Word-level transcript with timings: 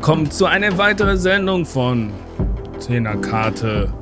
Willkommen 0.00 0.30
zu 0.30 0.46
einer 0.46 0.78
weiteren 0.78 1.18
Sendung 1.18 1.66
von 1.66 2.10
Zehnerkarte. 2.78 3.92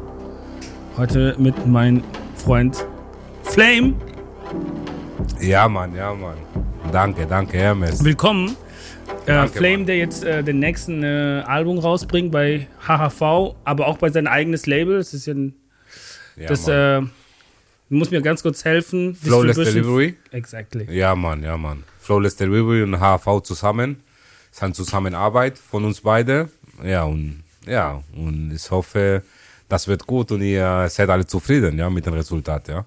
Heute 0.96 1.34
mit 1.40 1.66
meinem 1.66 2.04
Freund 2.36 2.86
Flame. 3.42 3.94
Ja, 5.40 5.68
Mann, 5.68 5.96
ja, 5.96 6.14
Mann. 6.14 6.36
Danke, 6.92 7.26
danke, 7.26 7.58
Hermes. 7.58 8.04
Willkommen. 8.04 8.56
Äh, 9.26 9.32
Danke, 9.32 9.58
Flame, 9.58 9.78
Mann. 9.78 9.86
der 9.86 9.96
jetzt 9.96 10.22
äh, 10.22 10.44
den 10.44 10.60
nächsten 10.60 11.02
äh, 11.02 11.42
Album 11.44 11.80
rausbringt 11.80 12.30
bei 12.30 12.68
HHV, 12.86 13.56
aber 13.64 13.88
auch 13.88 13.98
bei 13.98 14.10
seinem 14.10 14.28
eigenes 14.28 14.66
Label. 14.66 14.98
Das 14.98 15.12
ist 15.12 15.26
ja 15.26 15.34
ein, 15.34 15.56
Ja, 16.36 16.46
das 16.46 16.68
äh, 16.68 17.00
du 17.00 17.10
musst 17.88 18.12
mir 18.12 18.22
ganz 18.22 18.44
kurz 18.44 18.64
helfen. 18.64 19.16
Flawless 19.16 19.56
Delivery? 19.56 20.14
Exactly. 20.30 20.86
Ja, 20.96 21.16
Mann, 21.16 21.42
ja, 21.42 21.56
Mann. 21.56 21.82
Flawless 21.98 22.36
Delivery 22.36 22.84
und 22.84 23.00
HV 23.00 23.40
zusammen. 23.42 24.04
Es 24.50 24.58
ist 24.58 24.62
eine 24.62 24.72
Zusammenarbeit 24.72 25.58
von 25.58 25.84
uns 25.84 26.00
beide. 26.00 26.48
Ja, 26.84 27.04
und 27.04 27.44
ja, 27.66 28.02
und 28.14 28.52
ich 28.54 28.70
hoffe, 28.70 29.22
das 29.68 29.88
wird 29.88 30.06
gut 30.06 30.32
und 30.32 30.42
ihr 30.42 30.86
seid 30.88 31.10
alle 31.10 31.26
zufrieden, 31.26 31.78
ja, 31.78 31.90
mit 31.90 32.06
dem 32.06 32.14
Resultat, 32.14 32.68
ja. 32.68 32.84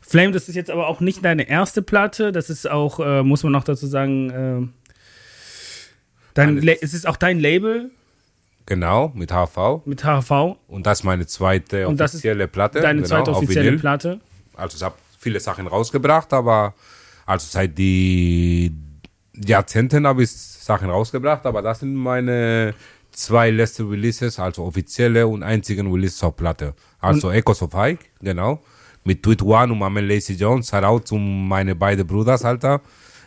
Flame, 0.00 0.32
das 0.32 0.48
ist 0.48 0.54
jetzt 0.54 0.70
aber 0.70 0.88
auch 0.88 1.00
nicht 1.00 1.24
deine 1.24 1.48
erste 1.48 1.80
Platte. 1.80 2.30
Das 2.32 2.50
ist 2.50 2.68
auch, 2.70 3.00
äh, 3.00 3.22
muss 3.22 3.42
man 3.42 3.52
noch 3.52 3.64
dazu 3.64 3.86
sagen, 3.86 4.30
äh, 4.30 4.68
dein. 6.34 6.60
La 6.60 6.72
es 6.80 6.92
ist 6.92 7.06
auch 7.06 7.16
dein 7.16 7.40
Label 7.40 7.90
Genau, 8.66 9.12
mit 9.14 9.30
HV. 9.30 9.82
mit 9.84 10.04
HHV. 10.04 10.56
Und 10.68 10.86
das 10.86 11.00
ist 11.00 11.04
meine 11.04 11.26
zweite 11.26 11.86
Und 11.88 12.00
offizielle 12.00 12.48
Platte. 12.48 12.80
Deine 12.80 13.02
genau, 13.02 13.08
zweite 13.08 13.30
offizielle. 13.32 13.78
Platte. 13.78 14.20
Also 14.56 14.76
ich 14.76 14.82
habe 14.82 14.94
viele 15.18 15.40
Sachen 15.40 15.66
rausgebracht, 15.66 16.32
aber 16.32 16.74
also 17.26 17.46
seit 17.50 17.76
die 17.76 18.72
Jahrzehnten 19.34 20.06
habe 20.06 20.22
ich 20.22 20.30
Sachen 20.30 20.90
rausgebracht, 20.90 21.44
aber 21.46 21.62
das 21.62 21.80
sind 21.80 21.94
meine 21.94 22.74
zwei 23.10 23.50
letzte 23.50 23.88
Releases, 23.88 24.38
also 24.38 24.64
offizielle 24.64 25.26
und 25.26 25.42
einzigen 25.42 25.90
Releases 25.92 26.22
auf 26.22 26.36
Platte. 26.36 26.74
Also 27.00 27.30
Echoes 27.30 27.62
of 27.62 27.74
Hike, 27.74 28.04
genau, 28.20 28.62
mit 29.04 29.22
Tweet 29.22 29.42
One 29.42 29.72
und 29.72 29.78
Mama 29.78 30.00
Lacey 30.00 30.34
Jones, 30.34 30.68
Shoutout 30.70 31.04
zu 31.04 31.16
meine 31.16 31.74
beiden 31.74 32.06
Brüder, 32.06 32.42
Alter. 32.44 32.80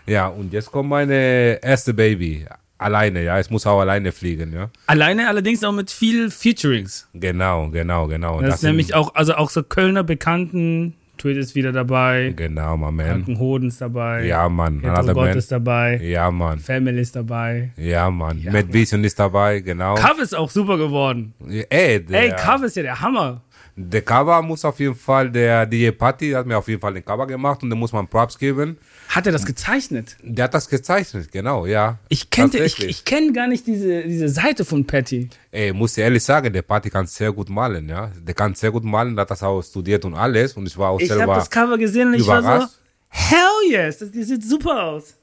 Ja, 0.05 0.27
und 0.27 0.51
jetzt 0.53 0.71
kommt 0.71 0.89
meine 0.89 1.59
erste 1.61 1.93
Baby, 1.93 2.45
alleine, 2.77 3.23
ja, 3.23 3.39
ich 3.39 3.49
muss 3.49 3.65
auch 3.67 3.79
alleine 3.81 4.11
fliegen, 4.11 4.53
ja. 4.53 4.69
Alleine 4.87 5.27
allerdings 5.27 5.63
auch 5.63 5.73
mit 5.73 5.91
viel 5.91 6.31
Featurings. 6.31 7.07
Genau, 7.13 7.69
genau, 7.69 8.07
genau. 8.07 8.41
Das, 8.41 8.55
ist 8.55 8.61
sind- 8.61 8.69
nämlich 8.71 8.93
auch, 8.93 9.13
also 9.15 9.35
auch 9.35 9.49
so 9.49 9.63
Kölner 9.63 10.03
Bekannten. 10.03 10.95
Tweet 11.17 11.37
ist 11.37 11.55
wieder 11.55 11.71
dabei. 11.71 12.33
Genau, 12.35 12.77
my 12.77 12.91
man. 12.91 13.05
Frankenhoden 13.07 13.67
ist 13.69 13.81
dabei. 13.81 14.25
Ja, 14.25 14.47
Mann, 14.49 14.81
another 14.83 15.13
Gott 15.13 15.29
man. 15.29 15.37
ist 15.37 15.51
dabei. 15.51 15.97
Ja, 16.03 16.29
Mann. 16.31 16.59
Family 16.59 17.01
ist 17.01 17.15
dabei. 17.15 17.71
Ja, 17.77 18.09
Mann. 18.09 18.39
Ja, 18.41 18.51
Matt. 18.51 18.71
Vision 18.71 19.03
ist 19.03 19.19
dabei, 19.19 19.59
genau. 19.59 19.95
Cover 19.95 20.21
ist 20.21 20.35
auch 20.35 20.49
super 20.49 20.77
geworden. 20.77 21.33
Ey, 21.69 22.03
der, 22.03 22.21
Ey, 22.21 22.29
Cover 22.31 22.65
ist 22.65 22.75
ja 22.75 22.83
der 22.83 23.01
Hammer. 23.01 23.41
Der 23.79 24.01
Cover 24.01 24.41
muss 24.41 24.65
auf 24.65 24.79
jeden 24.79 24.95
Fall, 24.95 25.29
der 25.29 25.67
DJ 25.67 25.91
Party 25.91 26.31
hat 26.31 26.47
mir 26.47 26.57
auf 26.57 26.67
jeden 26.67 26.81
Fall 26.81 26.95
den 26.95 27.05
Cover 27.05 27.27
gemacht 27.27 27.61
und 27.61 27.69
da 27.69 27.75
muss 27.75 27.93
man 27.93 28.07
Props 28.07 28.37
geben. 28.37 28.77
Hat 29.09 29.27
er 29.27 29.31
das 29.31 29.45
gezeichnet? 29.45 30.17
Der 30.23 30.45
hat 30.45 30.55
das 30.55 30.67
gezeichnet, 30.67 31.31
genau, 31.31 31.67
ja. 31.67 31.99
Ich 32.09 32.31
kenne 32.31 32.57
ich, 32.57 32.83
ich 32.83 33.05
kenn 33.05 33.33
gar 33.33 33.45
nicht 33.45 33.67
diese, 33.67 34.01
diese 34.01 34.29
Seite 34.29 34.65
von 34.65 34.87
Patty. 34.87 35.29
Ey, 35.51 35.73
muss 35.73 35.95
ich 35.95 36.03
ehrlich 36.03 36.23
sagen, 36.23 36.51
der 36.51 36.63
Party 36.63 36.89
kann 36.89 37.05
sehr 37.05 37.31
gut 37.31 37.49
malen, 37.49 37.87
ja. 37.87 38.11
Der 38.19 38.33
kann 38.33 38.55
sehr 38.55 38.71
gut 38.71 38.83
malen, 38.83 39.15
der 39.15 39.21
hat 39.21 39.31
das 39.31 39.43
auch 39.43 39.61
studiert 39.61 40.03
und 40.05 40.15
alles 40.15 40.53
und 40.53 40.65
ich 40.65 40.75
war 40.75 40.89
auch 40.89 40.99
Ich 40.99 41.11
habe 41.11 41.19
selber 41.19 41.35
das 41.35 41.49
Cover 41.49 41.77
gesehen 41.77 42.07
und 42.07 42.15
ich 42.15 42.25
war 42.25 42.41
so, 42.41 42.67
hell 43.09 43.69
yes, 43.69 43.99
das, 43.99 44.09
die 44.09 44.23
sieht 44.23 44.43
super 44.43 44.85
aus. 44.85 45.13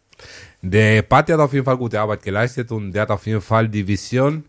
Der 0.62 1.02
Party 1.02 1.32
hat 1.32 1.40
auf 1.40 1.52
jeden 1.52 1.64
Fall 1.64 1.76
gute 1.76 2.00
Arbeit 2.00 2.22
geleistet 2.22 2.70
und 2.70 2.92
der 2.92 3.02
hat 3.02 3.10
auf 3.10 3.26
jeden 3.26 3.40
Fall 3.40 3.68
die 3.68 3.86
Vision, 3.86 4.44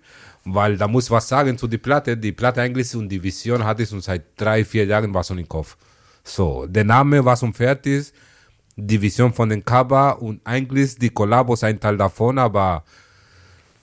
weil 0.45 0.77
da 0.77 0.87
muss 0.87 1.05
ich 1.05 1.11
was 1.11 1.27
sagen 1.27 1.57
zu 1.57 1.67
die 1.67 1.79
Platte. 1.79 2.15
Die 2.15 2.31
Platte 2.31 2.61
eigentlich 2.61 2.95
und 2.95 3.09
die 3.09 3.21
Vision 3.21 3.65
hatte 3.65 3.83
ich 3.83 3.89
schon 3.89 4.01
seit 4.01 4.23
drei, 4.37 4.63
vier 4.63 4.85
Jahren 4.85 5.13
war 5.13 5.23
schon 5.23 5.39
im 5.39 5.49
Kopf. 5.49 5.75
So, 6.23 6.65
der 6.67 6.83
Name 6.83 7.23
war 7.25 7.35
schon 7.35 7.53
fertig, 7.53 8.13
die 8.75 9.01
Vision 9.01 9.33
von 9.33 9.49
den 9.49 9.63
Cover 9.63 10.21
und 10.21 10.41
eigentlich 10.43 10.97
die 10.97 11.09
Kollabos 11.09 11.63
ein 11.63 11.79
Teil 11.79 11.97
davon, 11.97 12.39
aber 12.39 12.83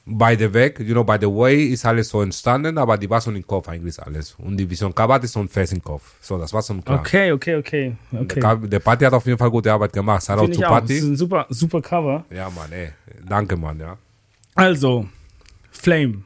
by 0.05 0.37
the 0.37 0.53
way, 0.53 0.75
you 0.79 0.93
know, 0.93 1.05
by 1.05 1.17
the 1.21 1.27
way 1.27 1.67
ist 1.67 1.85
alles 1.85 2.09
so 2.09 2.21
entstanden, 2.21 2.77
aber 2.79 2.99
die 2.99 3.09
war 3.09 3.21
schon 3.21 3.37
im 3.37 3.47
Kopf 3.47 3.69
eigentlich 3.69 4.01
alles. 4.01 4.35
Und 4.35 4.57
die 4.57 4.69
Vision 4.69 4.95
Cover 4.95 5.23
ich 5.23 5.31
schon 5.31 5.49
fest 5.49 5.73
im 5.73 5.83
Kopf. 5.83 6.15
So, 6.21 6.39
das 6.39 6.53
war 6.53 6.63
schon 6.63 6.85
klar. 6.85 7.01
Okay, 7.01 7.33
okay, 7.33 7.57
okay. 7.57 7.97
okay. 8.13 8.41
Der, 8.41 8.57
der 8.57 8.79
Party 8.81 9.05
hat 9.05 9.13
auf 9.13 9.27
jeden 9.27 9.39
Fall 9.39 9.51
gute 9.51 9.73
Arbeit 9.73 9.93
gemacht. 9.93 10.25
Shoutout 10.25 10.43
Finde 10.43 10.59
zu 10.59 10.65
auch. 10.65 10.71
Das 10.71 10.79
Party. 10.81 10.95
ist 10.95 11.05
ein 11.05 11.17
super, 11.17 11.47
super 11.49 11.81
Cover. 11.81 12.25
Ja, 12.31 12.51
Mann, 12.51 12.73
ey. 12.73 12.91
Danke, 13.25 13.57
Mann, 13.57 13.79
ja. 13.79 13.97
Also, 14.55 15.07
Flame. 15.71 16.23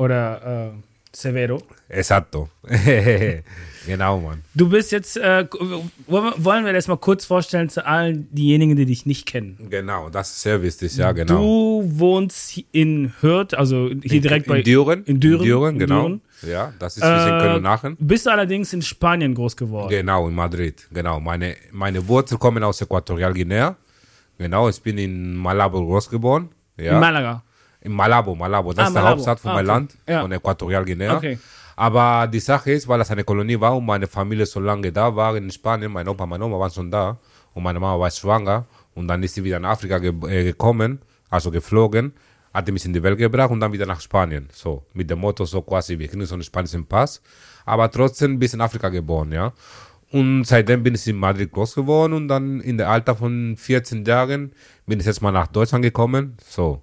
Oder 0.00 0.72
äh, 0.72 0.78
Severo. 1.12 1.60
Exacto. 1.88 2.48
genau, 3.86 4.20
Mann. 4.20 4.42
Du 4.54 4.68
bist 4.68 4.92
jetzt, 4.92 5.16
äh, 5.16 5.46
wollen 6.06 6.64
wir- 6.64 6.72
das 6.72 6.88
mal 6.88 6.96
kurz 6.96 7.24
vorstellen 7.26 7.68
zu 7.68 7.84
allen 7.84 8.28
diejenigen, 8.32 8.76
die 8.76 8.86
dich 8.86 9.06
nicht 9.06 9.26
kennen. 9.26 9.66
Genau, 9.70 10.08
das 10.08 10.30
ist 10.30 10.42
sehr 10.42 10.62
wichtig, 10.62 10.96
ja, 10.96 11.12
genau. 11.12 11.34
Du 11.82 11.98
wohnst 11.98 12.62
in 12.72 13.12
Hürth, 13.20 13.54
also 13.54 13.90
hier 14.02 14.20
direkt 14.20 14.46
bei 14.46 14.58
in 14.58 14.64
Düren. 14.64 15.04
In 15.04 15.20
Düren, 15.20 15.44
Düren, 15.44 15.74
in 15.74 15.78
genau. 15.80 16.00
Düren. 16.08 16.20
Ja, 16.42 16.72
das 16.78 16.96
ist 16.96 17.02
zwischen 17.02 17.38
Köln 17.40 17.56
und 17.56 17.66
Aachen. 17.66 17.96
Bist 17.98 18.24
du 18.26 18.30
allerdings 18.30 18.72
in 18.72 18.80
Spanien 18.82 19.34
groß 19.34 19.56
geworden. 19.56 19.90
Genau, 19.90 20.28
in 20.28 20.34
Madrid. 20.34 20.86
Genau, 20.92 21.20
meine, 21.20 21.56
meine 21.72 22.06
Wurzeln 22.08 22.38
kommen 22.38 22.62
aus 22.62 22.80
Äquatorialguinea. 22.80 23.76
Genau, 24.38 24.68
ich 24.70 24.80
bin 24.80 24.96
in 24.96 25.34
Malabo 25.34 25.84
groß 25.84 26.08
geboren. 26.08 26.48
Ja. 26.78 26.94
In 26.94 27.00
Malaga. 27.00 27.42
In 27.82 27.92
Malabo, 27.92 28.34
Malabo. 28.34 28.72
Das 28.72 28.84
Ah, 28.84 28.88
ist 28.88 28.94
der 28.94 29.02
Malabo. 29.02 29.16
Hauptstadt 29.16 29.40
von 29.40 29.50
Ah, 29.50 29.54
meinem 29.54 29.64
okay. 29.68 29.74
Land, 29.74 29.96
Ja. 30.08 30.20
von 30.22 30.32
Äquatorialguinea. 30.32 31.16
Okay. 31.16 31.38
Aber 31.76 32.26
die 32.28 32.40
Sache 32.40 32.72
ist, 32.72 32.86
weil 32.88 32.98
das 32.98 33.10
eine 33.10 33.24
Kolonie 33.24 33.58
war 33.58 33.74
und 33.76 33.86
meine 33.86 34.06
Familie 34.06 34.44
so 34.44 34.60
lange 34.60 34.92
da 34.92 35.14
war 35.16 35.34
in 35.36 35.50
Spanien, 35.50 35.90
mein 35.90 36.06
Opa, 36.08 36.26
meine 36.26 36.44
Oma 36.44 36.58
waren 36.58 36.70
schon 36.70 36.90
da 36.90 37.18
und 37.54 37.62
meine 37.62 37.80
Mama 37.80 37.98
war 37.98 38.10
schwanger 38.10 38.66
und 38.94 39.08
dann 39.08 39.22
ist 39.22 39.34
sie 39.34 39.42
wieder 39.44 39.58
nach 39.58 39.70
Afrika 39.70 39.98
ge 39.98 40.12
äh, 40.28 40.44
gekommen, 40.44 41.00
also 41.30 41.50
geflogen, 41.50 42.12
hat 42.52 42.68
die 42.68 42.72
mich 42.72 42.84
in 42.84 42.92
die 42.92 43.02
Welt 43.02 43.16
gebracht 43.16 43.50
und 43.50 43.60
dann 43.60 43.72
wieder 43.72 43.86
nach 43.86 44.00
Spanien. 44.02 44.48
So, 44.52 44.84
mit 44.92 45.08
dem 45.08 45.20
Motto 45.20 45.46
so 45.46 45.62
quasi, 45.62 45.98
wir 45.98 46.08
kriegen 46.08 46.26
so 46.26 46.34
einen 46.34 46.42
spanischen 46.42 46.84
Pass, 46.84 47.22
aber 47.64 47.90
trotzdem 47.90 48.38
bis 48.38 48.52
in 48.52 48.60
Afrika 48.60 48.90
geboren, 48.90 49.32
ja. 49.32 49.52
Und 50.12 50.44
seitdem 50.44 50.82
bin 50.82 50.96
ich 50.96 51.06
in 51.06 51.16
Madrid 51.16 51.50
groß 51.52 51.76
geworden 51.76 52.12
und 52.14 52.28
dann 52.28 52.60
in 52.60 52.76
der 52.76 52.90
Alter 52.90 53.14
von 53.14 53.56
14 53.56 54.04
Jahren 54.04 54.52
bin 54.84 54.98
ich 55.00 55.06
jetzt 55.06 55.22
mal 55.22 55.30
nach 55.30 55.46
Deutschland 55.46 55.82
gekommen, 55.82 56.36
so. 56.46 56.82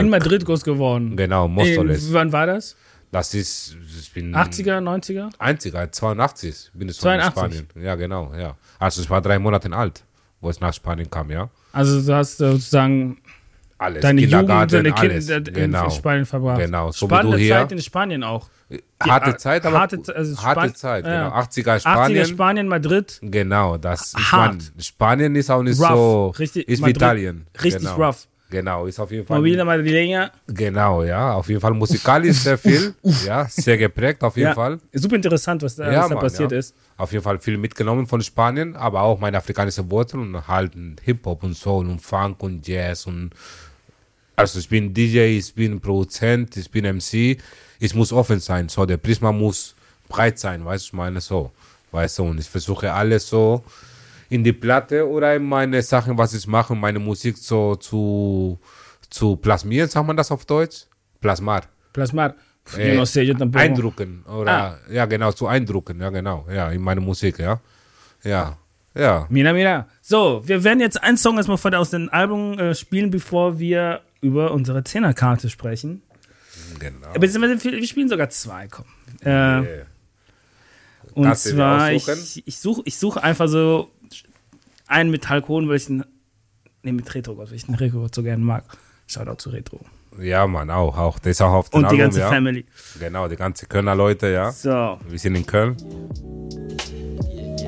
In 0.00 0.10
Madrid 0.10 0.44
groß 0.44 0.64
geworden. 0.64 1.16
Genau, 1.16 1.48
Móstoles. 1.48 2.06
In, 2.08 2.14
wann 2.14 2.32
war 2.32 2.46
das? 2.46 2.76
Das 3.10 3.34
ist, 3.34 3.76
ich 4.00 4.10
bin 4.12 4.34
80er, 4.34 4.78
90er? 4.80 5.30
einziger, 5.38 5.92
82 5.92 6.70
bin 6.72 6.88
ich 6.88 6.96
schon 6.96 7.02
82? 7.02 7.42
in 7.44 7.52
Spanien. 7.66 7.84
Ja, 7.86 7.94
genau, 7.94 8.32
ja. 8.34 8.56
Also 8.78 9.02
ich 9.02 9.10
war 9.10 9.20
drei 9.20 9.38
Monate 9.38 9.70
alt, 9.72 10.02
wo 10.40 10.48
ich 10.48 10.58
nach 10.60 10.72
Spanien 10.72 11.10
kam, 11.10 11.30
ja. 11.30 11.50
Also 11.72 12.00
du 12.00 12.14
hast 12.14 12.38
sozusagen 12.38 13.18
Alles, 13.76 14.00
deine 14.00 14.22
Jugend, 14.22 14.72
deine. 14.72 14.92
Kinder 14.92 15.36
in 15.36 15.44
genau. 15.44 15.90
Spanien 15.90 16.24
verbracht. 16.24 16.60
Genau, 16.60 16.90
so 16.90 17.06
wie 17.06 17.10
Spannende 17.14 17.36
du 17.36 17.42
hier. 17.42 17.54
Zeit 17.56 17.72
in 17.72 17.82
Spanien 17.82 18.24
auch. 18.24 18.48
Harte 19.02 19.30
Ja, 19.32 19.36
Zeit, 19.36 19.66
aber 19.66 19.80
harte 19.80 20.00
also 20.14 20.42
harte 20.42 20.72
Zeit, 20.72 21.04
genau. 21.04 21.28
80er 21.28 21.76
80er 21.76 21.80
Spanien. 21.80 22.26
Spanien, 22.26 22.68
Madrid. 22.68 23.18
Genau, 23.20 23.76
das 23.76 24.14
ich 24.18 24.32
Hart. 24.32 24.72
Spanien 24.78 25.34
ist 25.36 25.50
auch 25.50 25.62
nicht 25.62 25.78
Rough, 25.78 25.88
so 25.88 26.26
richtig- 26.38 26.66
ist 26.66 26.78
wie 26.78 26.82
Madrid, 26.82 26.96
Italien. 26.96 27.46
richtig 27.62 27.80
genau. 27.82 27.96
rough. 27.96 28.26
Genau, 28.52 28.84
ist 28.86 29.00
auf 29.00 29.10
jeden 29.10 29.26
Fall 29.26 29.38
Mobile 29.38 29.62
Madrileña. 29.64 30.30
genau, 30.46 31.02
ja, 31.02 31.32
auf 31.34 31.48
jeden 31.48 31.60
Fall 31.60 31.72
musikalisch 31.72 32.36
sehr 32.36 32.58
viel, 32.58 32.94
ja, 33.26 33.46
sehr 33.48 33.78
geprägt 33.78 34.22
auf 34.22 34.36
jeden 34.36 34.50
Ja, 34.50 34.54
Fall. 34.54 34.78
super 34.92 35.16
interessant, 35.16 35.62
was 35.62 35.76
da, 35.76 35.90
Ja, 35.90 36.00
was 36.02 36.08
da 36.10 36.14
Mann, 36.14 36.22
passiert 36.24 36.52
ja. 36.52 36.58
ist. 36.58 36.74
Auf 36.98 37.10
jeden 37.12 37.24
Fall 37.24 37.38
viel 37.40 37.56
mitgenommen 37.56 38.06
von 38.06 38.20
Spanien, 38.20 38.76
aber 38.76 39.00
auch 39.00 39.18
meine 39.18 39.38
afrikanische 39.38 39.90
Wurzeln 39.90 40.34
und 40.34 40.46
halt 40.46 40.72
Hip-Hop 41.02 41.42
und 41.42 41.54
Soul 41.56 41.88
und 41.88 42.00
Funk 42.00 42.42
und 42.42 42.68
Jazz 42.68 43.06
und 43.06 43.30
also 44.36 44.58
ich 44.58 44.68
bin 44.68 44.92
DJ, 44.92 45.38
ich 45.38 45.54
bin 45.54 45.80
Produzent, 45.80 46.56
ich 46.56 46.70
bin 46.70 46.84
MC, 46.84 47.38
ich 47.80 47.94
muss 47.94 48.12
offen 48.12 48.40
sein, 48.40 48.68
so 48.68 48.84
der 48.86 48.98
Prisma 48.98 49.32
muss 49.32 49.74
breit 50.08 50.38
sein, 50.38 50.64
weißt 50.64 50.84
du, 50.84 50.88
ich 50.88 50.92
meine 50.92 51.20
so, 51.20 51.50
weißt 51.90 52.18
du, 52.18 52.24
und 52.24 52.38
ich 52.38 52.48
versuche 52.48 52.92
alles 52.92 53.28
so 53.28 53.62
in 54.32 54.42
die 54.44 54.52
Platte 54.52 55.06
oder 55.08 55.36
in 55.36 55.44
meine 55.44 55.82
Sachen, 55.82 56.16
was 56.16 56.32
ich 56.34 56.46
mache, 56.46 56.74
meine 56.74 56.98
Musik 56.98 57.36
so 57.36 57.76
zu, 57.76 58.58
zu 59.10 59.36
plasmieren, 59.36 59.88
sagt 59.88 60.06
man 60.06 60.16
das 60.16 60.30
auf 60.30 60.44
Deutsch? 60.46 60.86
Plasmar. 61.20 61.62
Plasmar. 61.92 62.34
Äh, 62.78 62.94
no 62.94 63.02
sé. 63.04 63.20
Eindrucken 63.56 64.24
oder 64.24 64.78
ja 64.88 65.04
genau 65.06 65.32
zu 65.32 65.48
eindrucken 65.48 66.00
ja 66.00 66.10
genau 66.10 66.46
ja 66.48 66.70
in 66.70 66.80
meine 66.80 67.00
Musik 67.00 67.40
ja 67.40 67.60
ja 68.22 68.56
ja 68.94 69.26
Mira, 69.30 69.52
mira. 69.52 69.88
So, 70.00 70.42
wir 70.46 70.62
werden 70.62 70.78
jetzt 70.78 71.02
einen 71.02 71.16
Song 71.16 71.38
erstmal 71.38 71.58
von 71.58 71.74
aus 71.74 71.90
dem 71.90 72.08
Album 72.10 72.56
äh, 72.60 72.74
spielen, 72.76 73.10
bevor 73.10 73.58
wir 73.58 74.02
über 74.20 74.52
unsere 74.52 74.84
Zehnerkarte 74.84 75.50
sprechen. 75.50 76.02
genau 76.78 77.12
Beziehungsweise 77.18 77.64
wir 77.64 77.86
spielen 77.86 78.08
sogar 78.08 78.30
zwei, 78.30 78.68
komm. 78.68 78.86
Äh, 79.24 79.28
Yeah. 79.28 79.86
und 81.14 81.24
dir 81.24 81.34
zwar, 81.34 81.92
ich, 81.92 82.06
ich 82.46 82.58
suche 82.58 82.82
ich 82.84 82.96
such 82.96 83.16
einfach 83.16 83.48
so 83.48 83.90
einen 84.92 85.10
Metallkron, 85.10 85.68
weil 85.68 85.76
ich 85.76 85.88
einen, 85.88 86.04
nee, 86.82 86.92
mit 86.92 87.12
Retro, 87.14 87.36
weil 87.38 87.52
ich 87.52 87.66
den 87.66 87.74
Retro 87.74 88.06
so 88.12 88.22
gerne 88.22 88.44
mag. 88.44 88.64
Shoutout 89.06 89.36
zu 89.36 89.50
Retro. 89.50 89.80
Ja, 90.20 90.46
Mann, 90.46 90.70
auch, 90.70 90.96
auch. 90.96 91.18
Das 91.18 91.30
ist 91.30 91.42
auch 91.42 91.52
auf 91.52 91.70
dem 91.70 91.78
Und 91.78 91.84
Album, 91.86 91.96
die 91.96 92.02
ganze 92.02 92.20
ja. 92.20 92.28
Family. 92.28 92.66
Genau, 93.00 93.28
die 93.28 93.36
ganze 93.36 93.66
Kölner 93.66 93.94
Leute, 93.94 94.28
ja. 94.28 94.52
So. 94.52 94.98
Wir 95.08 95.18
sind 95.18 95.34
in 95.34 95.46
Köln. 95.46 95.76
Yeah, 97.34 97.58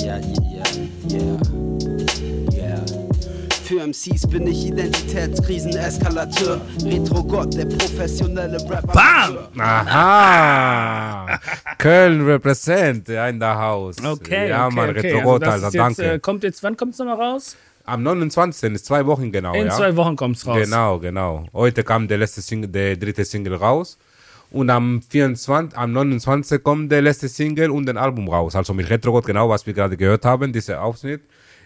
yeah, 0.00 0.18
yeah, 0.18 0.20
yeah, 1.08 1.38
yeah. 1.38 1.49
Für 3.70 3.86
MCs 3.86 4.26
bin 4.26 4.48
ich 4.48 4.66
Identitätskriseneskalateur. 4.66 6.60
Retro-Gott, 6.84 7.56
der 7.56 7.66
professionelle 7.66 8.58
Rapper. 8.68 8.92
Bam! 8.92 9.38
Aha! 9.60 11.38
Köln 11.78 12.26
represent, 12.26 13.06
ja, 13.08 13.28
in 13.28 13.38
der 13.38 13.56
Haus. 13.56 14.04
Okay. 14.04 14.48
Ja, 14.48 14.66
okay, 14.66 14.74
Mann, 14.74 14.90
okay. 14.90 15.12
Retro-Gott, 15.12 15.42
das 15.42 15.62
Alter, 15.62 15.66
jetzt, 15.66 15.76
danke. 15.76 16.14
Äh, 16.14 16.18
kommt 16.18 16.42
jetzt, 16.42 16.64
wann 16.64 16.76
kommt 16.76 16.94
es 16.94 16.98
nochmal 16.98 17.14
raus? 17.14 17.56
Am 17.84 18.02
29. 18.02 18.72
ist 18.72 18.86
zwei 18.86 19.06
Wochen 19.06 19.30
genau, 19.30 19.54
In 19.54 19.66
ja. 19.66 19.72
zwei 19.72 19.94
Wochen 19.94 20.16
kommt 20.16 20.38
es 20.38 20.44
raus. 20.44 20.58
Genau, 20.64 20.98
genau. 20.98 21.46
Heute 21.52 21.84
kam 21.84 22.08
der 22.08 22.18
letzte 22.18 22.42
Single, 22.42 22.70
der 22.70 22.96
dritte 22.96 23.24
Single 23.24 23.54
raus. 23.54 23.98
Und 24.50 24.68
am 24.68 25.00
24, 25.00 25.78
am 25.78 25.92
29. 25.92 26.60
kommt 26.60 26.90
der 26.90 27.02
letzte 27.02 27.28
Single 27.28 27.70
und 27.70 27.88
ein 27.88 27.98
Album 27.98 28.26
raus. 28.28 28.56
Also 28.56 28.74
mit 28.74 28.90
Retrogott, 28.90 29.26
genau, 29.26 29.48
was 29.48 29.64
wir 29.64 29.74
gerade 29.74 29.96
gehört 29.96 30.24
haben, 30.24 30.52
dieser 30.52 30.82
Ausschnitt, 30.82 31.20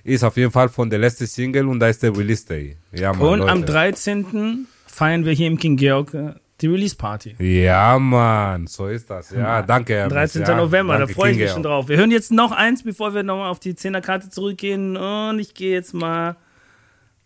ist 0.05 0.23
auf 0.23 0.37
jeden 0.37 0.53
Fall 0.53 0.69
von 0.69 0.91
der 0.91 0.99
letzten 0.99 1.27
Single 1.27 1.67
und 1.67 1.81
da 1.81 1.89
ist 1.89 2.03
der 2.03 2.17
Release 2.17 2.47
Day. 2.47 2.77
Ja, 2.93 3.13
Mann, 3.13 3.21
Und 3.23 3.39
Leute. 3.41 3.53
am 3.53 3.67
13. 3.67 4.67
feiern 4.87 5.25
wir 5.25 5.33
hier 5.33 5.47
im 5.49 5.59
King 5.59 5.77
Georg 5.77 6.15
äh, 6.15 6.35
die 6.61 6.69
Release 6.69 6.95
Party. 6.95 7.35
Ja, 7.39 7.99
Mann, 7.99 8.67
so 8.67 8.87
ist 8.87 9.11
das. 9.11 9.31
Ja, 9.31 9.63
danke. 9.63 9.95
Hermes. 9.95 10.13
13. 10.13 10.43
Ja, 10.43 10.57
November, 10.57 10.99
danke, 10.99 11.13
da 11.13 11.21
freue 11.21 11.33
ich 11.33 11.39
mich 11.39 11.51
schon 11.51 11.63
drauf. 11.63 11.89
Wir 11.89 11.97
hören 11.97 12.11
jetzt 12.11 12.31
noch 12.31 12.53
eins, 12.53 12.85
bevor 12.85 13.15
wir 13.15 13.23
nochmal 13.23 13.51
auf 13.51 13.59
die 13.59 13.75
10er 13.75 14.01
Karte 14.03 14.31
zurückgehen. 14.31 14.97
Und 14.97 15.41
ich 15.41 15.55
gehe 15.55 15.73
jetzt 15.73 15.95
mal 15.95 16.37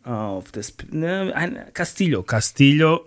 auf 0.05 0.51
das 0.53 0.75
ne, 0.91 1.33
ein 1.35 1.59
Castillo. 1.75 2.23
Castillo. 2.23 3.05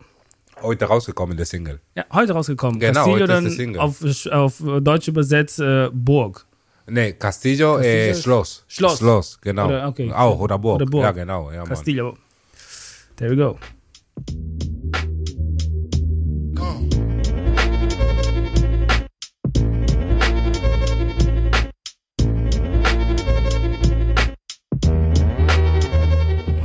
Heute 0.62 0.86
rausgekommen, 0.86 1.38
der 1.38 1.48
Single. 1.48 1.80
Ja, 1.96 2.06
heute 2.12 2.34
rausgekommen. 2.34 2.80
Genau, 2.80 3.04
Castillo 3.04 3.26
dann 3.26 3.46
der 3.46 3.54
Single. 3.54 3.80
auf, 3.80 4.04
auf 4.32 4.62
Deutsch 4.82 5.08
übersetzt 5.08 5.60
äh, 5.60 5.90
Burg. 5.92 6.46
Nee, 6.94 7.14
Castillo, 7.14 7.76
Castillo 7.76 7.80
äh, 7.80 8.14
Schloss. 8.16 8.66
Schloss. 8.68 8.98
Schloss, 8.98 9.40
genau. 9.40 9.68
Oder, 9.68 9.88
okay. 9.88 10.12
Auch, 10.12 10.38
oder 10.42 10.60
Burg. 10.60 10.76
Oder 10.76 10.86
Burg. 10.86 11.04
Ja, 11.04 11.12
genau. 11.12 11.50
Ja. 11.50 11.64
Castillo. 11.64 12.18
There 13.16 13.32
we 13.32 13.38
go. 13.38 13.58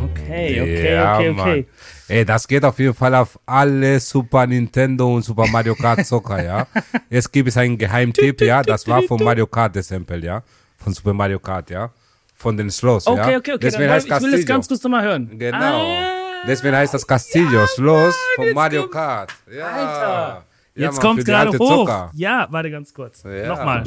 Okay, 0.02 0.61
okay, 0.61 0.93
Ja, 0.93 1.19
okay, 1.19 1.31
Mann. 1.31 1.67
Okay. 2.06 2.19
Ey, 2.19 2.25
das 2.25 2.47
geht 2.49 2.64
auf 2.64 2.79
jeden 2.79 2.94
Fall 2.94 3.14
auf 3.14 3.38
alle 3.47 4.00
Super 4.00 4.47
Nintendo 4.47 5.14
und 5.14 5.23
Super 5.23 5.47
Mario 5.49 5.75
Kart 5.75 6.05
Zocker, 6.06 6.43
ja. 6.43 6.67
Jetzt 7.11 7.32
gibt 7.32 7.49
es 7.49 7.56
einen 7.56 7.76
Geheimtipp, 7.79 8.41
ja. 8.41 8.62
Das 8.62 8.87
war 8.88 9.03
von 9.03 9.23
Mario 9.23 9.47
Kart, 9.47 9.75
das 9.76 9.88
Sample, 9.88 10.19
ja. 10.25 10.43
Von 10.79 10.93
Super 10.93 11.12
Mario 11.12 11.38
Kart, 11.38 11.70
ja. 11.70 11.91
Von 12.35 12.56
den 12.56 12.70
Schloss, 12.70 13.06
Okay, 13.06 13.32
ja. 13.32 13.38
okay, 13.38 13.53
okay. 13.53 13.58
Deswegen 13.62 13.85
Dann, 13.85 13.93
heißt 13.93 14.06
ich 14.06 14.11
will 14.12 14.19
das 14.20 14.31
Castillo. 14.31 14.47
ganz 14.47 14.69
kurz 14.69 14.82
nochmal 14.82 15.03
hören. 15.05 15.38
Genau. 15.38 15.56
Ah, 15.58 16.12
Deswegen 16.47 16.76
heißt 16.76 16.93
das 16.94 17.06
Castillo, 17.06 17.67
Schloss 17.67 18.14
von 18.37 18.52
Mario 18.52 18.82
kommt- 18.82 18.93
Kart. 18.93 19.35
Ja. 19.50 19.67
Alter. 19.67 20.44
Ja, 20.75 20.82
Jetzt 20.88 21.00
kommt 21.00 21.25
gerade 21.25 21.59
hoch. 21.59 21.87
Zocker. 21.87 22.11
Ja, 22.14 22.47
warte 22.50 22.70
ganz 22.70 22.93
kurz. 22.93 23.23
Ja. 23.25 23.47
Nochmal. 23.49 23.85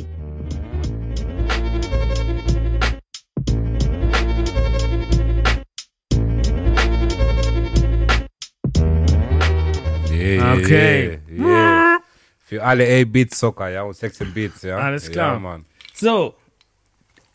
Yeah, 10.38 10.54
Okay. 10.54 11.20
Yeah, 11.30 11.48
yeah. 11.48 11.98
Für 12.46 12.64
alle 12.64 12.84
8-Bit-Zocker, 12.86 13.70
ja, 13.70 13.84
und 13.84 13.96
16-Bits, 13.96 14.64
ja. 14.64 14.78
Alles 14.78 15.12
klar. 15.12 15.34
Ja, 15.34 15.40
Mann. 15.40 15.66
So, 15.94 16.34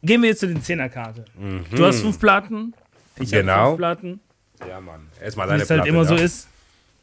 gehen 0.02 0.22
wir 0.22 0.30
jetzt 0.30 0.40
zu 0.40 0.48
den 0.48 0.60
Zehnerkarte. 0.62 1.24
Du 1.70 1.84
hast 1.84 2.00
fünf 2.00 2.18
Platten. 2.18 2.74
Ich 3.16 3.32
habe 3.32 3.42
Mhm. 3.42 3.46
Genau. 3.46 3.66
fünf 3.68 3.78
Platten. 3.78 4.20
Ja, 4.68 4.80
Mann. 4.80 5.06
Erstmal 5.22 5.46
Wie 5.46 5.50
deine 5.50 5.62
es 5.62 5.70
halt 5.70 5.78
Platte, 5.78 5.88
immer 5.90 6.02
ja. 6.02 6.08
so 6.08 6.14
ist. 6.16 6.48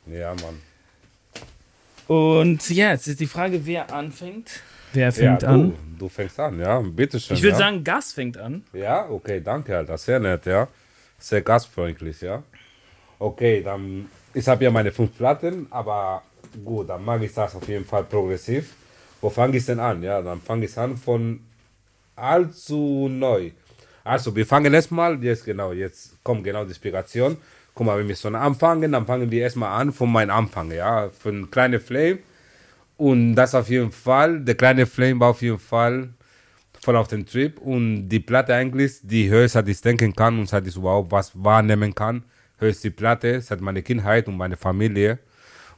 Ja, 0.07 0.33
Mann. 0.35 0.59
Und 2.07 2.69
ja, 2.69 2.91
jetzt 2.91 3.07
ist 3.07 3.19
die 3.19 3.27
Frage, 3.27 3.65
wer 3.65 3.93
anfängt. 3.93 4.61
Wer 4.93 5.11
fängt 5.13 5.43
ja, 5.43 5.47
an? 5.47 5.71
Du, 5.71 6.05
du 6.05 6.09
fängst 6.09 6.37
an, 6.39 6.59
ja. 6.59 6.79
Bitteschön. 6.81 7.37
Ich 7.37 7.43
würde 7.43 7.53
ja. 7.53 7.59
sagen, 7.59 7.83
Gas 7.83 8.11
fängt 8.11 8.37
an. 8.37 8.63
Ja, 8.73 9.07
okay, 9.09 9.39
danke, 9.41 9.77
Alter. 9.77 9.97
Sehr 9.97 10.19
nett, 10.19 10.45
ja. 10.45 10.67
Sehr 11.17 11.41
gastfreundlich, 11.41 12.19
ja. 12.19 12.43
Okay, 13.19 13.61
dann. 13.63 14.09
Ich 14.33 14.47
habe 14.47 14.63
ja 14.63 14.71
meine 14.71 14.91
fünf 14.91 15.17
Platten, 15.17 15.67
aber 15.69 16.23
gut, 16.63 16.89
dann 16.89 17.03
mag 17.03 17.21
ich 17.21 17.33
das 17.33 17.55
auf 17.55 17.67
jeden 17.67 17.85
Fall 17.85 18.03
progressiv. 18.05 18.73
Wo 19.19 19.29
fange 19.29 19.57
ich 19.57 19.65
denn 19.65 19.79
an? 19.79 20.01
Ja, 20.01 20.21
dann 20.21 20.41
fange 20.41 20.65
ich 20.65 20.77
an 20.77 20.95
von 20.95 21.41
allzu 22.15 23.07
neu. 23.09 23.51
Also, 24.03 24.35
wir 24.35 24.45
fangen 24.45 24.73
erstmal, 24.73 25.21
jetzt 25.23 25.45
genau, 25.45 25.73
jetzt 25.73 26.23
kommt 26.23 26.43
genau 26.43 26.63
die 26.63 26.69
Inspiration. 26.69 27.37
Guck 27.73 27.85
mal, 27.85 27.99
wenn 27.99 28.07
wir 28.07 28.15
so 28.15 28.29
anfangen, 28.29 28.91
dann 28.91 29.05
fangen 29.05 29.29
wir 29.29 29.43
erstmal 29.43 29.79
an 29.79 29.91
von 29.91 30.11
meinem 30.11 30.31
Anfang, 30.31 30.71
ja, 30.71 31.09
von 31.09 31.51
kleine 31.51 31.79
Flame. 31.79 32.19
Und 32.97 33.35
das 33.35 33.53
auf 33.53 33.69
jeden 33.69 33.91
Fall, 33.91 34.39
der 34.41 34.55
kleine 34.55 34.85
Flame 34.85 35.19
war 35.19 35.29
auf 35.29 35.41
jeden 35.41 35.59
Fall 35.59 36.09
voll 36.81 36.95
auf 36.95 37.07
den 37.07 37.25
Trip 37.25 37.59
und 37.59 38.09
die 38.09 38.19
Platte 38.19 38.55
eigentlich, 38.55 38.99
die 39.03 39.29
seit 39.47 39.67
ich 39.67 39.81
denken 39.81 40.15
kann 40.15 40.39
und 40.39 40.49
seit 40.49 40.65
ich 40.67 40.75
überhaupt 40.75 41.11
was 41.11 41.31
wahrnehmen 41.35 41.93
kann, 41.93 42.23
höre 42.61 42.69
ich 42.69 42.79
die 42.79 42.91
Platte 42.91 43.41
seit 43.41 43.59
meiner 43.59 43.81
Kindheit 43.81 44.27
und 44.27 44.37
meiner 44.37 44.55
Familie 44.55 45.19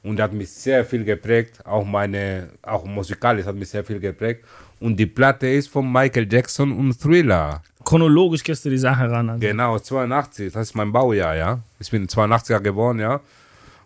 und 0.04 0.20
hat 0.20 0.34
mich 0.34 0.52
sehr 0.52 0.84
viel 0.84 1.04
geprägt, 1.06 1.66
auch 1.66 1.86
meine, 1.86 2.50
auch 2.62 2.86
musikalisch 2.86 3.46
hat 3.46 3.56
mich 3.56 3.70
sehr 3.70 3.84
viel 3.84 4.00
geprägt 4.00 4.44
und 4.80 4.98
die 4.98 5.06
Platte 5.06 5.48
ist 5.48 5.70
von 5.70 5.90
Michael 5.90 6.28
Jackson 6.32 6.74
und 6.74 7.00
Thriller. 7.00 7.62
Chronologisch 7.86 8.44
gehst 8.44 8.66
du 8.66 8.70
die 8.70 8.78
Sache 8.78 9.10
ran. 9.10 9.30
Also. 9.30 9.40
Genau, 9.40 9.80
82, 9.80 10.52
das 10.52 10.70
ist 10.70 10.76
mein 10.76 10.92
Baujahr, 10.92 11.36
ja. 11.36 11.60
Ich 11.80 11.90
bin 11.90 12.06
82er 12.06 12.60
geboren, 12.60 13.00
ja. 13.00 13.22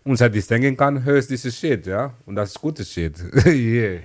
Und 0.02 0.16
seit 0.16 0.34
ich 0.34 0.46
denken 0.46 0.76
kann, 0.76 1.04
höre 1.04 1.18
ich 1.18 1.26
dieses 1.28 1.56
Shit, 1.56 1.86
ja. 1.86 2.12
Und 2.26 2.34
das 2.34 2.50
ist 2.50 2.60
gutes 2.60 2.92
Shit. 2.92 3.14
yeah. 3.46 4.00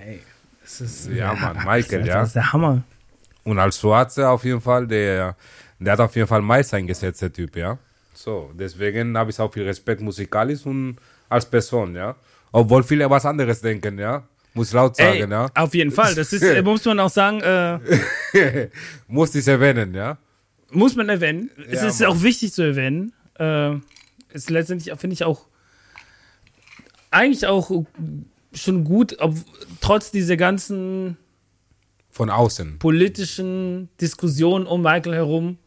Das 0.62 0.80
ist, 0.80 1.10
Ja, 1.10 1.34
Mann, 1.34 1.56
Michael, 1.64 2.00
das 2.00 2.08
ja. 2.08 2.22
ist 2.22 2.36
der 2.36 2.52
Hammer. 2.52 2.82
Und 3.42 3.58
als 3.58 3.78
Schwarze 3.78 4.28
auf 4.28 4.44
jeden 4.44 4.60
Fall, 4.60 4.86
der, 4.86 5.36
der 5.78 5.92
hat 5.92 6.00
auf 6.00 6.14
jeden 6.14 6.28
Fall 6.28 6.42
meist 6.42 6.72
eingesetzt, 6.74 7.22
der 7.22 7.32
Typ, 7.32 7.56
ja. 7.56 7.78
So, 8.14 8.50
deswegen 8.54 9.16
habe 9.18 9.30
ich 9.30 9.38
auch 9.40 9.52
viel 9.52 9.64
Respekt 9.64 10.00
musikalisch 10.00 10.64
und 10.66 10.96
als 11.28 11.44
Person, 11.46 11.94
ja. 11.96 12.14
Obwohl 12.52 12.82
viele 12.82 13.08
was 13.10 13.26
anderes 13.26 13.60
denken, 13.60 13.98
ja. 13.98 14.22
Muss 14.54 14.68
ich 14.68 14.74
laut 14.74 14.96
Ey, 15.00 15.18
sagen, 15.20 15.32
ja. 15.32 15.48
Auf 15.54 15.74
jeden 15.74 15.90
Fall. 15.90 16.14
Das 16.14 16.32
ist, 16.32 16.42
äh, 16.42 16.62
muss 16.62 16.84
man 16.84 17.00
auch 17.00 17.10
sagen, 17.10 17.40
äh, 17.40 18.68
Muss 19.08 19.34
ich 19.34 19.46
erwähnen, 19.48 19.92
ja. 19.94 20.16
muss 20.70 20.94
man 20.94 21.08
erwähnen. 21.08 21.50
es 21.68 21.82
Ja, 21.82 21.88
ist 21.88 22.00
Mann. 22.00 22.10
auch 22.10 22.22
wichtig 22.22 22.52
zu 22.52 22.62
erwähnen. 22.62 23.12
Äh, 23.38 23.74
ist 24.32 24.50
letztendlich, 24.50 24.96
finde 24.98 25.14
ich 25.14 25.24
auch, 25.24 25.46
eigentlich 27.10 27.46
auch 27.46 27.84
schon 28.52 28.84
gut, 28.84 29.16
ob, 29.20 29.34
trotz 29.80 30.10
dieser 30.12 30.36
ganzen 30.36 31.16
Von 32.10 32.30
außen. 32.30 32.78
politischen 32.78 33.88
Diskussionen 34.00 34.66
um 34.66 34.82
Michael 34.82 35.14
herum, 35.14 35.58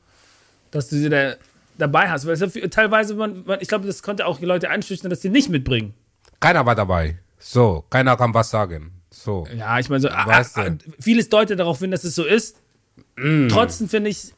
dass 0.72 0.88
du 0.90 0.96
sie 0.96 1.10
da 1.10 1.36
dabei 1.78 2.10
hast. 2.10 2.26
Weil 2.26 2.34
es 2.34 2.56
ja 2.56 2.68
teilweise, 2.68 3.16
man, 3.16 3.44
man, 3.46 3.60
ich 3.62 3.68
glaube, 3.68 3.88
das 3.88 4.04
konnte 4.04 4.26
auch 4.26 4.40
die 4.40 4.46
Leute 4.46 4.70
einschüchtern, 4.70 5.10
dass 5.10 5.22
sie 5.22 5.30
nicht 5.30 5.50
mitbringen. 5.50 5.94
Keiner 6.40 6.66
war 6.66 6.76
dabei. 6.76 7.20
So, 7.40 7.86
keiner 7.90 8.18
kann 8.18 8.34
was 8.34 8.50
sagen. 8.50 8.92
So. 9.10 9.48
Ja, 9.56 9.80
ich 9.80 9.90
meine, 9.90 10.02
so, 10.02 10.10
vieles 11.00 11.30
deutet 11.30 11.60
darauf 11.60 11.80
hin, 11.80 11.92
dass 11.92 12.04
es 12.04 12.16
so 12.16 12.24
ist. 12.24 12.58
Mm. 13.16 13.48
Trotzdem 13.48 13.90
finde 13.90 14.10
ich, 14.10 14.34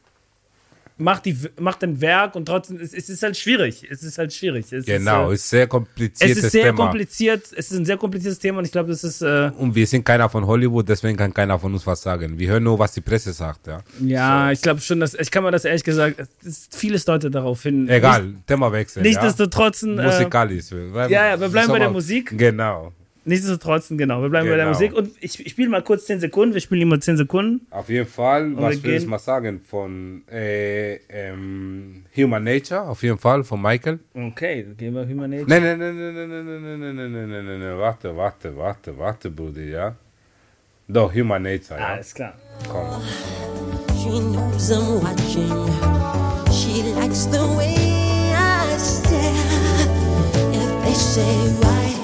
macht, 1.00 1.24
die, 1.24 1.36
macht 1.58 1.82
ein 1.82 2.00
Werk 2.00 2.34
und 2.36 2.46
trotzdem, 2.46 2.78
es, 2.78 2.94
es 2.94 3.08
ist 3.08 3.22
halt 3.22 3.36
schwierig. 3.36 3.86
Es 3.90 4.02
ist 4.02 4.18
halt 4.18 4.32
schwierig. 4.32 4.72
Es 4.72 4.84
Genau, 4.84 5.30
Ist, 5.30 5.42
ist 5.42 5.50
sehr 5.50 5.62
äh, 5.62 6.10
es 6.20 6.36
ist 6.36 6.52
sehr 6.52 6.66
Thema. 6.66 6.76
kompliziert. 6.76 7.44
Es 7.56 7.70
ist 7.70 7.78
ein 7.78 7.84
sehr 7.84 7.96
kompliziertes 7.96 8.38
Thema 8.38 8.58
und 8.58 8.66
ich 8.66 8.72
glaube, 8.72 8.90
das 8.90 9.02
ist, 9.02 9.22
äh, 9.22 9.50
und 9.56 9.74
wir 9.74 9.86
sind 9.86 10.04
keiner 10.04 10.28
von 10.28 10.46
Hollywood, 10.46 10.88
deswegen 10.88 11.16
kann 11.16 11.32
keiner 11.34 11.58
von 11.58 11.72
uns 11.72 11.86
was 11.86 12.02
sagen. 12.02 12.38
Wir 12.38 12.48
hören 12.50 12.62
nur, 12.62 12.78
was 12.78 12.92
die 12.92 13.00
Presse 13.00 13.32
sagt, 13.32 13.66
ja. 13.66 13.82
ja, 14.00 14.52
ich 14.52 14.62
glaube 14.62 14.80
schon, 14.80 15.00
dass, 15.00 15.14
ich 15.14 15.30
kann 15.30 15.42
mir 15.42 15.50
das 15.50 15.64
ehrlich 15.64 15.84
gesagt, 15.84 16.20
es 16.20 16.46
ist, 16.46 16.76
vieles 16.76 17.04
deutet 17.04 17.34
darauf 17.34 17.62
hin. 17.62 17.88
Egal, 17.88 18.34
Thema 18.46 18.70
wechseln. 18.72 19.02
Nicht, 19.02 19.16
ja. 19.16 19.22
nichtsdestotrotz, 19.22 19.82
äh, 19.82 19.86
Musikalisch. 19.86 20.66
ja, 20.70 21.08
ja, 21.08 21.40
wir 21.40 21.48
bleiben 21.48 21.68
bei 21.68 21.78
der 21.78 21.90
Musik. 21.90 22.36
Genau. 22.36 22.92
Nichtsdestotrotz, 23.30 23.88
genau, 23.88 24.20
wir 24.20 24.28
bleiben 24.28 24.48
bei 24.48 24.56
der 24.56 24.66
Genau. 24.66 24.76
Musik 24.76 24.92
und 24.92 25.10
ich, 25.20 25.40
ich 25.44 25.52
spiele 25.52 25.70
mal 25.70 25.82
kurz 25.82 26.04
10 26.06 26.20
Sekunden, 26.20 26.52
wir 26.52 26.60
spielen 26.60 26.82
immer 26.82 27.00
10 27.00 27.16
Sekunden. 27.16 27.66
Auf 27.70 27.88
jeden 27.88 28.06
Fall, 28.06 28.50
wir 28.50 28.58
was 28.62 28.82
will 28.82 28.94
ich 28.94 29.06
mal 29.06 29.18
sagen 29.18 29.60
von 29.64 30.22
äh, 30.30 30.96
ähm, 31.08 32.04
Human 32.16 32.44
Nature, 32.44 32.82
auf 32.82 33.02
jeden 33.02 33.18
Fall, 33.18 33.42
von 33.44 33.62
Michael. 33.62 34.00
Okay, 34.14 34.64
dann 34.64 34.76
gehen 34.76 34.94
wir 34.94 35.08
Human 35.08 35.30
Nature. 35.30 35.48
Nein, 35.48 35.62
nein, 35.62 35.78
nein, 35.78 35.96
nein, 35.96 36.14
nein, 36.14 36.28
nein, 36.28 36.44
nein, 36.46 36.54
nein, 36.54 36.80
nein, 36.80 36.96
nein, 36.96 37.12
nein, 37.12 37.30
nein, 37.30 37.44
nein, 37.46 37.60
nein, 37.60 37.78
warte, 37.78 38.16
warte, 38.16 38.56
warte, 38.56 38.98
warte, 38.98 39.30
Bruder, 39.30 39.62
ja. 39.62 39.94
Doch, 40.88 41.14
Human 41.14 41.42
Nature, 41.42 41.78
ja. 41.78 41.86
Alles 41.86 42.12
klar. 42.14 42.34
Komm. 42.68 43.00
She 43.96 44.18
knows 44.18 44.70
I'm 44.72 45.00
watching. 45.00 45.50
She 46.52 46.82
likes 47.00 47.26
the 47.26 47.38
way 47.56 47.74
I 48.34 48.76
They 50.82 50.94
say 50.94 51.36
why, 51.60 51.94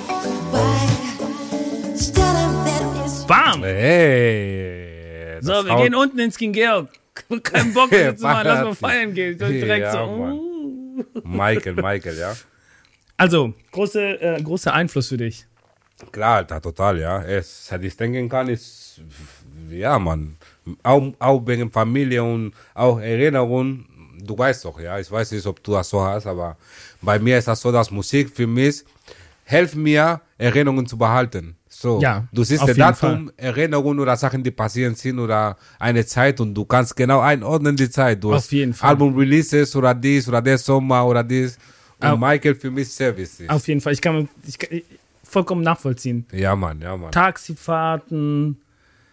Bam! 3.27 3.63
Hey. 3.65 5.39
So, 5.41 5.65
wir 5.65 5.73
haut- 5.73 5.83
gehen 5.83 5.95
unten 5.95 6.19
ins 6.19 6.37
King 6.37 6.53
Georg. 6.53 6.89
Kein 7.43 7.73
Bock 7.73 7.91
mehr 7.91 8.15
zu 8.17 8.23
machen, 8.23 8.43
lass 8.47 8.65
mal 8.65 8.75
feiern 8.75 9.15
gehen. 9.15 9.39
Direkt 9.39 9.85
Ja, 9.87 9.93
so. 9.93 10.07
Mann. 10.07 10.33
uh. 10.33 11.05
Michael, 11.25 11.75
Michael, 11.75 12.19
ja. 12.19 12.35
Also, 13.17 13.55
große, 13.73 14.21
äh, 14.21 14.43
großer 14.43 14.73
Einfluss 14.75 15.09
für 15.09 15.17
dich. 15.17 15.47
Klar, 16.13 16.37
Alter, 16.37 16.61
total, 16.61 16.99
ja. 17.01 17.23
Es, 17.23 17.67
seit 17.69 17.83
ich 17.85 17.97
denken 17.97 18.29
kann, 18.29 18.49
ist, 18.49 19.01
ja, 19.71 19.99
man, 19.99 20.37
auch, 20.83 21.13
auch 21.19 21.47
wegen 21.47 21.71
Familie 21.71 22.23
und 22.23 22.53
auch 22.75 22.99
Erinnerung, 23.01 23.87
du 24.23 24.37
weißt 24.37 24.67
doch, 24.67 24.79
ja, 24.79 24.99
ich 24.99 25.11
weiß 25.11 25.33
nicht, 25.33 25.47
ob 25.47 25.63
du 25.63 25.73
das 25.73 25.89
so 25.89 26.03
hast, 26.03 26.27
aber 26.27 26.57
bei 27.01 27.19
mir 27.19 27.39
ist 27.39 27.49
das 27.49 27.61
so, 27.63 27.73
dass 27.73 27.91
Musik 27.91 28.29
für 28.35 28.47
mich 28.47 28.85
hilft 29.45 29.75
mir, 29.77 30.21
Erinnerungen 30.37 30.87
zu 30.87 30.99
behalten. 30.99 31.57
So, 31.79 32.01
Ja, 32.01 32.27
du 32.33 32.43
siehst 32.43 32.63
auf 32.63 32.69
das 32.69 32.77
Datum, 32.79 33.31
Erinnerungen 33.37 34.01
oder 34.01 34.17
Sachen, 34.17 34.43
die 34.43 34.51
passieren 34.51 34.95
sind 34.95 35.19
oder 35.19 35.57
eine 35.79 36.07
Zeit 36.07 36.41
und 36.41 36.55
du 36.55 36.65
kannst 36.65 36.97
genau 36.97 37.21
einordnen 37.21 37.77
die 37.77 37.91
Zeit. 37.91 38.25
Du 38.25 38.33
Auf 38.33 38.51
jeden 38.51 38.73
Fall. 38.73 38.91
Album-Releases 38.91 39.77
oder 39.77 39.93
dies 39.95 40.27
oder 40.27 40.41
der 40.41 40.57
Sommer 40.57 41.05
oder 41.07 41.23
dies. 41.23 41.59
Und 42.01 42.09
Au- 42.09 42.17
Michael 42.17 42.55
für 42.55 42.71
mich 42.71 42.89
sehr 42.89 43.15
wichtig. 43.17 43.51
Auf 43.51 43.69
jeden 43.69 43.83
Fall. 43.83 43.93
Ich 43.93 44.01
kann, 44.01 44.27
ich 44.47 44.59
kann 44.59 44.81
vollkommen 45.23 45.63
nachvollziehen. 45.63 46.25
Ja, 46.33 46.57
Mann, 46.57 46.81
ja, 46.81 46.97
Mann. 46.97 47.11
Taxifahrten. 47.13 48.57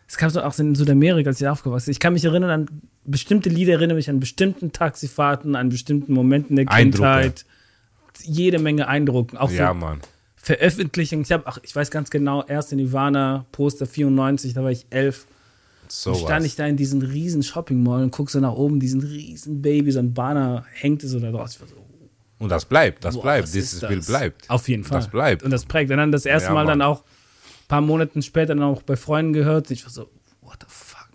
Es 0.08 0.18
gab 0.18 0.32
so 0.32 0.42
auch 0.42 0.58
in 0.60 0.76
Südamerika, 0.76 1.30
als 1.32 1.42
ich 1.42 1.48
aufgewachsen 1.48 1.88
bin. 1.88 1.92
Ich 1.94 2.00
kann 2.00 2.14
mich 2.14 2.24
erinnern 2.24 2.50
an 2.50 2.82
bestimmte 3.04 3.50
Lieder, 3.50 3.74
erinnere 3.74 3.96
mich 3.98 4.10
an 4.10 4.20
bestimmten 4.22 4.72
Taxifahrten, 4.72 5.56
an 5.56 5.68
bestimmten 5.70 6.14
Momenten 6.14 6.56
der. 6.56 6.66
Kindheit. 6.66 7.46
Jede 8.24 8.60
Menge 8.60 8.88
Eindrucken. 8.88 9.38
Auch 9.38 9.50
Ja, 9.52 9.74
Mann. 9.74 10.00
Veröffentlichungen. 10.44 11.24
Ich 11.24 11.32
habe, 11.32 11.44
ach, 11.48 11.58
ich 11.64 11.74
weiß 11.74 11.90
ganz 11.90 12.10
genau, 12.10 12.44
erste 12.44 12.76
Nirvana 12.76 13.46
Poster 13.54 13.86
94, 13.86 14.54
da 14.54 14.62
war 14.62 14.72
ich 14.72 14.86
elf. 14.90 15.26
So 15.88 16.12
Und 16.12 16.18
stand 16.18 16.40
was. 16.42 16.46
ich 16.46 16.56
da 16.58 16.68
in 16.68 16.76
diesen 16.76 17.02
riesen 17.02 17.44
Shopping 17.44 17.82
Mall 17.82 18.04
und 18.04 18.12
guck 18.12 18.30
so 18.30 18.42
nach 18.42 18.52
oben, 18.52 18.78
diesen 18.82 19.00
riesen 19.00 19.62
Baby, 19.62 19.92
so 19.94 20.00
ein 20.00 20.14
Banner 20.14 20.66
hängt 20.74 21.02
so 21.02 21.18
da 21.22 21.32
draus. 21.32 21.54
So, 21.54 21.66
Und 22.40 22.50
das 22.50 22.66
bleibt, 22.66 23.06
das 23.06 23.16
Boah, 23.16 23.22
bleibt, 23.24 23.54
dieses 23.54 23.80
Bild 23.80 24.06
bleibt. 24.06 24.50
Auf 24.50 24.68
jeden 24.68 24.84
Fall. 24.84 25.00
Das 25.00 25.08
bleibt. 25.08 25.44
Und 25.44 25.52
das 25.52 25.64
prägt. 25.64 25.92
Und 25.92 25.98
dann 25.98 26.12
das 26.12 26.26
erste 26.26 26.50
Ja, 26.50 26.54
Mal 26.54 26.66
dann 26.66 26.82
auch 26.82 27.00
ein 27.04 27.68
paar 27.70 27.82
Monate 27.82 28.22
später 28.22 28.54
dann 28.54 28.64
auch 28.64 28.82
bei 28.82 28.98
Freunden 28.98 29.32
gehört. 29.32 29.72
Ich 29.72 29.86
war 29.86 29.92
so, 29.92 30.10
what 30.42 30.58
the 30.60 30.66
fuck? 30.68 31.08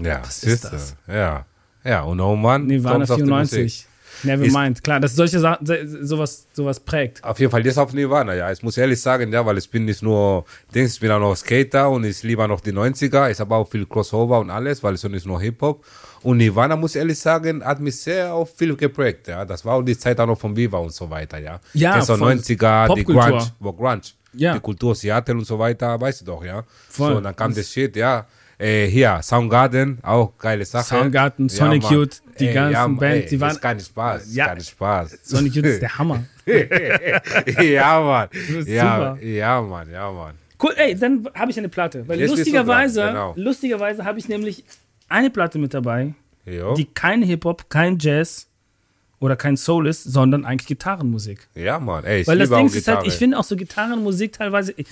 Ja, 0.00 0.22
Was 0.22 0.44
ist 0.44 0.64
das? 0.64 0.94
Ja. 1.08 1.46
Ja, 1.82 2.02
und 2.02 2.20
oh 2.20 2.36
Mann, 2.36 2.66
Nirvana 2.68 2.98
kommst 2.98 3.10
auf 3.10 3.16
die 3.18 3.24
Musik. 3.24 3.48
94. 3.50 3.86
Never 4.22 4.44
Ist- 4.44 4.54
mind. 4.54 4.82
Klar, 4.82 5.00
dass 5.00 5.14
solche 5.14 5.38
Sachen, 5.38 5.66
sowas, 6.04 6.46
sowas 6.52 6.80
prägt. 6.80 7.22
Auf 7.24 7.38
jeden 7.38 7.50
Fall 7.50 7.64
jetzt 7.64 7.78
auf 7.78 7.92
Nirvana, 7.92 8.34
ja. 8.34 8.50
Ich 8.50 8.62
muss 8.62 8.76
ehrlich 8.76 9.00
sagen, 9.00 9.32
ja, 9.32 9.44
weil 9.44 9.58
ich 9.58 9.70
bin 9.70 9.84
nicht 9.84 10.02
nur, 10.02 10.44
ich 10.72 11.00
bin 11.00 11.10
auch 11.10 11.20
noch 11.20 11.36
Skater 11.36 11.90
und 11.90 12.04
ich 12.04 12.22
liebe 12.22 12.42
auch 12.42 12.48
noch 12.48 12.60
die 12.60 12.72
90er. 12.72 13.30
Ich 13.30 13.38
habe 13.40 13.54
auch 13.54 13.68
viel 13.68 13.86
Crossover 13.86 14.40
und 14.40 14.50
alles, 14.50 14.82
weil 14.82 14.94
ich 14.94 15.00
so 15.00 15.08
nicht 15.08 15.26
nur 15.26 15.40
Hip-Hop. 15.40 15.84
Und 16.22 16.38
Nirvana, 16.38 16.74
muss 16.74 16.94
ich 16.94 16.98
ehrlich 16.98 17.18
sagen, 17.18 17.64
hat 17.64 17.78
mich 17.80 18.00
sehr 18.00 18.34
auf 18.34 18.56
viel 18.56 18.74
geprägt, 18.76 19.28
ja. 19.28 19.44
Das 19.44 19.64
war 19.64 19.74
auch 19.76 19.82
die 19.82 19.96
Zeit 19.96 20.18
auch 20.18 20.26
noch 20.26 20.38
von 20.38 20.56
Viva 20.56 20.78
und 20.78 20.92
so 20.92 21.08
weiter, 21.08 21.38
ja. 21.38 21.60
Ja, 21.74 21.92
Kennst 21.92 22.08
voll. 22.08 22.18
90er, 22.20 22.94
die. 22.94 23.04
Grunge, 23.04 23.46
wo 23.60 23.72
Grunge, 23.72 24.00
Ja. 24.34 24.54
die 24.54 24.60
Kultur 24.60 24.94
Seattle 24.96 25.36
und 25.36 25.44
so 25.46 25.58
weiter, 25.58 26.00
weißt 26.00 26.22
du 26.22 26.24
doch, 26.24 26.44
ja. 26.44 26.64
Voll. 26.88 27.14
So, 27.14 27.20
dann 27.20 27.36
kam 27.36 27.54
das 27.54 27.70
Shit, 27.70 27.94
ja. 27.96 28.26
Äh, 28.58 28.86
hier, 28.88 29.20
Soundgarden, 29.22 29.98
auch 30.02 30.36
geile 30.36 30.64
Sache. 30.64 30.86
Soundgarden, 30.96 31.48
Sonic 31.48 31.82
Mann. 31.84 31.92
Youth, 31.92 32.22
die 32.40 32.48
Ey, 32.48 32.54
ganzen 32.54 32.72
ja, 32.72 32.86
Bands, 32.88 33.02
ey, 33.24 33.26
die 33.26 33.40
waren- 33.40 33.48
Das 33.50 33.56
ist 33.56 33.62
kein 33.62 33.80
Spaß, 33.80 34.34
Ja. 34.34 34.46
ja. 34.46 34.52
kein 34.54 34.60
Spaß. 34.64 35.18
Sonic 35.22 35.54
Youth 35.54 35.66
ist 35.66 35.82
der 35.82 35.96
Hammer. 35.98 36.24
ja, 37.62 38.00
Mann. 38.00 38.28
Ja, 38.66 39.14
super. 39.14 39.18
ja, 39.24 39.62
Mann, 39.62 39.90
ja, 39.90 40.10
Mann. 40.10 40.34
Cool, 40.60 40.72
ey, 40.76 40.96
dann 40.96 41.28
habe 41.34 41.50
ich 41.52 41.58
eine 41.58 41.68
Platte. 41.68 42.06
Weil 42.08 42.18
Jetzt 42.18 42.30
lustigerweise, 42.30 43.02
genau. 43.06 43.32
lustigerweise 43.36 44.04
habe 44.04 44.18
ich 44.18 44.28
nämlich 44.28 44.64
eine 45.08 45.30
Platte 45.30 45.58
mit 45.58 45.72
dabei, 45.72 46.14
Jo. 46.44 46.74
die 46.74 46.84
kein 46.86 47.22
Hip-Hop, 47.22 47.70
kein 47.70 47.96
Jazz 47.98 48.48
oder 49.20 49.36
kein 49.36 49.56
Soul 49.56 49.86
ist, 49.86 50.02
sondern 50.02 50.44
eigentlich 50.44 50.66
Gitarrenmusik. 50.66 51.46
Ja, 51.54 51.78
Mann. 51.78 52.04
Ey, 52.04 52.22
ich 52.22 52.26
Weil 52.26 52.38
das 52.38 52.48
Ding 52.50 52.66
ist 52.66 52.72
halt, 52.74 52.84
Gitarre. 52.84 53.06
ich 53.06 53.14
finde 53.14 53.38
auch 53.38 53.44
so 53.44 53.54
Gitarrenmusik 53.56 54.32
teilweise, 54.32 54.74
ich, 54.76 54.86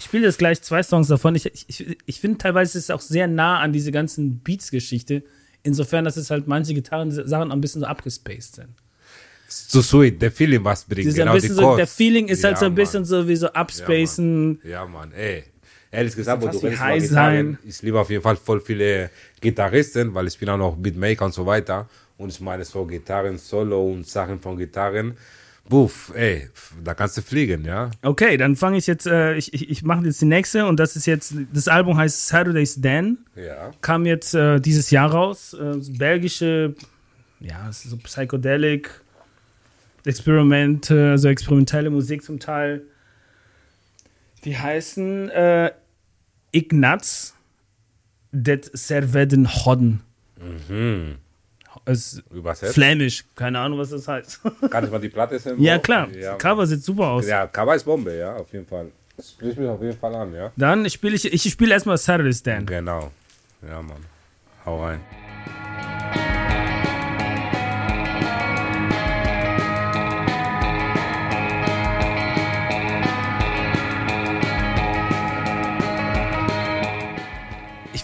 ich 0.00 0.06
spiele 0.06 0.24
jetzt 0.26 0.38
gleich 0.38 0.62
zwei 0.62 0.82
Songs 0.82 1.08
davon, 1.08 1.34
ich, 1.34 1.44
ich, 1.68 1.98
ich 2.06 2.20
finde 2.20 2.38
teilweise 2.38 2.78
ist 2.78 2.84
es 2.84 2.90
auch 2.90 3.02
sehr 3.02 3.26
nah 3.26 3.60
an 3.60 3.70
diese 3.74 3.92
ganzen 3.92 4.38
Beats-Geschichte, 4.40 5.22
insofern, 5.62 6.06
dass 6.06 6.16
es 6.16 6.30
halt 6.30 6.48
manche 6.48 6.72
Gitarren-Sachen 6.72 7.52
ein 7.52 7.60
bisschen 7.60 7.82
so 7.82 7.86
abgespaced 7.86 8.56
sind. 8.56 8.70
Zu 9.46 9.82
sweet, 9.82 10.22
der 10.22 10.32
Feeling 10.32 10.64
was 10.64 10.84
bringt. 10.84 11.14
Genau 11.14 11.32
ein 11.32 11.34
bisschen 11.34 11.54
die 11.54 11.62
so, 11.62 11.76
der 11.76 11.86
Feeling 11.86 12.28
ist 12.28 12.42
halt 12.44 12.54
Ja, 12.54 12.60
so 12.60 12.66
ein 12.66 12.74
bisschen 12.74 13.00
Mann. 13.02 13.04
so 13.04 13.28
wie 13.28 13.36
so 13.36 13.48
abspacen. 13.48 14.58
Ja, 14.64 14.86
Mann, 14.86 15.12
ey. 15.12 15.44
Ehrlich 15.90 16.16
gesagt, 16.16 16.40
wo 16.40 16.48
du 16.48 16.58
über 16.58 16.78
High 16.78 17.06
sein. 17.06 17.58
ich 17.62 17.82
liebe 17.82 18.00
auf 18.00 18.08
jeden 18.08 18.22
Fall 18.22 18.36
voll 18.36 18.60
viele 18.62 19.10
Gitarristen, 19.42 20.14
weil 20.14 20.28
ich 20.28 20.38
bin 20.38 20.48
auch 20.48 20.56
noch 20.56 20.76
Beatmaker 20.76 21.26
und 21.26 21.34
so 21.34 21.44
weiter. 21.44 21.90
Und 22.16 22.30
ich 22.30 22.40
meine 22.40 22.64
so 22.64 22.86
Gitarren, 22.86 23.36
Solo 23.36 23.84
und 23.84 24.06
Sachen 24.06 24.40
von 24.40 24.56
Gitarren. 24.56 25.14
Buff, 25.68 26.12
ey, 26.16 26.48
da 26.82 26.94
kannst 26.94 27.16
du 27.16 27.22
fliegen, 27.22 27.64
ja. 27.64 27.90
Okay, 28.02 28.36
dann 28.36 28.56
fange 28.56 28.76
ich 28.78 28.86
jetzt, 28.88 29.06
äh, 29.06 29.34
ich, 29.36 29.54
ich, 29.54 29.70
ich 29.70 29.82
mache 29.84 30.04
jetzt 30.04 30.20
die 30.20 30.26
nächste 30.26 30.66
und 30.66 30.80
das 30.80 30.96
ist 30.96 31.06
jetzt, 31.06 31.34
das 31.52 31.68
Album 31.68 31.96
heißt 31.96 32.26
Saturday's 32.26 32.80
Dan. 32.80 33.18
Ja. 33.36 33.70
kam 33.80 34.04
jetzt 34.04 34.34
äh, 34.34 34.58
dieses 34.60 34.90
Jahr 34.90 35.12
raus. 35.12 35.54
Äh, 35.54 35.76
belgische, 35.96 36.74
ja, 37.38 37.70
so 37.70 37.96
Psychedelic, 37.98 38.90
Experiment, 40.04 40.86
so 40.86 41.28
experimentelle 41.28 41.90
Musik 41.90 42.24
zum 42.24 42.40
Teil. 42.40 42.82
Die 44.44 44.56
heißen 44.56 45.28
äh, 45.28 45.72
Ignaz 46.52 47.34
det 48.32 48.70
Serveden 48.72 49.48
Hodden. 49.64 50.00
Mhm. 50.38 51.16
Ist 51.90 52.22
Übersetzt. 52.32 52.74
flämisch, 52.74 53.24
keine 53.34 53.58
Ahnung, 53.58 53.78
was 53.78 53.90
das 53.90 54.06
heißt. 54.08 54.40
Kann 54.70 54.84
ich 54.84 54.90
mal 54.90 55.00
die 55.00 55.08
Platte 55.08 55.38
sehen? 55.38 55.60
ja, 55.60 55.78
klar, 55.78 56.08
Ja, 56.10 56.34
Cover 56.36 56.66
sieht 56.66 56.82
super 56.84 57.08
aus. 57.08 57.26
ja 57.26 57.46
Cover 57.46 57.74
ist 57.74 57.84
Bombe, 57.84 58.16
ja, 58.16 58.36
auf 58.36 58.52
jeden 58.52 58.66
Fall. 58.66 58.90
Das 59.16 59.30
spricht 59.32 59.58
mich 59.58 59.68
auf 59.68 59.82
jeden 59.82 59.98
Fall 59.98 60.14
an, 60.14 60.32
ja. 60.34 60.50
Dann 60.56 60.88
spiele 60.88 61.14
ich, 61.16 61.30
ich 61.32 61.42
spiele 61.52 61.72
erstmal 61.74 61.98
Saturday's 61.98 62.42
Dan. 62.42 62.64
Genau. 62.66 63.10
Ja, 63.68 63.82
Mann. 63.82 64.04
Hau 64.64 64.82
rein. 64.84 65.00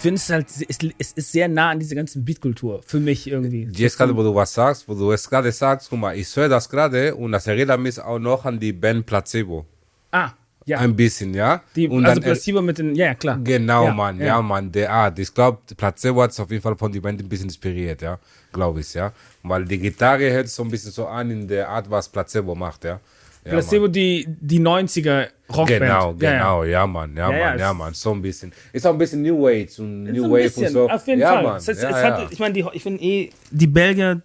Finde 0.07 0.15
es 0.15 0.29
halt, 0.29 0.47
es, 0.69 0.77
es 0.97 1.11
ist 1.13 1.31
sehr 1.31 1.47
nah 1.47 1.71
an 1.71 1.79
dieser 1.79 1.95
ganzen 1.95 2.23
Beatkultur, 2.23 2.81
für 2.85 2.99
mich 2.99 3.29
irgendwie. 3.29 3.67
Jetzt 3.71 3.97
gerade, 3.97 4.15
wo 4.15 4.23
du 4.23 4.33
was 4.33 4.53
sagst, 4.53 4.87
wo 4.87 4.93
du 4.93 5.11
es 5.11 5.29
gerade 5.29 5.51
sagst, 5.51 5.89
guck 5.89 5.99
mal, 5.99 6.15
ich 6.15 6.33
höre 6.35 6.49
das 6.49 6.69
gerade 6.69 7.13
und 7.15 7.31
das 7.31 7.47
erinnert 7.47 7.79
mich 7.79 7.99
auch 7.99 8.19
noch 8.19 8.45
an 8.45 8.59
die 8.59 8.71
Band 8.71 9.05
Placebo. 9.05 9.65
Ah, 10.11 10.31
ja. 10.65 10.79
Ein 10.79 10.95
bisschen, 10.95 11.33
ja? 11.33 11.61
Die, 11.75 11.87
und 11.87 12.05
also 12.05 12.19
dann, 12.19 12.23
äh, 12.23 12.33
Placebo 12.33 12.61
mit 12.61 12.77
den, 12.77 12.95
ja, 12.95 13.07
ja, 13.07 13.15
klar. 13.15 13.39
Genau, 13.43 13.85
Ja, 13.85 13.93
Mann, 13.93 14.19
ja. 14.19 14.25
ja, 14.25 14.41
Mann, 14.41 14.71
der 14.71 14.91
Art. 14.91 15.17
Ich 15.19 15.33
glaube, 15.33 15.59
Placebo 15.75 16.21
hat 16.21 16.31
es 16.31 16.39
auf 16.39 16.51
jeden 16.51 16.61
Fall 16.61 16.75
von 16.77 16.91
die 16.91 16.99
Band 16.99 17.21
ein 17.21 17.29
bisschen 17.29 17.47
inspiriert, 17.47 18.01
ja, 18.01 18.19
glaube 18.51 18.81
ich, 18.81 18.93
ja. 18.93 19.13
Weil 19.43 19.65
die 19.65 19.77
Gitarre 19.77 20.31
hört 20.31 20.49
so 20.49 20.63
ein 20.63 20.69
bisschen 20.69 20.91
so 20.91 21.07
an 21.07 21.31
in 21.31 21.47
der 21.47 21.69
Art, 21.69 21.89
was 21.89 22.09
Placebo 22.09 22.55
macht, 22.55 22.83
ja. 22.83 22.99
Ja 23.47 23.53
Placebo, 23.53 23.83
Mann. 23.83 23.91
die, 23.93 24.25
die 24.27 24.59
90er 24.59 25.27
Rockband. 25.49 25.67
Genau, 25.67 26.15
Ja, 26.19 26.31
ja. 26.31 26.37
genau, 26.37 26.63
ja, 26.63 26.87
Mann, 26.87 27.15
ja, 27.17 27.31
Ja, 27.31 27.37
ja, 27.37 27.45
Mann, 27.49 27.59
ja, 27.59 27.73
Mann, 27.73 27.93
so 27.93 28.11
ein 28.11 28.21
bisschen. 28.21 28.51
Ist 28.73 28.85
auch 28.85 28.91
ein 28.91 28.97
bisschen 28.97 29.21
New 29.21 29.47
Age 29.47 29.79
und 29.79 30.05
So 30.07 30.11
New 30.13 30.25
ein 30.25 30.31
Wave 30.31 30.59
und 30.59 30.69
so. 30.69 30.89
Auf 30.89 31.07
jeden 31.07 31.21
ja, 31.21 31.33
Fall. 31.33 31.43
Mann, 31.43 31.57
Es, 31.57 31.67
es, 31.67 31.81
ja, 31.81 31.89
ja. 31.89 32.03
Hat, 32.21 32.31
ich 32.31 32.39
meine, 32.39 32.59
ich 32.73 32.83
finde 32.83 33.01
eh, 33.03 33.29
die 33.51 33.67
Belgier 33.67 34.21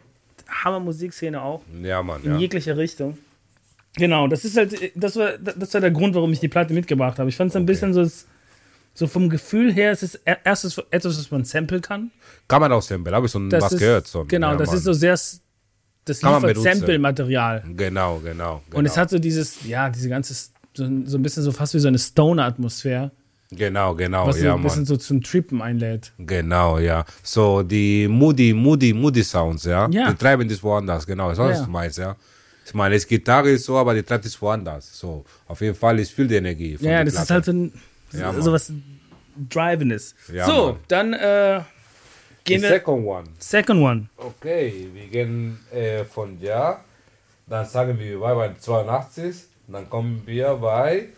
haben 0.49 0.85
Musikszene 0.85 1.41
auch, 1.43 1.63
ja, 1.83 2.03
Mann, 2.03 2.23
in 2.25 2.33
ja. 2.33 2.39
jeglicher 2.39 2.77
Richtung. 2.77 3.17
Genau, 3.97 4.27
das 4.27 4.45
ist 4.45 4.57
halt, 4.57 4.75
das 4.95 5.17
war, 5.17 5.37
das 5.39 5.75
war 5.75 5.81
der 5.81 5.91
Grund, 5.91 6.15
warum 6.15 6.33
ich 6.33 6.41
die 6.41 6.49
Platte 6.49 6.73
mitgebracht 6.73 7.19
habe. 7.19 7.29
Ich 7.29 7.37
fand 7.37 7.51
es 7.51 7.57
ein 7.57 7.67
bisschen 7.67 7.93
so, 7.93 8.07
so 8.95 9.07
vom 9.07 9.29
Gefühl 9.29 9.73
her, 9.73 9.93
es 9.93 10.03
ist 10.03 10.21
er- 10.25 10.39
erstens 10.45 10.79
etwas, 10.91 11.19
was 11.19 11.31
man 11.31 11.45
samplen 11.45 11.83
kann. 11.83 12.11
Kann 12.49 12.61
man 12.63 12.73
auch 12.73 12.83
samplen, 12.83 13.15
habe 13.15 13.27
ich 13.27 13.33
schon 13.33 13.49
Das 13.51 13.63
was 13.65 13.73
ist, 13.75 13.79
gehört. 13.81 14.07
So. 14.09 14.25
Genau, 14.27 14.53
ja, 14.53 14.57
das 14.57 14.69
Mann. 14.69 14.77
ist 14.79 14.85
so 14.85 14.93
sehr, 14.95 15.17
das 16.05 16.23
liefert. 16.23 16.57
Sample-Material. 16.59 17.63
Genau, 17.77 18.19
genau. 18.19 18.21
genau. 18.25 18.63
Und 18.79 18.87
es 18.87 18.97
hat 18.97 19.11
so 19.11 19.19
dieses, 19.19 19.65
ja, 19.67 19.89
diese 19.91 20.09
ganze, 20.09 20.35
so, 20.35 20.85
so 21.05 21.19
ein 21.19 21.23
bisschen 21.23 21.43
so 21.43 21.53
fast 21.53 21.75
wie 21.75 21.79
so 21.79 21.89
eine 21.89 21.99
Stoner-Atmosphäre, 21.99 23.11
Genau, 23.55 23.95
genau, 23.95 24.27
was 24.27 24.39
so 24.39 24.47
ja, 24.47 24.55
ein 24.55 24.63
bisschen 24.63 24.79
Mann. 24.81 24.87
so 24.87 24.97
zum 24.97 25.23
Trippen 25.23 25.61
einlädt. 25.61 26.13
Genau, 26.19 26.79
ja. 26.79 27.05
So, 27.23 27.63
die 27.63 28.09
Moody, 28.09 28.55
Moody, 28.55 28.95
Moody 28.95 29.23
Sounds, 29.23 29.65
ja. 29.65 29.87
Ja. 29.91 30.11
Die 30.11 30.17
treiben 30.17 30.49
das 30.49 30.63
woanders, 30.63 31.07
genau. 31.07 31.29
Das 31.29 31.37
ist, 31.39 31.45
was 31.45 31.59
Ja. 31.59 31.65
du 31.67 31.71
meinst, 31.71 31.99
ja. 31.99 32.17
Ich 32.65 32.73
meine, 32.73 32.95
das 32.95 33.07
Gitarre 33.07 33.51
ist 33.51 33.65
so, 33.67 33.77
aber 33.77 33.93
die 33.95 34.03
treibt 34.03 34.25
es 34.25 34.41
woanders. 34.41 34.99
So, 34.99 35.27
auf 35.49 35.61
jeden 35.61 35.75
Fall, 35.75 36.01
ich 36.01 36.15
fühle 36.15 36.29
die 36.29 36.37
Energie. 36.37 36.79
Ja, 36.81 37.05
das 37.05 37.13
ist 37.13 37.27
Platte. 37.27 37.35
halt 37.35 37.45
so, 37.45 37.53
ein, 37.53 37.73
Ja, 38.13 38.33
so 38.41 38.53
was 38.53 38.73
Drivendes. 39.51 40.15
Ja, 40.33 40.47
so, 40.47 40.67
Mann. 40.69 40.77
dann 40.89 41.13
äh, 41.13 41.61
Wir. 42.45 42.69
second 42.69 43.07
one. 43.07 43.25
Second 43.39 43.81
one. 43.83 44.09
Okay, 44.17 44.89
wir 44.93 45.07
gehen 45.07 45.59
äh, 45.73 46.05
von 46.05 46.39
ja. 46.41 46.81
Dann 47.47 47.67
sagen 47.67 47.99
wir, 47.99 48.07
wir 48.07 48.21
waren 48.21 48.53
bei 48.55 48.59
82. 48.59 49.37
Dann 49.69 49.89
kommen 49.89 50.23
wir 50.27 50.55
bei 50.55 51.09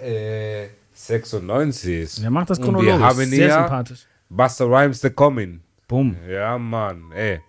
äh, 0.00 0.66
96. 0.94 2.22
Wer 2.22 2.30
macht 2.30 2.50
das 2.50 2.58
Und 2.58 2.64
chronologisch? 2.64 2.98
wir 2.98 3.06
haben 3.06 3.18
Sehr 3.18 3.28
hier 3.28 3.52
sympathisch. 3.52 4.06
Buster 4.28 4.66
Rhymes 4.66 5.00
The 5.00 5.10
Coming. 5.10 5.60
Bumm. 5.88 6.16
Ja, 6.28 6.56
Mann, 6.58 7.12
ey. 7.14 7.40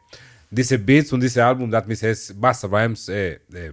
Diese 0.50 0.78
Beats 0.78 1.12
und 1.12 1.22
dieses 1.22 1.38
Album, 1.38 1.70
das 1.72 1.86
mich 1.88 2.02
jetzt 2.02 2.40
Buster 2.40 2.72
Rhymes, 2.72 3.10
ey, 3.10 3.40
ey, 3.54 3.72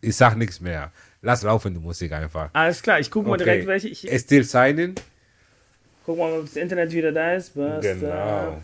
ich 0.00 0.16
sag 0.16 0.36
nichts 0.36 0.60
mehr. 0.60 0.90
Lass 1.22 1.42
laufen 1.42 1.74
die 1.74 1.80
Musik 1.80 2.12
einfach. 2.12 2.50
Alles 2.52 2.82
klar, 2.82 3.00
ich 3.00 3.10
gucke 3.10 3.28
mal 3.28 3.36
direkt, 3.36 3.66
welche. 3.66 3.88
Ich 3.88 4.08
Still 4.20 4.44
Signing. 4.44 4.94
Guck 6.06 6.18
mal, 6.18 6.32
ob 6.38 6.44
das 6.46 6.56
Internet 6.56 6.92
wieder 6.92 7.10
da 7.12 7.34
ist. 7.34 7.52
Buster. 7.54 7.80
Genau. 7.80 8.62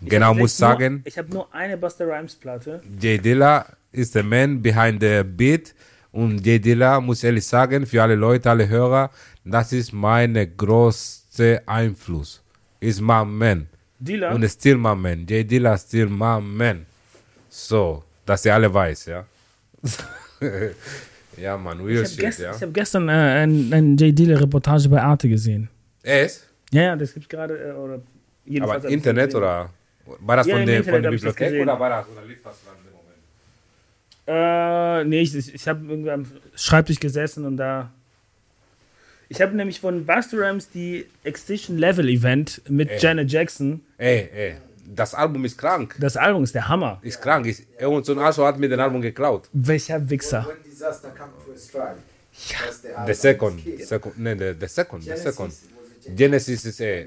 Ich 0.00 0.08
Genau, 0.08 0.32
muss 0.32 0.56
sagen, 0.56 0.94
Nur, 0.94 1.06
ich 1.06 1.18
habe 1.18 1.28
nur 1.32 1.52
eine 1.52 1.76
Buster 1.76 2.06
Rhymes 2.06 2.34
Platte. 2.36 2.80
Jay 3.00 3.18
Dilla 3.18 3.66
ist 3.92 4.14
der 4.14 4.22
Man 4.22 4.62
behind 4.62 5.02
the 5.02 5.22
beat. 5.24 5.74
Und 6.12 6.46
Jay 6.46 6.58
Dilla, 6.58 7.00
muss 7.00 7.24
ehrlich 7.24 7.44
sagen, 7.44 7.84
für 7.84 8.02
alle 8.02 8.14
Leute, 8.14 8.48
alle 8.48 8.68
Hörer, 8.68 9.10
das 9.44 9.72
ist 9.72 9.92
meine 9.92 10.46
größte 10.46 11.62
Einfluss. 11.66 12.42
Ist 12.80 13.00
my 13.00 13.24
man. 13.24 13.68
Dealer. 13.98 14.34
Und 14.34 14.48
still 14.48 14.76
my 14.76 14.94
man. 14.94 15.26
Jay 15.26 15.44
Dilla 15.44 15.76
still 15.76 16.06
my 16.06 16.40
man. 16.40 16.86
So, 17.50 18.04
dass 18.24 18.44
ihr 18.44 18.54
alle 18.54 18.72
weiß, 18.72 19.06
ja. 19.06 19.26
ja, 21.40 21.56
man, 21.56 21.80
real 21.80 21.90
ich 21.90 21.98
habe 21.98 22.08
shit, 22.08 22.20
gest 22.20 22.40
ja. 22.40 22.54
ich 22.54 22.62
hab 22.62 22.74
gestern 22.74 23.08
äh, 23.08 23.12
ein, 23.12 23.72
ein 23.72 23.96
J. 23.96 24.16
Dealer-Reportage 24.16 24.88
bei 24.88 25.00
Arte 25.02 25.28
gesehen. 25.28 25.68
Es? 26.02 26.46
Ja, 26.72 26.82
ja, 26.82 26.96
das 26.96 27.14
gibt's 27.14 27.28
gerade. 27.28 27.54
Äh, 27.56 27.72
oder 27.72 28.00
jedenfalls 28.44 28.84
Aber 28.84 28.88
ich 28.88 28.94
Internet 28.94 29.34
oder? 29.34 29.70
War 30.20 30.36
das 30.36 30.46
Ja, 30.46 30.56
von 30.56 30.66
der, 30.66 30.78
Internet 30.78 30.94
von 30.94 31.02
der 31.02 31.10
Bibliothek 31.10 31.62
oder 31.62 31.80
war 31.80 31.90
das? 31.90 32.06
Oder 32.08 32.26
lief 32.26 32.42
das 32.42 32.56
dann 32.64 32.74
im 32.86 32.92
Moment? 34.26 35.04
Äh, 35.06 35.08
nee, 35.08 35.20
ich, 35.20 35.34
ich, 35.34 35.54
ich 35.54 35.68
habe 35.68 35.84
irgendwie 35.86 36.10
am 36.10 36.26
Schreibtisch 36.54 37.00
gesessen 37.00 37.44
und 37.44 37.56
da. 37.56 37.90
Ich 39.28 39.42
habe 39.42 39.54
nämlich 39.54 39.80
von 39.80 40.06
Buster 40.06 40.38
Rhymes 40.38 40.70
die 40.70 41.04
Extinction 41.24 41.76
Level 41.76 42.08
Event 42.08 42.62
mit 42.68 42.88
Ey. 42.88 42.98
Janet 42.98 43.30
Jackson. 43.30 43.82
Ey, 43.98 44.30
ey, 44.34 44.54
das 44.94 45.14
Album 45.14 45.44
ist 45.44 45.58
krank. 45.58 45.96
Das 46.00 46.16
Album 46.16 46.44
ist 46.44 46.54
der 46.54 46.68
Hammer. 46.68 46.98
Ist 47.02 47.20
krank. 47.20 47.46
Ist, 47.46 47.66
er 47.76 47.90
und 47.90 48.06
so 48.06 48.12
ein 48.12 48.18
Asso 48.18 48.46
hat 48.46 48.58
mir 48.58 48.68
den 48.68 48.80
Album 48.80 49.02
geklaut. 49.02 49.48
Welcher 49.52 50.08
Wichser. 50.08 50.48
When 50.80 50.90
disaster 50.90 51.10
come 51.16 51.30
to 51.44 51.52
a 51.52 51.58
strike. 51.58 51.96
That's 52.62 52.78
the 52.82 52.88
The 53.06 53.14
second, 53.14 53.60
second, 53.84 54.12
no, 54.18 54.34
the, 54.34 54.54
the 54.58 54.68
second, 54.68 55.00
the 55.00 55.06
Genesis 55.06 55.34
second. 55.34 55.46
was 55.46 55.64
a 56.04 56.08
gen- 56.08 56.16
Genesis 56.16 56.64
is 56.66 56.80
a, 56.80 57.06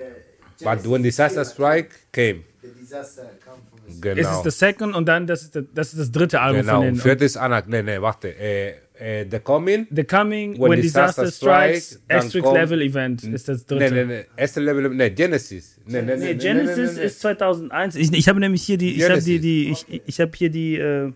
but 0.63 0.85
when 0.87 1.01
disaster 1.03 1.45
strike 1.45 1.89
came, 2.11 2.43
The 2.61 2.67
disaster 2.79 3.27
come 3.45 3.59
from 3.69 3.79
a 3.87 3.91
Es 3.91 4.01
genau, 4.01 4.37
ist 4.37 4.45
das 4.45 4.59
Second 4.59 4.93
und 4.95 5.05
dann 5.07 5.25
das 5.27 5.43
ist, 5.43 5.55
das, 5.55 5.63
das, 5.73 5.87
ist 5.93 5.99
das 5.99 6.11
dritte 6.11 6.39
Album 6.41 6.61
genau. 6.61 6.75
von 6.77 6.85
denen. 6.85 6.97
Viertes 6.97 7.37
Anak, 7.37 7.67
nee, 7.69 7.81
nee, 7.81 7.99
warte, 8.01 8.27
äh, 8.37 8.73
äh, 8.99 9.25
The 9.31 9.39
Coming, 9.39 9.87
The 9.89 10.03
Coming, 10.03 10.59
When, 10.59 10.81
Disaster, 10.81 11.31
Strikes, 11.31 11.99
Asterisk 12.09 12.43
kommt- 12.45 12.57
Level 12.57 12.81
Event 12.81 13.23
ist 13.23 13.47
das 13.47 13.59
nee, 13.69 13.79
dritte. 13.79 13.93
nee, 13.95 14.05
nee, 14.05 14.25
erste 14.35 14.59
Level, 14.59 14.89
nee, 14.89 15.09
Genesis, 15.11 15.77
nee, 15.85 16.01
nee, 16.01 16.15
Nee, 16.17 16.25
nee, 16.25 16.35
Genesis 16.35 16.77
nee, 16.77 16.85
nee, 16.95 16.99
nee. 16.99 17.05
ist 17.05 17.21
2001. 17.21 17.95
Ich, 17.95 18.11
ich 18.13 18.27
habe 18.27 18.39
nämlich 18.39 18.63
hier 18.63 18.77
die, 18.77 18.95
ich 18.95 19.03
habe 19.09 19.21
die, 19.21 19.39
Genesis. 19.39 19.85
die, 19.85 19.95
ich, 19.95 20.01
ich 20.05 20.19
habe 20.21 20.31
hier 20.35 20.49
die 20.49 20.75
äh, 20.77 21.11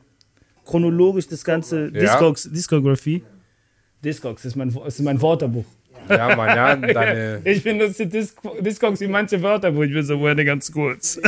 chronologisch 0.65 1.27
das 1.27 1.43
ganze 1.43 1.85
Ja. 1.93 2.01
Discogs, 2.01 2.49
Discography. 2.51 3.23
Discogs 4.03 4.45
ist 4.45 4.55
mein, 4.55 4.75
ist 4.85 4.99
mein 5.01 5.21
Wörterbuch. 5.21 5.65
Ja, 6.09 6.35
Mann, 6.35 6.49
ja, 6.55 6.75
deine, 6.93 7.41
Ich 7.45 7.63
benutze 7.63 8.05
Disc, 8.05 8.37
Discogs 8.59 8.99
wie 8.99 9.07
manche 9.07 9.41
Wörterbuch. 9.41 9.83
Ich 9.83 9.93
bin 9.93 10.03
so, 10.03 10.21
warte 10.21 10.45
ganz 10.45 10.71
kurz. 10.71 11.19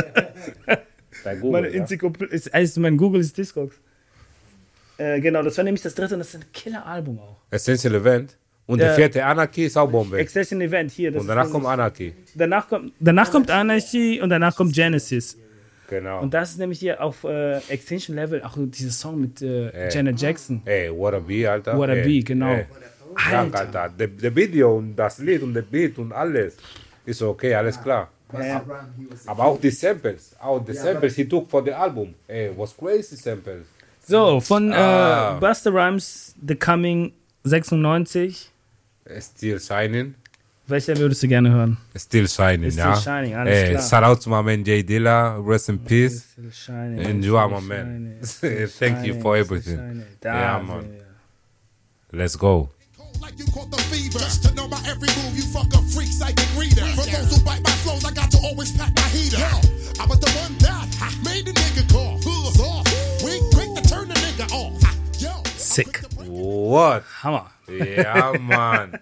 Meine 1.24 1.40
Google, 1.40 1.64
ja. 1.64 1.80
Enzyklopädie, 1.80 2.32
ist, 2.34 2.54
also 2.54 2.80
mein 2.80 2.96
Google 2.96 3.20
ist 3.20 3.36
Discogs. 3.36 3.74
Äh, 4.98 5.20
genau, 5.20 5.42
das 5.42 5.56
war 5.56 5.64
nämlich 5.64 5.82
das 5.82 5.94
dritte 5.94 6.14
und 6.14 6.20
das 6.20 6.28
ist 6.34 6.36
ein 6.36 6.44
Killer-Album 6.52 7.18
auch. 7.18 7.36
Essential 7.50 7.94
Event. 7.94 8.36
Und 8.66 8.80
Ja. 8.80 8.86
der 8.88 8.94
vierte 8.96 9.24
Anarchy 9.24 9.64
ist 9.64 9.76
auch 9.78 9.90
Bombe. 9.90 10.18
Accession 10.18 10.60
Event 10.60 10.90
hier. 10.90 11.10
Das 11.10 11.22
Und 11.22 11.28
danach 11.28 11.50
kommt 11.50 11.64
Anarchy. 11.66 12.12
danach 12.34 12.68
kommt 12.68 12.92
danach 13.00 13.30
kommt 13.30 13.50
Anarchy 13.50 14.20
und 14.20 14.28
danach 14.28 14.54
kommt 14.54 14.74
Genesis. 14.74 15.38
Genau. 15.88 16.20
Und 16.20 16.34
das 16.34 16.50
ist 16.50 16.58
nämlich 16.58 16.78
hier 16.80 17.02
auf 17.02 17.24
äh, 17.24 17.56
Extinction 17.68 18.14
Level 18.14 18.42
auch 18.42 18.56
dieser 18.58 18.90
Song 18.90 19.20
mit 19.22 19.40
äh, 19.42 19.68
Ey. 19.70 19.90
Janet 19.94 20.20
Jackson. 20.20 20.60
Ey, 20.66 20.90
What 20.94 21.14
a 21.14 21.18
Bee, 21.18 21.46
Alter. 21.46 21.76
What 21.78 21.88
a 21.88 21.94
Bee, 21.94 22.20
genau. 22.22 22.52
ey. 22.52 22.66
Krank, 23.14 23.54
Alter. 23.56 23.88
Der, 23.98 24.08
der 24.08 24.36
Video 24.36 24.76
und 24.76 24.94
das 24.94 25.18
Lied 25.18 25.42
und 25.42 25.54
der 25.54 25.62
Beat 25.62 25.98
und 25.98 26.12
alles 26.12 26.56
ist 27.06 27.22
okay, 27.22 27.54
alles 27.54 27.80
klar. 27.82 28.10
Ja. 28.38 28.62
Aber 29.26 29.44
auch 29.46 29.58
die 29.58 29.70
Samples, 29.70 30.36
auch 30.38 30.62
die 30.62 30.74
Samples 30.74 31.14
he 31.16 31.24
took 31.26 31.48
for 31.48 31.64
the 31.64 31.72
album. 31.72 32.14
Ey, 32.26 32.50
was 32.54 32.76
crazy 32.76 33.16
Samples. 33.16 33.64
So, 34.06 34.40
von 34.40 34.70
Ah. 34.72 35.36
äh, 35.36 35.40
Buster 35.40 35.72
Rhymes, 35.72 36.34
The 36.46 36.54
Coming 36.54 37.12
96. 37.44 38.50
Still 39.20 39.58
Shining. 39.58 40.14
Welcher 40.68 40.96
würdest 40.98 41.22
du 41.22 41.28
gerne 41.28 41.50
hören? 41.50 41.78
Still 41.96 42.28
Shining, 42.28 42.70
Still 42.70 42.84
ja. 42.84 42.96
Shining, 43.00 43.34
alles 43.34 43.54
Ey, 43.54 43.70
klar. 43.70 43.82
shout 43.88 44.02
out 44.04 44.20
to 44.22 44.28
my 44.28 44.42
man 44.42 44.64
Jay 44.64 44.82
Dilla, 44.82 45.38
rest 45.42 45.70
in 45.70 45.78
peace. 45.78 46.24
Still 46.32 46.50
Shining, 46.52 46.98
Enjoy, 46.98 47.40
Still 47.46 47.60
my 47.60 47.66
man. 47.66 48.18
Shining, 48.22 48.68
Thank 48.78 49.06
you 49.06 49.14
for 49.14 49.34
Still 49.34 49.44
everything. 49.46 49.76
Shining. 49.78 50.04
Da 50.20 50.28
Ja, 50.40 50.58
sind 50.58 50.66
Mann. 50.68 50.82
wir. 50.92 51.04
Let's 52.18 52.36
go. 52.38 52.68
Like 53.22 53.38
you 53.38 53.46
caught 53.46 53.70
the 53.70 53.80
fever. 53.84 54.18
Just 54.18 54.42
to 54.44 54.54
know 54.54 54.68
my 54.68 54.76
every 54.86 55.08
move, 55.16 55.34
you 55.36 55.42
fuck 55.52 55.72
a 55.74 55.80
freak 55.94 56.08
psychic 56.12 56.46
reader. 56.58 56.84
For 56.94 57.06
those 57.10 57.30
who 57.34 57.42
bite 57.44 57.62
my 57.64 57.70
flows, 57.82 58.04
I 58.04 58.12
got 58.12 58.30
to 58.32 58.38
always 58.44 58.70
pack 58.76 58.92
my 58.94 59.08
heater. 59.08 59.38
Yo, 59.38 59.46
I 60.02 60.06
was 60.06 60.20
the 60.20 60.30
one 60.36 60.52
that 60.58 60.94
ha, 61.00 61.08
made 61.24 61.46
the 61.46 61.52
nigga 61.52 61.88
cough. 61.90 62.22
Who's 62.24 62.60
off? 62.60 62.84
We 63.24 63.40
quick 63.54 63.72
to 63.74 63.82
turn 63.88 64.08
the 64.08 64.14
nigga 64.14 64.52
off. 64.52 64.82
Ha, 64.82 64.94
Yo, 65.18 65.32
Sick. 65.56 66.04
What? 66.26 67.04
Hammer. 67.22 67.44
Ja, 67.68 68.32
Mann. 68.38 68.98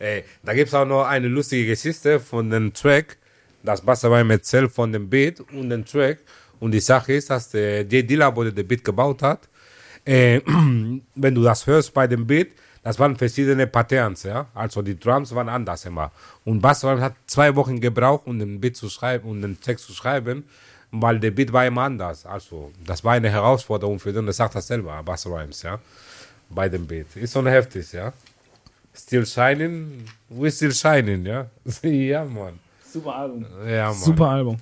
Ey, 0.00 0.24
da 0.42 0.54
gibt 0.54 0.68
es 0.68 0.74
auch 0.74 0.86
noch 0.86 1.04
eine 1.04 1.28
lustige 1.28 1.66
Geschichte 1.66 2.18
von 2.18 2.48
dem 2.48 2.72
Track, 2.72 3.18
das 3.62 3.82
Basserbein 3.82 4.30
erzählt 4.30 4.72
von 4.72 4.90
dem 4.90 5.10
Beat 5.10 5.40
und 5.52 5.68
dem 5.68 5.84
Track. 5.84 6.20
Und 6.58 6.72
die 6.72 6.80
Sache 6.80 7.12
ist, 7.12 7.28
dass 7.28 7.50
der 7.50 7.82
J. 7.82 8.08
Dilla, 8.08 8.34
wo 8.34 8.42
der 8.42 8.52
den 8.52 8.66
Beat 8.66 8.82
gebaut 8.82 9.22
hat, 9.22 9.46
äh, 10.06 10.40
wenn 11.14 11.34
du 11.34 11.42
das 11.42 11.66
hörst 11.66 11.92
bei 11.92 12.06
dem 12.06 12.26
Beat, 12.26 12.48
das 12.82 12.98
waren 12.98 13.14
verschiedene 13.14 13.66
Patterns, 13.66 14.22
ja. 14.22 14.46
Also 14.54 14.80
die 14.80 14.98
Drums 14.98 15.34
waren 15.34 15.50
anders 15.50 15.84
immer. 15.84 16.10
Und 16.46 16.62
Basserbein 16.62 17.02
hat 17.02 17.14
zwei 17.26 17.54
Wochen 17.54 17.78
gebraucht, 17.78 18.26
um 18.26 18.38
den 18.38 18.58
Beat 18.58 18.76
zu 18.76 18.88
schreiben 18.88 19.28
und 19.28 19.42
den 19.42 19.60
Text 19.60 19.84
zu 19.84 19.92
schreiben, 19.92 20.44
weil 20.90 21.20
der 21.20 21.30
Beat 21.30 21.52
war 21.52 21.66
immer 21.66 21.82
anders. 21.82 22.24
Also 22.24 22.72
das 22.86 23.04
war 23.04 23.12
eine 23.12 23.28
Herausforderung 23.28 24.00
für 24.00 24.14
den, 24.14 24.24
das 24.24 24.38
sagt 24.38 24.54
er 24.54 24.62
selber, 24.62 25.02
Bass 25.02 25.28
ja. 25.62 25.78
Bei 26.48 26.70
dem 26.70 26.86
Beat. 26.86 27.14
Ist 27.16 27.34
schon 27.34 27.46
heftig, 27.46 27.92
ja. 27.92 28.14
Still 28.92 29.24
shining, 29.24 30.04
we 30.28 30.50
still 30.50 30.72
shining, 30.72 31.24
ja. 31.24 31.46
ja, 31.82 32.24
Mann. 32.24 32.58
Super 32.84 33.14
Album. 33.14 33.46
Ja, 33.66 33.86
Mann. 33.86 33.94
Super 33.94 34.26
Album. 34.26 34.56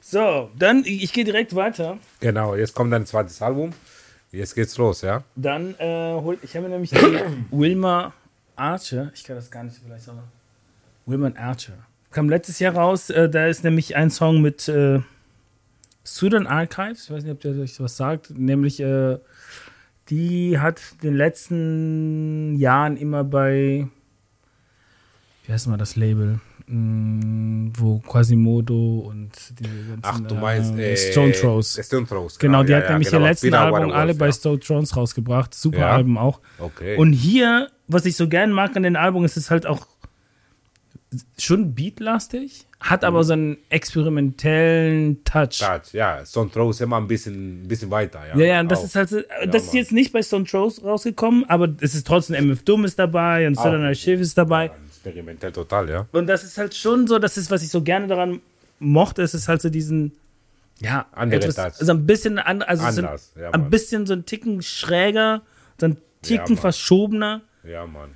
So, 0.00 0.50
dann, 0.58 0.82
ich, 0.84 1.12
gehe 1.12 1.24
direkt 1.24 1.54
weiter. 1.54 1.98
Genau, 2.20 2.56
jetzt 2.56 2.74
kommt 2.74 2.92
dein 2.92 3.06
zweites 3.06 3.40
Album. 3.42 3.72
Jetzt 4.32 4.54
geht's 4.54 4.76
los, 4.78 5.02
ja. 5.02 5.22
Dann 5.36 5.74
äh, 5.78 6.14
hol, 6.14 6.38
ich 6.42 6.56
habe 6.56 6.68
mir 6.68 6.72
nämlich 6.74 6.90
die 6.90 6.96
Wilma 7.50 8.12
Archer, 8.56 9.10
ich 9.14 9.24
kann 9.24 9.36
das 9.36 9.50
gar 9.50 9.64
nicht 9.64 9.76
vielleicht 9.84 10.04
sagen. 10.04 10.22
Wilma 11.06 11.30
Archer. 11.36 11.74
Kam 12.10 12.28
letztes 12.28 12.58
Jahr 12.58 12.74
raus, 12.74 13.10
äh, 13.10 13.28
da 13.28 13.46
ist 13.46 13.64
nämlich 13.64 13.96
ein 13.96 14.10
Song 14.10 14.40
mit 14.40 14.68
äh, 14.68 15.00
Sudan 16.02 16.46
Archives, 16.46 17.04
ich 17.04 17.10
weiß 17.10 17.22
nicht, 17.24 17.32
ob 17.32 17.40
der 17.40 17.52
euch 17.52 17.78
was 17.80 17.96
sagt, 17.96 18.30
nämlich 18.30 18.80
äh, 18.80 19.18
die 20.10 20.58
hat 20.58 20.80
in 21.00 21.08
den 21.08 21.16
letzten 21.16 22.56
Jahren 22.56 22.96
immer 22.96 23.24
bei, 23.24 23.88
wie 25.46 25.52
heißt 25.52 25.68
mal 25.68 25.76
das 25.76 25.96
Label, 25.96 26.40
Mm, 26.72 27.72
wo 27.76 27.98
Quasimodo 27.98 29.00
und 29.00 29.32
diese 29.58 29.98
ganzen 30.00 30.00
Ach, 30.02 30.20
du 30.20 30.36
meinst 30.36 30.72
äh, 30.78 30.92
äh, 30.92 30.96
Stone 30.96 31.32
Throws. 31.32 31.80
Stone 31.82 32.06
Throws. 32.06 32.38
Genau, 32.38 32.62
die 32.62 32.70
ja, 32.70 32.78
hat 32.78 32.84
ja, 32.84 32.90
nämlich 32.90 33.08
genau. 33.10 33.24
ihr 33.24 33.28
letzten 33.28 33.54
Album 33.54 33.90
alle 33.90 34.14
bei 34.14 34.26
ja. 34.26 34.32
Stone 34.32 34.60
Thrones 34.60 34.96
rausgebracht. 34.96 35.52
Super. 35.52 35.86
Album 35.88 36.16
auch. 36.16 36.38
Okay. 36.60 36.96
Und 36.96 37.12
hier, 37.12 37.70
was 37.88 38.06
ich 38.06 38.14
so 38.14 38.28
gern 38.28 38.52
mag 38.52 38.76
an 38.76 38.84
den 38.84 38.94
Album, 38.94 39.24
ist 39.24 39.36
es 39.36 39.50
halt 39.50 39.66
auch 39.66 39.84
schon 41.38 41.74
beatlastig, 41.74 42.66
hat 42.78 43.02
Mhm. 43.02 43.06
aber 43.08 43.24
so 43.24 43.32
einen 43.32 43.56
experimentellen 43.68 45.22
Touch. 45.24 45.58
Touch, 45.58 45.92
ja, 45.92 46.24
Stone 46.24 46.50
ist 46.70 46.80
immer 46.80 46.96
ein 46.98 47.06
bisschen, 47.08 47.62
ein 47.64 47.68
bisschen 47.68 47.90
weiter, 47.90 48.20
ja. 48.28 48.36
Ja, 48.38 48.46
ja, 48.54 48.60
und 48.60 48.70
das 48.70 48.80
Auch. 48.80 48.84
ist 48.84 48.96
halt, 48.96 49.08
so- 49.08 49.20
das 49.50 49.62
ist 49.64 49.68
Mann. 49.68 49.76
jetzt 49.76 49.92
nicht 49.92 50.12
bei 50.12 50.22
Stone 50.22 50.44
Throws 50.44 50.82
rausgekommen, 50.82 51.44
aber 51.48 51.68
es 51.80 51.94
ist 51.94 52.06
trotzdem 52.06 52.36
MF 52.36 52.62
Doom 52.64 52.84
ist 52.84 52.98
dabei 52.98 53.46
und 53.46 53.56
Southern 53.56 53.82
Archive 53.84 54.20
ist 54.20 54.36
dabei. 54.38 54.70
Experimentell 54.86 55.52
total, 55.52 55.88
ja. 55.88 56.06
Und 56.12 56.26
das 56.26 56.44
ist 56.44 56.58
halt 56.58 56.74
schon 56.74 57.06
so, 57.06 57.18
das 57.18 57.36
ist, 57.36 57.50
was 57.50 57.62
ich 57.62 57.70
so 57.70 57.82
gerne 57.82 58.06
daran 58.06 58.40
mochte, 58.78 59.22
es 59.22 59.34
ist 59.34 59.48
halt 59.48 59.60
so 59.62 59.68
diesen, 59.70 60.12
ja, 60.80 61.06
Andere 61.12 61.40
etwas, 61.40 61.56
Touch. 61.56 61.80
also 61.80 61.92
ein 61.92 62.06
bisschen 62.06 62.38
an, 62.38 62.62
also 62.62 62.82
so 62.82 62.88
Anders, 63.02 63.32
ein, 63.36 63.42
ja, 63.42 63.50
ein 63.50 63.68
bisschen 63.70 64.06
so 64.06 64.12
ein 64.14 64.24
Ticken 64.26 64.62
schräger, 64.62 65.42
so 65.78 65.86
ein 65.86 65.96
Ticken 66.22 66.54
Mann. 66.54 66.56
verschobener. 66.58 67.40
Ja, 67.64 67.86
Mann. 67.86 68.10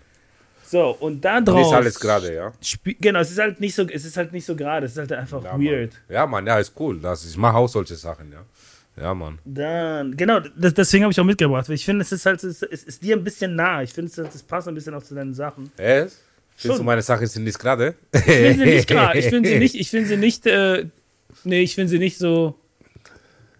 So, 0.74 0.96
und 0.98 1.20
da 1.24 1.40
drauf. 1.40 1.60
ist 1.68 1.72
alles 1.72 2.00
gerade, 2.00 2.34
ja. 2.34 2.52
Genau, 3.00 3.20
es 3.20 3.30
ist 3.30 3.38
halt 3.38 3.60
nicht 3.60 3.76
so, 3.76 3.86
es 3.86 4.04
ist 4.04 4.16
halt 4.16 4.32
nicht 4.32 4.44
so 4.44 4.56
gerade, 4.56 4.86
es 4.86 4.92
ist 4.92 4.98
halt 4.98 5.12
einfach 5.12 5.44
Ja, 5.44 5.52
weird. 5.56 5.92
Mann. 5.92 6.00
Ja, 6.16 6.26
Mann, 6.26 6.46
ja, 6.48 6.58
ist 6.58 6.72
cool. 6.80 6.98
Das, 7.00 7.24
ich 7.24 7.36
mache 7.36 7.56
auch 7.56 7.68
solche 7.68 7.94
Sachen, 7.94 8.32
ja. 8.32 8.44
Ja, 9.00 9.14
Mann. 9.14 9.38
Dann, 9.44 10.16
genau, 10.16 10.40
das, 10.40 10.74
deswegen 10.74 11.04
habe 11.04 11.12
ich 11.12 11.20
auch 11.20 11.24
mitgebracht. 11.24 11.68
Ich 11.68 11.84
finde, 11.84 12.02
es 12.02 12.10
ist 12.10 12.26
halt, 12.26 12.42
es 12.42 12.60
ist, 12.60 12.72
es 12.72 12.82
ist 12.82 13.02
dir 13.04 13.14
ein 13.16 13.22
bisschen 13.22 13.54
nah. 13.54 13.82
Ich 13.84 13.92
finde, 13.92 14.10
es 14.10 14.18
es 14.34 14.42
passt 14.42 14.66
ein 14.66 14.74
bisschen 14.74 14.94
auch 14.94 15.02
zu 15.04 15.14
deinen 15.14 15.32
Sachen. 15.32 15.70
Es? 15.76 16.20
Findest 16.56 16.80
du 16.80 16.84
meine 16.84 17.02
Sachen 17.02 17.24
sind 17.28 17.44
nicht 17.44 17.58
gerade? 17.60 17.94
Ich 18.12 18.20
finde 18.22 18.54
sie 18.64 18.64
nicht 18.74 18.88
gerade. 18.94 19.16
Ich 19.16 19.26
finde 19.26 19.48
sie 19.48 19.58
nicht, 19.60 19.76
ich 19.76 19.90
finde 19.90 20.08
sie 20.08 20.16
nicht, 20.16 20.44
äh, 20.46 20.86
nee, 21.44 21.60
ich 21.62 21.76
finde 21.76 21.90
sie 21.90 21.98
nicht 22.00 22.18
so. 22.18 22.58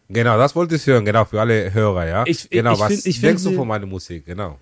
Genau, 0.08 0.36
das 0.36 0.56
wollte 0.56 0.74
ich 0.74 0.84
hören, 0.86 1.04
genau, 1.04 1.24
für 1.24 1.40
alle 1.40 1.72
Hörer, 1.72 2.06
ja. 2.08 2.24
Ich- 2.26 2.50
genau, 2.50 2.72
ich 2.74 2.80
was 2.80 2.88
find- 2.92 3.06
ich 3.06 3.20
denkst 3.20 3.42
find 3.44 3.54
du 3.54 3.58
von 3.60 3.68
meiner 3.68 3.86
Musik? 3.86 4.26
Genau. 4.26 4.58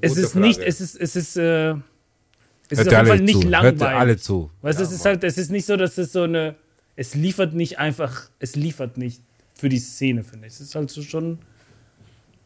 Es 0.00 0.16
ist 0.16 0.34
nicht, 0.34 0.56
Frage. 0.56 0.68
es 0.68 0.80
ist, 0.80 0.96
es 0.96 1.16
ist, 1.16 1.36
äh, 1.36 1.70
es 1.72 2.78
Hört 2.78 2.86
ist 2.86 2.88
auf 2.88 2.92
jeden 2.92 3.06
Fall 3.06 3.20
nicht 3.20 3.34
zu. 3.34 3.42
Hört 3.42 3.50
langweilig. 3.50 3.98
alle 3.98 4.16
zu. 4.16 4.50
Weißt 4.62 4.78
du, 4.78 4.82
Ja, 4.84 4.88
es 4.88 4.94
ist 4.94 5.04
halt, 5.04 5.24
es 5.24 5.38
ist 5.38 5.50
nicht 5.50 5.66
so, 5.66 5.76
dass 5.76 5.98
es 5.98 6.12
so 6.12 6.22
eine, 6.22 6.56
es 6.96 7.14
liefert 7.14 7.54
nicht 7.54 7.78
einfach, 7.78 8.28
es 8.38 8.56
liefert 8.56 8.96
nicht 8.96 9.22
für 9.54 9.68
die 9.68 9.78
Szene, 9.78 10.24
finde 10.24 10.46
ich. 10.46 10.54
Es 10.54 10.60
ist 10.60 10.74
halt 10.74 10.90
so 10.90 11.02
schon, 11.02 11.38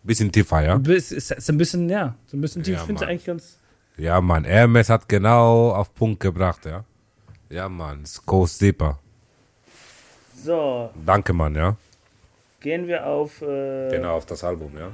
Bisschen 0.03 0.31
tiefer, 0.31 0.63
ja? 0.63 0.77
es 0.95 1.13
ist, 1.13 1.31
ist 1.31 1.49
ein 1.49 1.57
bisschen, 1.57 1.89
ja, 1.89 2.15
so 2.27 2.37
ein 2.37 2.41
bisschen 2.43 2.63
tief. 2.63 2.75
Ja, 2.75 2.81
ich 2.81 2.87
finde 2.87 3.03
es 3.05 3.09
eigentlich 3.09 3.25
ganz, 3.25 3.59
Ja, 3.97 4.21
Mann. 4.21 4.45
Hermes 4.45 4.91
hat 4.91 5.09
genau 5.09 5.71
auf 5.73 5.95
Punkt 5.95 6.21
gebracht, 6.21 6.67
ja. 6.67 6.85
Ja, 7.49 7.69
Mann. 7.71 8.03
Es 8.03 8.25
goes 8.25 8.59
deeper. 8.59 8.99
so, 10.45 10.91
Danke, 11.07 11.33
Mann, 11.33 11.55
ja. 11.55 11.77
Gehen 12.65 12.89
wir 12.89 13.07
auf, 13.07 13.43
äh, 13.43 13.91
Genau, 13.91 14.17
auf 14.17 14.25
das 14.25 14.43
Album, 14.43 14.73
ja. 14.79 14.91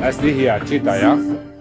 Das 0.00 0.16
ist 0.16 0.24
die 0.24 0.32
hier, 0.32 0.60
Cheetah, 0.66 0.96
ja? 1.00 1.18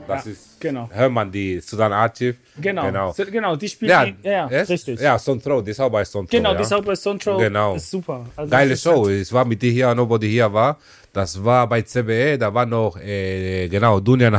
Das 0.07 0.25
ist, 0.25 0.59
genau. 0.59 0.89
hört 0.91 1.11
man 1.11 1.31
die 1.31 1.59
Sudan 1.59 1.93
Archive. 1.93 2.35
Genau, 2.59 2.85
Genau. 2.85 3.11
So, 3.13 3.23
genau, 3.25 3.55
die 3.55 3.69
spielt, 3.69 3.91
Ja, 3.91 4.05
die, 4.05 4.15
ja, 4.23 4.31
ja 4.31 4.61
es? 4.61 4.69
richtig. 4.69 4.99
Ja, 4.99 5.17
Stone 5.19 5.39
Throw, 5.41 5.63
die 5.63 5.71
ist 5.71 5.79
auch 5.79 5.89
bei 5.89 6.03
Stone 6.03 6.27
Throw, 6.27 6.37
Genau, 6.37 6.51
ja. 6.51 6.55
die 6.57 6.63
ist 6.63 6.73
auch 6.73 6.83
bei 6.83 6.95
Stone 6.95 7.19
Throw, 7.19 7.37
Genau. 7.37 7.75
ist 7.75 7.89
super. 7.91 8.25
Also 8.35 8.49
Geile 8.49 8.75
Show. 8.75 9.05
halt- 9.05 9.21
Es 9.21 9.31
war 9.31 9.45
mit 9.45 9.61
dir 9.61 9.71
hier, 9.71 9.93
Nobody 9.95 10.29
hier 10.29 10.51
war. 10.51 10.77
Das 11.13 11.43
war 11.43 11.67
bei 11.67 11.81
CBE, 11.81 12.37
da 12.37 12.53
war 12.53 12.65
noch, 12.65 12.97
äh, 12.97 13.67
genau, 13.67 13.99
Dunian 13.99 14.33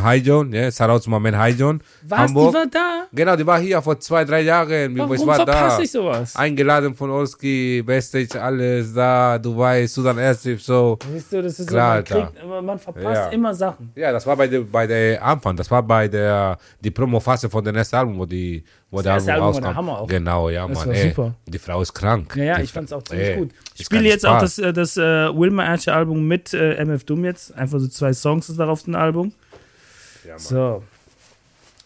Shoutout 0.73 1.01
zu 1.01 1.11
meinem 1.11 1.25
Man 1.25 1.37
Haijon. 1.39 1.83
Was, 2.03 2.19
Hamburg. 2.21 2.51
die 2.51 2.55
war 2.57 2.67
da? 2.67 3.07
Genau, 3.13 3.37
die 3.37 3.47
war 3.47 3.61
hier 3.61 3.83
vor 3.83 4.01
zwei, 4.01 4.25
drei 4.25 4.41
Jahren. 4.41 4.97
Warum 4.97 5.13
ich 5.13 5.27
war 5.27 5.45
da. 5.45 5.79
ich 5.79 5.91
sowas? 5.91 6.35
Eingeladen 6.35 6.95
von 6.95 7.11
Olski, 7.11 7.83
Backstage, 7.85 8.41
alles 8.41 8.95
da, 8.95 9.39
Dubai, 9.39 9.87
Sudan 9.87 10.17
Airstrip, 10.19 10.63
so. 10.63 10.99
Siehst 11.13 11.31
du, 11.35 11.43
das 11.43 11.61
ist 11.61 11.69
Klar, 11.69 12.03
so, 12.07 12.15
man, 12.15 12.33
kriegt, 12.33 12.65
man 12.65 12.79
verpasst 12.79 13.05
Ja. 13.17 13.29
immer 13.29 13.55
Sachen. 13.55 13.93
Ja, 13.95 14.11
das 14.11 14.27
war 14.27 14.35
bei 14.37 14.49
der, 14.49 14.61
bei 14.61 14.87
der 14.87 15.23
Anfang, 15.23 15.55
das 15.55 15.71
war 15.71 15.83
bei 15.83 16.09
der, 16.09 16.57
die 16.81 16.91
Promo-Phase 16.91 17.51
von 17.51 17.63
dem 17.63 17.77
ersten 17.77 17.97
Album, 17.97 18.19
wo 18.19 18.25
die, 18.25 18.65
Das 18.99 19.07
erste 19.07 19.33
Album 19.33 19.47
Album 19.47 19.55
war 19.55 19.61
der 19.63 19.71
rauskam. 19.71 19.77
Hammer 19.79 19.99
auch. 20.01 20.07
Genau, 20.09 20.49
ja, 20.51 20.69
Das 20.69 20.79
Mann, 20.79 20.89
war 20.89 20.95
ey. 20.95 21.09
super. 21.09 21.35
Die 21.47 21.59
Frau 21.59 21.81
ist 21.83 21.95
krank. 21.95 22.37
Ja, 22.37 22.45
ja, 22.45 22.57
Die 22.59 22.63
ich 22.65 22.73
fand's 22.73 22.91
Fra- 22.91 22.99
auch 22.99 23.03
ziemlich 23.05 23.29
ey, 23.29 23.37
gut. 23.37 23.51
Ich 23.77 23.87
spiele 23.87 24.03
jetzt 24.09 24.27
auch 24.27 24.39
Spaß. 24.39 24.57
das, 24.57 24.59
äh, 24.67 24.73
das 24.73 24.97
äh, 24.99 25.01
Wilma 25.35 25.65
Archer 25.65 25.95
Album 25.97 26.27
mit 26.29 26.53
äh, 26.53 26.75
MF 26.85 27.05
Doom 27.05 27.25
jetzt. 27.25 27.55
Einfach 27.55 27.79
so 27.81 27.89
zwei 27.89 28.13
Songs 28.13 28.49
ist 28.51 28.59
darauf 28.59 28.87
ein 28.87 28.95
Album. 28.95 29.33
Ja, 30.25 30.33
Mann. 30.33 30.39
So. 30.41 30.83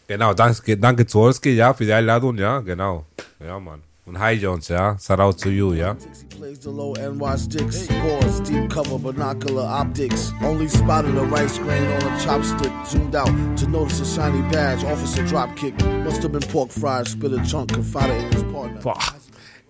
Genau, 0.09 0.35
danke, 0.35 0.77
danke 0.77 1.07
zu 1.07 1.19
Olski, 1.21 1.51
ja, 1.51 1.73
für 1.75 1.85
die 1.85 1.93
Einladung, 1.93 2.37
ja, 2.39 2.61
genau. 2.61 3.05
Ja, 3.45 3.59
Mann. 3.59 3.83
Und 4.07 4.21
Hi 4.21 4.35
Jones, 4.35 4.69
ja, 4.69 4.97
Shoutout 5.01 5.37
to 5.43 5.49
you, 5.51 5.73
ja. 5.75 5.97
Plays 6.39 6.61
the 6.63 6.69
low 6.71 6.95
NY 6.95 7.37
sticks. 7.37 7.89
Pause, 7.89 8.41
deep 8.45 8.71
cover, 8.71 8.99
binocular 9.01 9.65
optics. 9.65 10.33
Only 10.45 10.69
spotted 10.69 11.17
a 11.17 11.23
rice 11.23 11.59
grain 11.59 11.83
on 11.89 12.03
a 12.13 12.17
chopstick. 12.21 12.71
Zoomed 12.87 13.17
out 13.17 13.29
to 13.59 13.67
notice 13.69 14.01
a 14.01 14.05
shiny 14.05 14.43
badge. 14.53 14.85
Officer 14.85 15.25
dropkick. 15.25 15.75
Must 16.05 16.23
have 16.23 16.31
been 16.31 16.43
pork 16.53 16.71
fries. 16.71 17.09
Spit 17.11 17.33
a 17.33 17.43
chunk, 17.45 17.73
confided 17.73 18.17
in 18.27 18.33
his 18.33 18.43
partner. 18.45 18.81
Boah. 18.81 18.95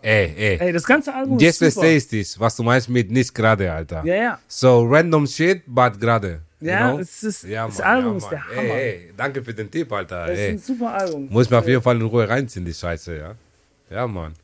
Ey, 0.02 0.34
ey. 0.36 0.58
Ey, 0.60 0.72
das 0.72 0.84
ganze 0.84 1.14
Album 1.14 1.38
Jetzt 1.38 1.62
ist 1.62 1.74
super. 1.74 1.86
verstehe 1.86 2.20
ich 2.20 2.38
was 2.38 2.54
du 2.56 2.62
meinst 2.62 2.90
mit 2.90 3.10
nicht 3.10 3.34
gerade, 3.34 3.72
Alter. 3.72 4.04
Ja, 4.04 4.14
ja. 4.14 4.38
So 4.46 4.84
random 4.86 5.26
shit, 5.26 5.62
but 5.66 5.98
gerade. 5.98 6.42
you 6.60 6.68
Ja, 6.68 6.90
know? 6.92 7.00
es 7.00 7.22
ist, 7.24 7.44
Ja, 7.44 7.66
das 7.66 7.78
Mann, 7.78 7.86
Album 7.88 8.12
ja, 8.12 8.18
ist 8.18 8.28
der. 8.30 8.44
Hammer. 8.48 8.60
Ey, 8.74 8.90
ey, 8.90 9.12
danke 9.16 9.42
für 9.42 9.54
den 9.54 9.70
Tipp, 9.70 9.90
Alter. 9.90 10.26
Das 10.26 10.34
ist 10.34 10.38
Ey. 10.44 10.50
ein 10.50 10.58
super 10.58 10.92
Album. 10.94 11.28
Muss 11.30 11.48
mir 11.48 11.58
auf 11.58 11.66
jeden 11.66 11.82
Fall 11.82 11.96
in 11.96 12.02
Ruhe 12.02 12.28
reinziehen, 12.28 12.64
die 12.66 12.74
Scheiße, 12.74 13.16
ja. 13.16 13.34
Ja, 13.90 14.06
Mann. 14.06 14.34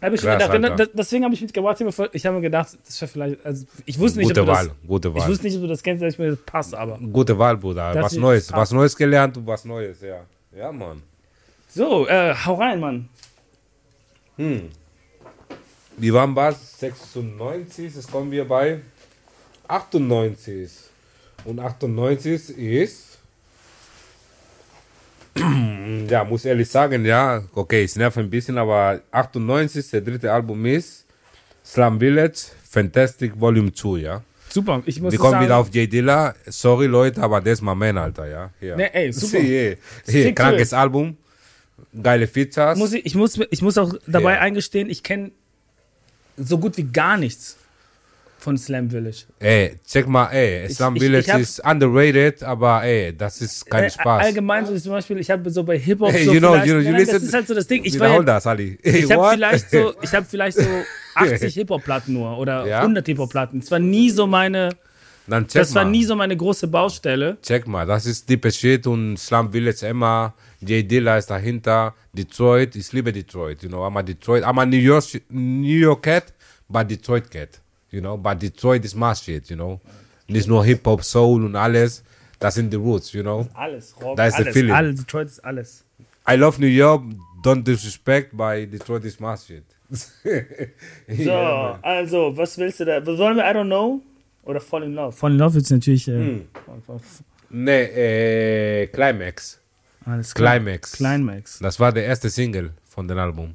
Hab 0.00 0.12
ich 0.12 0.20
Krass, 0.20 0.50
gedacht, 0.50 0.90
deswegen 0.94 1.24
habe 1.24 1.34
ich 1.34 1.40
mitgebracht. 1.40 1.80
Ich 2.12 2.26
habe 2.26 2.36
mir 2.36 2.42
gedacht, 2.42 2.76
das 2.84 3.00
wäre 3.00 3.10
vielleicht, 3.10 3.46
also 3.46 3.66
ich 3.86 3.96
wusste 4.00 4.18
nicht, 4.18 4.28
Gute 4.28 4.42
ob 4.42 4.48
Wahl, 4.48 4.66
das, 4.66 4.76
gute 4.84 5.08
ich 5.08 5.14
Wahl. 5.14 5.28
wusste 5.28 5.46
nicht, 5.46 5.54
ob 5.54 5.62
du 5.62 5.68
das 5.68 5.80
kennst, 5.82 6.02
dass 6.02 6.14
ich 6.14 6.18
mir 6.18 6.30
das 6.30 6.40
passt, 6.44 6.74
aber. 6.74 6.98
Gute 6.98 7.38
Wahl, 7.38 7.56
Bruder. 7.56 7.94
Was 7.94 8.14
Neues. 8.14 8.48
passt. 8.48 8.60
Was 8.60 8.72
Neues 8.72 8.96
gelernt 8.96 9.36
und 9.36 9.46
was 9.46 9.64
Neues, 9.64 10.00
ja. 10.00 10.24
Ja, 10.56 10.72
Mann. 10.72 11.02
So, 11.68 12.06
äh, 12.08 12.34
hau 12.34 12.54
rein, 12.54 12.80
Mann. 12.80 13.08
Wie 15.96 16.12
waren 16.12 16.34
was? 16.34 16.80
96, 16.80 17.94
jetzt 17.94 18.10
kommen 18.10 18.30
wir 18.32 18.46
bei 18.46 18.80
98. 19.68 20.70
Und 21.44 21.60
98 21.60 22.58
ist. 22.58 23.11
ja, 26.08 26.24
muss 26.24 26.44
ehrlich 26.44 26.68
sagen, 26.68 27.04
ja, 27.04 27.42
okay, 27.54 27.84
es 27.84 27.96
nervt 27.96 28.18
ein 28.18 28.28
bisschen, 28.30 28.58
aber 28.58 29.00
98, 29.10 29.90
der 29.90 30.00
dritte 30.02 30.32
Album 30.32 30.64
ist 30.66 31.06
Slum 31.64 31.98
Village, 32.00 32.38
Fantastic 32.68 33.38
Volume 33.40 33.72
2, 33.72 33.98
ja. 33.98 34.22
Super, 34.50 34.82
ich 34.84 35.00
muss 35.00 35.12
Wir 35.12 35.18
kommen 35.18 35.32
sagen, 35.32 35.44
wieder 35.46 35.56
auf 35.56 35.74
J. 35.74 35.90
Dilla. 35.90 36.34
Sorry, 36.46 36.86
Leute, 36.86 37.22
aber 37.22 37.40
das 37.40 37.54
ist 37.54 37.62
mein 37.62 37.78
Man, 37.78 37.96
Alter, 37.96 38.28
ja. 38.28 38.50
Hier. 38.60 38.76
Nee, 38.76 38.90
ey, 38.92 39.10
super. 39.12 39.38
Hier, 39.42 39.78
hier 40.06 40.34
krankes 40.34 40.74
Album, 40.74 41.16
geile 42.02 42.26
Features. 42.26 42.76
muss 42.76 42.92
ich, 42.92 43.06
ich, 43.06 43.14
muss, 43.14 43.38
ich 43.50 43.62
muss 43.62 43.78
auch 43.78 43.94
dabei 44.06 44.34
Ja. 44.34 44.40
eingestehen, 44.40 44.90
ich 44.90 45.02
kenne 45.02 45.30
so 46.36 46.58
gut 46.58 46.76
wie 46.76 46.84
gar 46.84 47.16
nichts 47.16 47.56
von 48.42 48.58
Slam 48.58 48.90
Village. 48.90 49.24
Ey, 49.38 49.76
check 49.86 50.06
mal, 50.08 50.26
ey, 50.32 50.66
Ich- 50.66 50.76
Slum 50.76 50.96
ich- 50.96 51.02
Village 51.02 51.24
ich 51.26 51.30
hab- 51.32 51.40
ist 51.40 51.64
underrated, 51.64 52.42
aber 52.42 52.82
ey, 52.82 53.16
das 53.16 53.40
ist 53.40 53.64
kein 53.70 53.84
Äh, 53.84 53.90
Spaß. 53.90 54.24
Allgemein 54.26 54.66
so 54.66 54.76
zum 54.78 54.92
Beispiel, 54.92 55.18
ich 55.18 55.30
habe 55.30 55.48
so 55.50 55.62
bei 55.62 55.78
Hip-Hop 55.78 56.10
Hey, 56.12 56.24
so 56.24 56.32
you 56.34 56.38
know, 56.40 56.56
you 56.56 56.62
know, 56.64 56.78
you 56.78 56.90
nein, 56.90 56.94
das 57.04 57.12
listen- 57.12 57.26
ist 57.26 57.34
halt 57.34 57.46
so 57.48 57.54
das 57.54 57.66
Ding. 57.66 57.84
Ich, 57.84 57.98
war 57.98 58.08
Wiederhol 58.08 58.24
das, 58.24 58.46
Ali. 58.46 58.78
ich 58.82 59.08
What? 59.08 59.16
habe 59.18 59.34
vielleicht 59.36 59.70
so, 59.70 59.94
ich 60.02 60.12
habe 60.12 60.26
vielleicht 60.28 60.56
so 60.58 60.66
80 61.14 61.54
Hip-Hop-Platten 61.54 62.12
nur 62.14 62.36
oder 62.38 62.66
Ja? 62.66 62.80
100 62.80 63.06
Hip-Hop-Platten. 63.06 63.60
Es 63.60 63.70
war 63.70 63.78
nie 63.78 64.10
so 64.10 64.26
meine, 64.26 64.70
Dann 65.28 65.46
check 65.46 65.62
das 65.62 65.74
war 65.74 65.84
mal. 65.84 65.90
nie 65.90 66.04
so 66.04 66.16
meine 66.16 66.36
große 66.36 66.66
Baustelle. 66.66 67.38
Check 67.42 67.66
mal, 67.68 67.86
das 67.86 68.06
ist 68.06 68.28
Deep 68.28 68.52
Shit 68.52 68.86
und 68.88 69.16
Slum 69.18 69.52
Village 69.52 69.86
immer. 69.86 70.34
J. 70.60 70.88
Dilla 70.90 71.16
ist 71.18 71.26
dahinter. 71.30 71.94
Detroit, 72.12 72.74
ich 72.76 72.92
liebe 72.92 73.12
Detroit, 73.12 73.62
you 73.62 73.68
know. 73.68 73.86
I'm 73.86 73.96
a 73.98 74.02
Detroit, 74.02 74.42
I'm 74.44 74.60
a 74.60 74.66
New 74.66 74.76
York, 74.78 75.04
New 75.30 75.78
York 75.78 76.02
cat, 76.02 76.24
but 76.68 76.88
Detroit 76.90 77.30
cat, 77.30 77.60
you 77.92 78.00
know. 78.00 78.16
But 78.16 78.40
Detroit 78.42 78.84
is 78.84 78.94
my 78.94 79.14
shit, 79.14 79.48
you 79.50 79.56
know. 79.56 79.80
Nicht 80.28 80.48
nur 80.48 80.64
Hip 80.64 80.84
Hop, 80.86 81.02
Soul 81.04 81.44
und 81.44 81.56
alles. 81.56 82.02
Das 82.38 82.54
sind 82.56 82.72
die 82.72 82.76
Roots, 82.76 83.12
you 83.12 83.22
know. 83.22 83.46
Alles, 83.54 83.94
Rock, 84.02 84.16
Da 84.16 84.26
ist 84.26 84.36
der 84.36 84.46
alles, 84.46 84.54
Feeling. 84.56 84.72
alles, 84.72 84.96
Detroit 85.00 85.28
ist 85.28 85.44
alles. 85.44 85.84
I 86.28 86.34
love 86.34 86.60
New 86.60 86.66
York, 86.66 87.02
don't 87.44 87.62
disrespect, 87.62 88.30
but 88.36 88.72
Detroit 88.72 89.04
is 89.04 89.20
my 89.20 89.36
shit. 89.36 89.64
So, 91.24 91.32
also, 91.82 92.36
was 92.36 92.56
willst 92.58 92.80
du 92.80 92.84
da? 92.86 93.04
Sollen 93.04 93.36
wir 93.36 93.44
I 93.44 93.54
don't 93.54 93.66
know 93.66 94.00
oder 94.44 94.60
Fall 94.60 94.84
in 94.84 94.94
Love? 94.94 95.12
Fall 95.12 95.32
in 95.32 95.38
Love 95.38 95.58
ist 95.58 95.70
natürlich 95.70 96.08
äh, 96.08 96.40
Nee, 97.50 97.82
äh, 97.82 98.86
Climax. 98.86 99.60
alles 100.06 100.34
klar. 100.34 100.58
Climax. 100.58 100.92
Climax. 100.92 101.58
Das 101.58 101.78
war 101.78 101.92
der 101.92 102.04
erste 102.06 102.30
Single 102.30 102.72
von 102.88 103.06
dem 103.06 103.18
Album. 103.18 103.54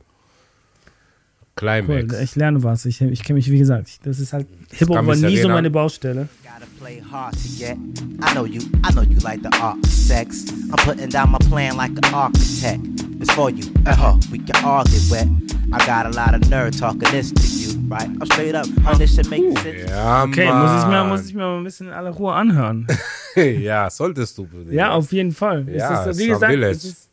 Climax. 1.58 2.14
Cool, 2.14 2.22
ich 2.24 2.36
lerne 2.38 2.64
was. 2.64 2.86
Ich, 2.86 3.02
ich 3.02 3.24
kenne 3.24 3.38
mich, 3.38 3.52
wie 3.52 3.60
gesagt, 3.60 3.90
ich- 3.90 4.00
das 4.02 4.20
ist 4.20 4.32
halt, 4.32 4.48
Hip-Hop 4.72 5.06
war 5.06 5.16
nie 5.16 5.38
so 5.38 5.50
meine 5.50 5.70
Baustelle. 5.70 6.30
Gotta 6.44 6.66
play 6.80 7.02
hard 7.12 7.34
to 7.34 7.50
get. 7.60 7.78
I 8.24 8.34
know 8.34 8.46
you, 8.46 8.62
I 8.88 8.92
know 8.94 9.02
you 9.04 9.20
like 9.22 9.42
the 9.44 9.50
art 9.62 9.78
of 9.84 9.92
sex. 9.92 10.46
I'm 10.72 10.76
putting 10.86 11.10
down 11.10 11.32
my 11.32 11.38
plan 11.50 11.76
like 11.76 11.92
an 11.92 12.14
architect. 12.14 12.80
It's 13.20 13.32
for 13.34 13.50
you, 13.50 13.66
uh 13.86 13.94
huh. 13.96 14.16
We 14.32 14.38
can 14.40 14.64
all 14.64 14.84
get 14.86 15.02
wet. 15.12 15.28
I 15.74 15.80
got 15.86 16.06
a 16.06 16.10
lot 16.12 16.34
of 16.34 16.42
nerd 16.50 16.80
talking 16.80 17.10
this 17.12 17.32
to 17.34 17.42
you, 17.42 17.78
right? 17.90 18.08
I'm 18.08 18.26
straight 18.28 18.56
up, 18.56 18.66
and 18.86 18.98
this 19.00 19.16
should 19.16 19.30
make 19.30 19.42
sense. 19.60 19.90
Ja, 19.90 20.24
Okay, 20.24 20.46
Mann. 20.48 20.62
muss 20.62 20.82
ich, 20.84 20.88
mir, 20.88 21.04
muss 21.04 21.26
ich 21.26 21.34
mir 21.34 21.42
mal 21.42 21.58
ein 21.58 21.64
bisschen 21.66 21.88
in 21.88 21.94
aller 21.94 22.12
Ruhe 22.12 22.32
anhören. 22.34 22.88
ja, 23.36 23.90
solltest 23.90 24.38
du. 24.38 24.48
Ja, 24.70 24.92
auf 24.92 25.12
jeden 25.12 25.32
Fall. 25.34 25.66
Ja, 25.70 26.06
ist, 26.06 26.20
wie 26.20 26.28
gesagt, 26.28 26.54
ist, 26.54 27.10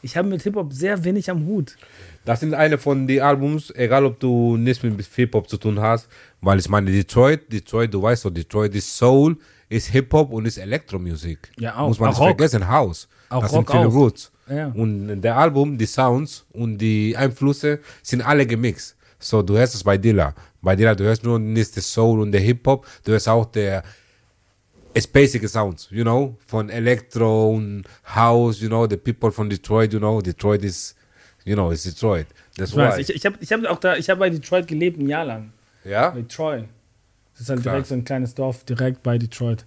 ich 0.00 0.16
habe 0.16 0.28
mit 0.28 0.42
Hip-Hop 0.42 0.72
sehr 0.72 1.02
wenig 1.04 1.28
am 1.30 1.44
Hut. 1.46 1.76
Das 2.24 2.40
sind 2.40 2.54
eine 2.54 2.78
von 2.78 3.06
den 3.06 3.20
Albums, 3.20 3.72
egal 3.74 4.04
ob 4.04 4.20
du 4.20 4.56
nichts 4.56 4.82
mit 4.82 5.04
Hip-Hop 5.04 5.48
zu 5.48 5.56
tun 5.56 5.80
hast, 5.80 6.08
weil 6.40 6.58
ich 6.58 6.68
meine, 6.68 6.90
Detroit, 6.90 7.52
Detroit, 7.52 7.92
du 7.92 8.00
weißt 8.02 8.24
doch, 8.24 8.30
Detroit 8.30 8.74
ist 8.74 8.96
Soul, 8.96 9.36
ist 9.68 9.88
Hip-Hop 9.88 10.32
und 10.32 10.46
ist 10.46 10.58
Elektromusik. 10.58 11.50
Ja, 11.58 11.76
auch. 11.76 11.88
Muss 11.88 11.98
man 11.98 12.10
Auch 12.10 12.12
nicht 12.12 12.20
Rock. 12.20 12.28
vergessen, 12.28 12.68
House. 12.68 13.08
Auch 13.28 13.42
das 13.42 13.52
Rock 13.52 13.68
sind 13.70 13.76
viele 13.78 13.88
auch. 13.88 13.94
Roots. 13.94 14.30
Ja. 14.48 14.66
Und 14.68 15.20
der 15.20 15.36
Album, 15.36 15.78
die 15.78 15.86
Sounds 15.86 16.44
und 16.52 16.78
die 16.78 17.16
Einflüsse 17.16 17.80
sind 18.02 18.22
alle 18.22 18.46
gemixt. 18.46 18.96
So, 19.18 19.42
du 19.42 19.56
hörst 19.56 19.74
es 19.74 19.82
bei 19.82 19.96
Dilla. 19.96 20.34
Bei 20.60 20.76
Dilla, 20.76 20.94
du 20.94 21.04
hörst 21.04 21.24
nur 21.24 21.38
nicht 21.38 21.74
der 21.74 21.82
Soul 21.82 22.20
und 22.20 22.32
der 22.32 22.40
Hip-Hop, 22.40 22.86
du 23.04 23.12
hörst 23.12 23.28
auch 23.28 23.46
der 23.46 23.82
basic 25.12 25.48
sounds, 25.48 25.88
you 25.90 26.02
know, 26.02 26.36
von 26.46 26.68
Electro 26.68 27.50
und 27.54 27.84
House, 28.14 28.60
you 28.60 28.68
know, 28.68 28.86
the 28.88 28.96
people 28.96 29.32
from 29.32 29.48
Detroit, 29.48 29.92
you 29.92 29.98
know, 29.98 30.20
Detroit 30.20 30.62
is, 30.64 30.94
you 31.44 31.54
know, 31.54 31.70
it's 31.72 31.82
Detroit. 31.84 32.26
That's 32.56 32.70
Ich 32.72 32.76
weiß, 32.76 32.96
why. 32.96 33.00
ich, 33.02 33.10
ich 33.14 33.26
habe 33.26 33.36
ich 33.40 33.52
hab 33.52 33.64
auch 33.66 33.78
da, 33.78 33.96
ich 33.96 34.08
habe 34.10 34.20
bei 34.20 34.30
Detroit 34.30 34.66
gelebt 34.66 34.98
ein 34.98 35.08
Jahr 35.08 35.24
lang. 35.24 35.52
ja? 35.84 36.10
Bei 36.10 36.22
Troy. 36.22 36.64
Das 37.32 37.42
ist 37.42 37.48
halt 37.48 37.62
Krass. 37.62 37.72
direkt 37.72 37.86
so 37.88 37.94
ein 37.94 38.04
kleines 38.04 38.34
Dorf 38.34 38.64
direkt 38.64 39.02
bei 39.02 39.18
Detroit. 39.18 39.64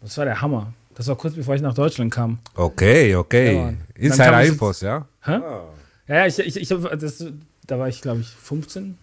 Das 0.00 0.16
war 0.18 0.24
der 0.24 0.40
Hammer. 0.40 0.72
Das 0.94 1.08
war 1.08 1.16
kurz 1.16 1.34
bevor 1.34 1.54
ich 1.54 1.60
nach 1.62 1.74
Deutschland 1.74 2.12
kam. 2.12 2.38
Okay, 2.54 3.14
okay. 3.16 3.56
Ja, 3.56 3.72
Insider 3.96 4.44
Infos, 4.44 4.80
ja? 4.80 5.06
Hä? 5.22 5.32
Ja, 6.08 6.16
ja, 6.16 6.26
ich, 6.26 6.38
ich, 6.38 6.56
ich 6.56 6.70
hab, 6.72 6.98
das, 6.98 7.24
da 7.66 7.78
war 7.78 7.88
ich, 7.88 8.00
glaube 8.00 8.20
ich, 8.20 8.28
15. 8.28 8.96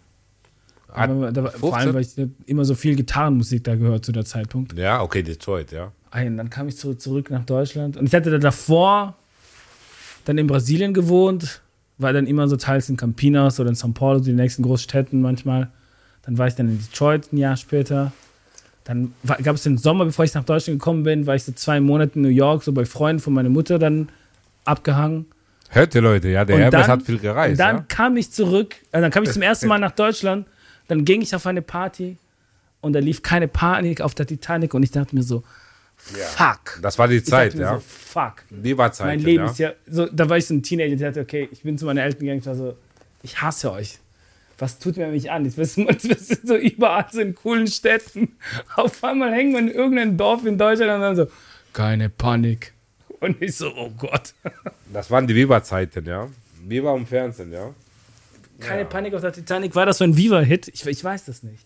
Ah, 0.88 1.03
Aber 1.03 1.32
da 1.32 1.43
war, 1.43 1.51
vor 1.51 1.75
allem, 1.75 1.91
15? 1.93 1.93
weil 1.93 2.32
ich 2.32 2.49
immer 2.49 2.65
so 2.65 2.73
viel 2.75 2.95
Gitarrenmusik 2.95 3.63
da 3.63 3.75
gehört 3.75 4.06
zu 4.06 4.12
der 4.12 4.25
Zeitpunkt. 4.25 4.73
Ja, 4.77 5.01
okay, 5.01 5.21
Detroit, 5.23 5.71
ja. 5.71 5.91
Ein, 6.10 6.38
dann 6.38 6.49
kam 6.49 6.67
ich 6.67 6.77
zurück, 6.77 7.01
zurück 7.01 7.29
nach 7.29 7.45
Deutschland. 7.45 7.97
Und 7.97 8.06
ich 8.08 8.13
hatte 8.15 8.32
da 8.32 8.38
davor 8.38 9.15
dann 10.25 10.38
in 10.38 10.47
Brasilien 10.47 10.93
gewohnt, 10.93 11.62
war 11.97 12.13
dann 12.13 12.25
immer 12.27 12.47
so 12.47 12.56
teils 12.58 12.89
in 12.89 12.97
Campinas 12.97 13.60
oder 13.60 13.69
in 13.69 13.75
São 13.75 13.93
Paulo, 13.93 14.19
die 14.19 14.34
nächsten 14.34 14.63
Großstädten 14.63 15.21
manchmal. 15.21 15.69
Dann 16.23 16.38
war 16.38 16.47
ich 16.47 16.56
dann 16.56 16.69
in 16.69 16.79
Detroit 16.79 17.32
ein 17.32 17.38
Jahr 17.38 17.56
später. 17.58 18.12
Dann 18.84 19.13
war- 19.23 19.38
gab 19.38 19.56
es 19.56 19.63
den 19.63 19.77
Sommer, 19.77 20.06
bevor 20.06 20.25
ich 20.25 20.34
nach 20.34 20.43
Deutschland 20.43 20.79
gekommen 20.79 21.03
bin, 21.03 21.25
war 21.27 21.36
ich 21.36 21.43
so 21.43 21.51
zwei 21.51 21.79
Monate 21.79 22.13
in 22.15 22.21
New 22.23 22.27
York, 22.29 22.63
so 22.63 22.71
bei 22.73 22.86
Freunden 22.86 23.21
von 23.21 23.34
meiner 23.34 23.49
Mutter 23.49 23.79
dann 23.79 24.10
abgehangen. 24.65 25.25
Hört 25.69 25.95
ihr 25.95 26.01
Leute, 26.01 26.29
ja, 26.29 26.45
der 26.45 26.58
Hermes 26.58 26.88
hat 26.88 27.01
viel 27.03 27.17
gereist, 27.17 27.53
Und 27.53 27.60
dann 27.60 27.77
ja? 27.77 27.86
kam 27.88 28.15
ich 28.17 28.32
zurück, 28.32 28.75
äh, 28.91 29.01
dann 29.01 29.10
kam 29.12 29.23
ich 29.23 29.32
zum 29.32 29.41
ersten 29.41 29.67
Mal 29.67 29.79
nach 29.79 29.91
Deutschland, 29.91 30.45
dann 30.88 31.03
ging 31.06 31.21
ich 31.21 31.34
auf 31.36 31.45
eine 31.47 31.62
Party 31.62 32.17
und 32.82 32.93
da 32.93 32.99
lief 32.99 33.23
keine 33.23 33.47
Panik 33.47 34.01
auf 34.01 34.13
der 34.13 34.27
Titanic 34.27 34.73
und 34.73 34.84
ich 34.84 34.91
dachte 34.91 35.15
mir 35.15 35.23
so, 35.23 35.43
fuck. 36.03 36.79
Das 36.81 36.97
war 36.99 37.07
die 37.07 37.23
Zeit, 37.23 37.53
ja. 37.55 37.75
so, 37.75 37.79
fuck. 37.79 38.43
Die 38.49 38.77
war 38.77 38.91
Zeit, 38.91 39.07
Mein 39.07 39.19
Leben 39.19 39.45
ja. 39.45 39.51
ist 39.51 39.59
ja, 39.59 39.73
so, 39.87 40.05
da 40.07 40.29
war 40.29 40.37
ich 40.37 40.45
so 40.45 40.53
ein 40.53 40.63
Teenager, 40.63 40.95
der 40.95 41.11
dachte, 41.11 41.21
okay, 41.21 41.49
ich 41.51 41.63
bin 41.63 41.77
zu 41.77 41.85
meinen 41.85 41.97
Eltern 41.97 42.19
gegangen, 42.19 42.39
ich 42.39 42.45
war 42.45 42.55
so, 42.55 42.77
ich 43.21 43.41
hasse 43.41 43.71
euch. 43.71 43.99
Was 44.59 44.79
tut 44.79 44.97
mir 44.97 45.07
mich 45.07 45.31
an? 45.31 45.45
Jetzt 45.45 45.57
wissen 45.57 45.87
wir, 45.87 45.97
sind 45.99 46.47
so 46.47 46.55
überall 46.55 47.07
so 47.11 47.21
in 47.21 47.35
coolen 47.35 47.67
Städten. 47.67 48.37
Auf 48.75 49.03
einmal 49.03 49.33
hängen 49.33 49.53
wir 49.53 49.59
in 49.59 49.69
irgendeinem 49.69 50.17
Dorf 50.17 50.45
in 50.45 50.57
Deutschland 50.57 50.91
und 50.91 51.01
dann 51.01 51.15
so, 51.15 51.27
keine 51.73 52.09
Panik. 52.09 52.73
Und 53.19 53.41
ich 53.41 53.55
so, 53.55 53.73
oh 53.75 53.89
Gott. 53.97 54.33
Das 54.91 55.09
waren 55.09 55.25
die 55.25 55.35
Viva-Zeiten, 55.35 56.05
ja. 56.05 56.29
Viva 56.61 56.95
im 56.95 57.07
Fernsehen, 57.07 57.51
ja. 57.51 57.73
Keine 58.59 58.85
Panik 58.85 59.13
auf 59.13 59.21
der 59.21 59.33
Titanic. 59.33 59.75
War 59.75 59.85
das 59.85 59.97
so 59.97 60.03
ein 60.03 60.15
Viva-Hit? 60.15 60.67
Ich, 60.67 60.85
ich 60.85 61.03
weiß 61.03 61.25
das 61.25 61.43
nicht. 61.43 61.65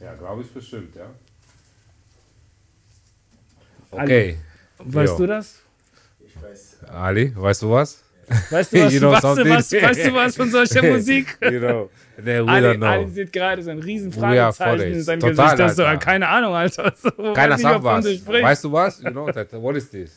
Ja, 0.00 0.14
glaube 0.14 0.42
ich 0.42 0.50
bestimmt, 0.50 0.96
ja. 0.96 1.06
Ali, 3.98 4.12
Okay. 4.12 4.36
Weißt 4.78 5.12
Jo. 5.12 5.18
du 5.18 5.26
das? 5.26 5.54
Ich 6.26 6.42
weiß. 6.42 6.76
Ali, 6.92 7.32
weißt 7.36 7.62
du 7.62 7.70
was? 7.70 8.02
Weißt 8.50 8.72
du 8.72 8.84
was, 8.84 8.92
You 8.94 9.00
know 9.00 9.12
weißt, 9.12 9.24
du 9.24 9.28
was, 9.50 9.72
weißt 9.72 10.06
du 10.06 10.14
was 10.14 10.36
von 10.36 10.50
solcher 10.50 10.82
Musik? 10.92 11.36
you 11.42 11.58
know, 11.58 11.90
nee, 12.22 12.40
we 12.40 12.48
Ali. 12.50 12.82
Ali 12.84 13.08
sieht 13.10 13.32
gerade 13.32 13.62
so 13.62 13.70
ein 13.70 13.78
riesen 13.80 14.12
Fragezeichen 14.12 14.80
in 14.94 15.02
seinem 15.02 15.20
Total, 15.20 15.56
Gesicht. 15.56 15.60
Das 15.60 15.76
so, 15.76 15.98
keine 15.98 16.28
Ahnung, 16.28 16.54
Alter. 16.54 16.92
So, 17.02 17.10
Keiner 17.34 17.58
sagt 17.58 17.82
was. 17.82 18.04
Weißt 18.04 18.64
du 18.64 18.72
was? 18.72 19.02
You 19.02 19.10
know, 19.10 19.26
what 19.62 19.76
is 19.76 19.90
this? 19.90 20.10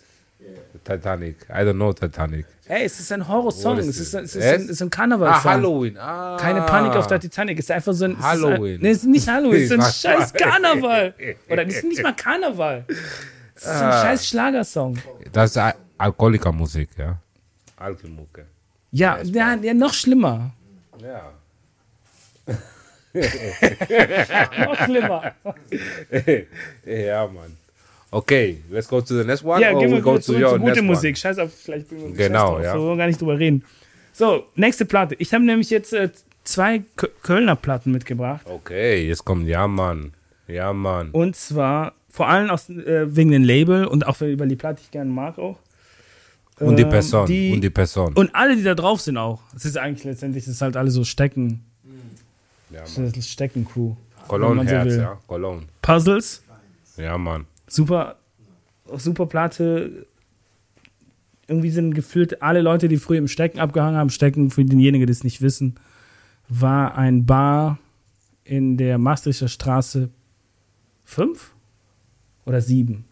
Titanic. 0.83 1.35
I 1.49 1.63
don't 1.63 1.73
know 1.73 1.91
Titanic. 1.91 2.45
Ey, 2.69 2.85
es 2.85 2.99
ist 2.99 3.11
ein 3.11 3.27
Horrorsong. 3.27 3.77
Es 3.79 3.87
ist, 3.87 3.99
es 3.99 4.13
ist, 4.13 4.35
Es? 4.35 4.43
ein, 4.45 4.61
es 4.61 4.69
ist 4.69 4.81
ein 4.81 4.89
Ah. 5.23 5.43
Halloween. 5.43 5.97
Ah. 5.97 6.37
Keine 6.39 6.61
Panik 6.61 6.95
auf 6.95 7.07
der 7.07 7.19
Titanic. 7.19 7.59
Es 7.59 7.65
ist 7.65 7.71
einfach 7.71 7.93
so 7.93 8.05
ein. 8.05 8.11
es 8.11 8.17
ist 8.19 8.23
ein- 8.23 8.29
Halloween. 8.43 8.79
Nee, 8.81 8.89
es 8.91 8.97
ist 8.99 9.05
nicht 9.05 9.27
Halloween. 9.33 9.63
Es 9.63 9.71
ist 9.71 10.05
ein 10.05 10.17
scheiß. 10.17 10.33
Karneval. 10.33 11.13
Oder 11.49 11.67
es 11.67 11.75
ist 11.77 11.83
nicht 11.85 12.03
mal 12.03 12.15
Karneval. 12.15 12.85
Es 13.57 13.63
ist 13.63 13.69
ein 13.69 13.89
Ah. 13.89 14.01
scheiß 14.03 14.27
Schlagersong. 14.27 14.97
Das 15.33 15.51
ist 15.51 15.57
Al- 15.57 15.75
Alkoholikermusik, 15.97 16.89
ja. 16.97 17.17
Alkoholmucke. 17.77 18.45
Ja, 18.91 19.19
ja, 19.23 19.55
ja, 19.55 19.73
noch 19.73 19.93
schlimmer. 19.93 20.51
Ja. 21.01 21.31
Noch 24.65 24.75
schlimmer. 24.85 25.33
ja, 26.85 27.27
Mann. 27.27 27.57
Okay, 28.11 28.61
let's 28.69 28.87
go 28.87 29.01
to 29.01 29.17
the 29.17 29.23
next 29.25 29.43
one. 29.43 29.61
Ja, 29.61 29.71
or 29.73 29.79
gehen 29.79 29.89
we 29.91 29.95
wir 29.95 30.01
go 30.01 30.17
to 30.17 30.31
your 30.33 30.49
zu 30.53 30.59
gute 30.59 30.65
next 30.71 30.83
Musik. 30.83 31.09
one? 31.09 31.15
Scheiß 31.17 31.39
auf, 31.39 31.51
vielleicht 31.53 31.89
bin 31.89 32.11
ich 32.11 32.17
Genau, 32.17 32.53
drauf. 32.55 32.63
ja. 32.63 32.73
So 32.73 32.79
wollen 32.79 32.89
wir 32.91 32.97
gar 32.97 33.07
nicht 33.07 33.19
drüber 33.19 33.37
reden. 33.39 33.63
So, 34.13 34.45
nächste 34.55 34.85
Platte. 34.85 35.15
Ich 35.19 35.33
habe 35.33 35.43
nämlich 35.43 35.69
jetzt 35.69 35.93
äh, 35.93 36.09
zwei 36.43 36.83
Kö- 36.97 37.09
Kölner 37.23 37.55
Platten 37.55 37.91
mitgebracht. 37.91 38.41
Okay, 38.45 39.07
jetzt 39.07 39.25
kommt, 39.25 39.47
ja, 39.47 39.67
Mann. 39.67 40.13
Ja, 40.47 40.71
Mann. 40.73 41.11
Und 41.11 41.35
zwar 41.35 41.93
vor 42.09 42.27
allem 42.29 42.49
aus, 42.49 42.69
äh, 42.69 43.15
wegen 43.15 43.31
dem 43.31 43.43
Label 43.43 43.85
und 43.85 44.07
auch 44.07 44.19
über 44.21 44.45
die 44.45 44.55
Platte, 44.55 44.79
die 44.79 44.85
ich 44.85 44.91
gerne 44.91 45.11
mag 45.11 45.37
auch. 45.37 45.57
Und 46.59 46.77
die 46.77 46.83
Ähm, 46.83 46.89
Person. 46.89 47.27
die- 47.27 47.51
und 47.53 47.61
die 47.61 47.69
Person. 47.69 48.13
Und 48.13 48.33
alle, 48.33 48.55
die 48.55 48.63
da 48.63 48.73
drauf 48.73 48.99
sind 49.01 49.17
auch. 49.17 49.41
Es 49.55 49.65
ist 49.65 49.77
eigentlich 49.77 50.03
letztendlich, 50.05 50.43
es 50.43 50.49
ist 50.49 50.61
halt 50.61 50.75
alle 50.75 50.89
so 50.89 51.03
Stecken. 51.03 51.63
ja, 52.71 52.81
Das 52.81 52.97
Mann. 52.97 53.07
ist 53.07 53.17
das 53.17 53.27
Stecken-Crew. 53.29 53.89
wenn 54.19 54.27
Cologne 54.27 54.55
man 54.63 54.67
so 54.89 54.99
ja. 54.99 55.17
Cologne. 55.27 55.63
Puzzles, 55.81 56.43
Ja, 56.97 57.17
Mann. 57.17 57.45
super, 57.67 58.15
super 58.97 59.25
Platte. 59.27 60.05
Irgendwie 61.47 61.69
sind 61.69 61.93
gefühlt 61.93 62.41
alle 62.41 62.61
Leute, 62.61 62.87
die 62.89 62.97
früher 62.97 63.19
im 63.19 63.27
Stecken 63.29 63.59
abgehangen 63.59 63.95
haben. 63.97 64.09
Stecken, 64.09 64.49
für 64.49 64.65
denjenigen, 64.65 65.05
die 65.07 65.11
es 65.11 65.23
nicht 65.23 65.41
wissen, 65.41 65.75
war 66.49 66.97
ein 66.97 67.25
Bar 67.25 67.77
in 68.43 68.75
der 68.77 68.97
Maastrichter 68.97 69.47
Straße 69.47 70.09
5 71.05 71.53
oder 72.47 72.61
7. 72.61 73.03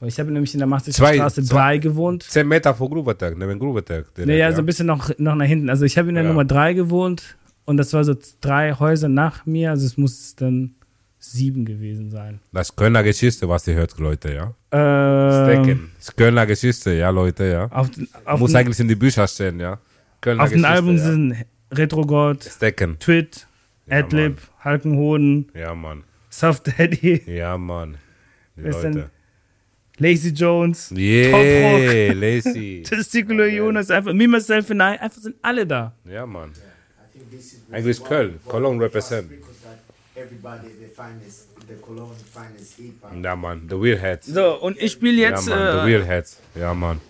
Weil 0.00 0.08
Ich 0.08 0.18
habe 0.18 0.32
nämlich 0.32 0.52
in 0.52 0.58
der 0.58 0.66
Maastrichter 0.66 1.04
Zwei- 1.04 1.14
Straße 1.14 1.44
zwei- 1.44 1.54
3 1.56 1.78
gewohnt. 1.78 2.24
10 2.24 2.48
Meter 2.48 2.74
vor 2.74 2.90
Grubertag, 2.90 3.38
neben 3.38 3.58
Grubertag. 3.58 4.06
Naja, 4.18 4.34
ja. 4.48 4.52
so 4.52 4.60
ein 4.62 4.66
bisschen 4.66 4.86
noch, 4.86 5.16
noch 5.18 5.36
nach 5.36 5.46
hinten. 5.46 5.70
Also 5.70 5.84
ich 5.84 5.96
habe 5.96 6.08
in 6.08 6.16
der 6.16 6.24
Ja. 6.24 6.28
Nummer 6.30 6.44
3 6.44 6.72
gewohnt 6.74 7.36
und 7.64 7.76
das 7.76 7.92
war 7.92 8.02
so 8.02 8.14
drei 8.40 8.72
Häuser 8.74 9.08
nach 9.08 9.46
mir. 9.46 9.70
Also 9.70 9.86
es 9.86 9.96
muss 9.96 10.34
dann 10.34 10.74
sieben 11.20 11.64
gewesen 11.64 12.10
sein. 12.10 12.40
Das 12.52 12.70
ist 12.70 12.76
Kölner 12.76 13.04
Geschichte, 13.04 13.48
was 13.48 13.64
ihr 13.68 13.74
hört, 13.74 13.96
Leute, 14.00 14.34
ja. 14.34 14.54
Ähm, 14.72 15.44
Stecken. 15.64 15.90
Das 15.96 16.08
ist 16.08 16.16
Kölner 16.16 16.46
Geschichte, 16.46 16.92
ja, 16.94 17.10
Leute, 17.10 17.44
ja. 17.44 17.66
auf, 17.70 17.88
auf, 18.24 18.40
Muss 18.40 18.50
den, 18.50 18.56
eigentlich 18.56 18.80
in 18.80 18.88
die 18.88 18.96
Bücher 18.96 19.28
stehen, 19.28 19.60
ja. 19.60 19.78
Kölner 20.20 20.42
auf 20.42 20.48
Geschichte, 20.50 20.68
Album 20.68 20.96
ja. 20.96 21.02
sind 21.04 21.36
Retrogod, 21.70 22.42
Stecken. 22.42 22.98
Twit, 22.98 23.46
Ja, 23.86 23.98
Adlib, 23.98 24.38
Halkenhoden, 24.64 25.46
Ja, 25.54 25.76
Mann. 25.76 26.02
Soft 26.32 26.66
Daddy, 26.78 27.22
Ja, 27.26 27.58
Mann. 27.58 27.98
Die 28.56 28.62
Wer 28.64 28.70
ist 28.70 28.80
denn- 28.80 28.92
Leute. 28.94 29.10
Lazy 29.98 30.30
Jones, 30.30 30.90
Yeah, 30.96 32.12
lazy. 32.14 32.82
Testicular 32.86 33.46
Jonas, 33.46 33.90
einfach 33.90 34.14
Me, 34.14 34.26
Myself 34.26 34.70
and 34.70 34.80
I, 34.80 34.98
einfach 34.98 35.20
sind 35.20 35.36
alle 35.42 35.66
da. 35.66 35.94
Ja, 36.06 36.24
Mann. 36.24 36.52
Is 37.30 37.60
Eigentlich 37.70 38.02
Köln. 38.02 38.40
Cologne 38.46 38.82
represent. 38.82 39.30
Ja, 43.22 43.36
Mann. 43.36 43.66
The 43.68 43.74
Real 43.76 43.98
Heads. 43.98 44.26
So, 44.26 44.60
und 44.60 44.80
ich 44.80 44.92
spiele 44.92 45.20
jetzt 45.20 45.46
ja, 45.48 45.54
Mann. 45.56 45.72
The 45.86 45.92
äh, 45.92 45.96
Real 45.96 46.04
Heads. 46.06 46.38
Ja, 46.54 46.74
Mann. 46.74 47.00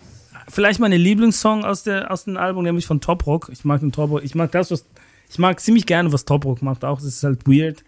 vielleicht 0.48 0.80
meine 0.80 0.96
Lieblingssong 0.96 1.64
aus, 1.64 1.85
der, 1.85 2.11
aus 2.11 2.24
dem 2.24 2.37
Album, 2.37 2.64
nämlich 2.64 2.87
von 2.87 3.00
Top 3.00 3.26
Rock. 3.26 3.48
Ich 3.52 3.64
mag 3.64 3.80
den 3.80 3.92
Top 3.92 4.11
Rock. 4.11 4.24
Ich 4.24 4.35
mag 4.35 4.50
das, 4.52 4.70
was. 4.72 4.85
Ich 5.30 5.38
mag 5.38 5.61
ziemlich 5.61 5.87
gerne, 5.87 6.12
was 6.12 6.24
Top 6.24 6.44
Rock 6.44 6.61
macht 6.62 6.85
auch. 6.85 6.96
Das 6.98 7.06
ist 7.06 7.22
halt 7.22 7.46
weird. 7.46 7.85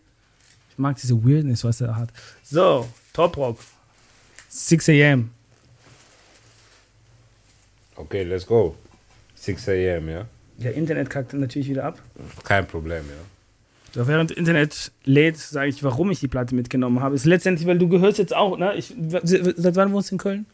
Ich 0.74 0.78
mag 0.78 0.96
diese 1.00 1.14
Weirdness, 1.24 1.62
was 1.62 1.80
er 1.80 1.96
hat. 1.96 2.08
So, 2.42 2.88
Top 3.12 3.37
Rock. 3.37 3.58
6 4.48 4.88
a.m. 4.88 5.30
Okay, 7.94 8.24
let's 8.24 8.44
go. 8.44 8.74
6 9.37 9.68
a.m., 9.68 10.08
ja. 10.08 10.26
Der 10.58 10.74
Internet 10.74 11.10
kackt 11.10 11.32
natürlich 11.32 11.68
wieder 11.68 11.84
ab. 11.84 12.02
Kein 12.42 12.66
Problem, 12.66 13.04
ja. 13.08 13.14
So, 13.92 14.08
während 14.08 14.32
Internet 14.32 14.90
lädt, 15.04 15.37
sage 15.37 15.68
ich, 15.68 15.84
warum 15.84 16.10
ich 16.10 16.18
die 16.18 16.26
Platte 16.26 16.56
mitgenommen 16.56 16.98
habe. 17.00 17.14
Ist 17.14 17.24
letztendlich, 17.24 17.68
weil 17.68 17.78
du 17.78 17.88
gehörst 17.88 18.18
jetzt 18.18 18.34
auch, 18.34 18.58
ne? 18.58 18.74
Ich, 18.74 18.92
seit 19.22 19.76
wann 19.76 19.92
wohnst 19.92 20.10
du 20.10 20.16
in 20.16 20.18
Köln? 20.18 20.46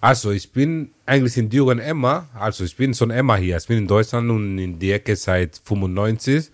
Also, 0.00 0.30
ich 0.30 0.52
bin 0.52 0.92
eigentlich 1.04 1.36
in 1.36 1.50
Düren 1.50 1.78
Emma. 1.78 2.26
Also, 2.32 2.64
ich 2.64 2.74
bin 2.74 2.94
schon 2.94 3.10
Emma 3.10 3.36
hier. 3.36 3.58
Ich 3.58 3.66
bin 3.66 3.76
in 3.76 3.86
Deutschland 3.86 4.30
und 4.30 4.56
in 4.56 4.78
die 4.78 4.92
Ecke 4.92 5.14
seit 5.16 5.60
95. 5.62 6.50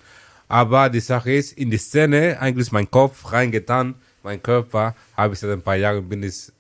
Aber 0.54 0.88
die 0.88 1.00
Sache 1.00 1.32
ist, 1.32 1.58
in 1.58 1.68
die 1.68 1.78
Szene, 1.78 2.38
eigentlich 2.40 2.70
mein 2.70 2.88
Kopf 2.88 3.32
reingetan, 3.32 3.96
mein 4.22 4.40
Körper, 4.40 4.94
habe 5.16 5.34
ich 5.34 5.40
seit 5.40 5.50
ein 5.50 5.62
paar 5.62 5.74
Jahren 5.74 6.08
bin 6.08 6.22
ich 6.22 6.52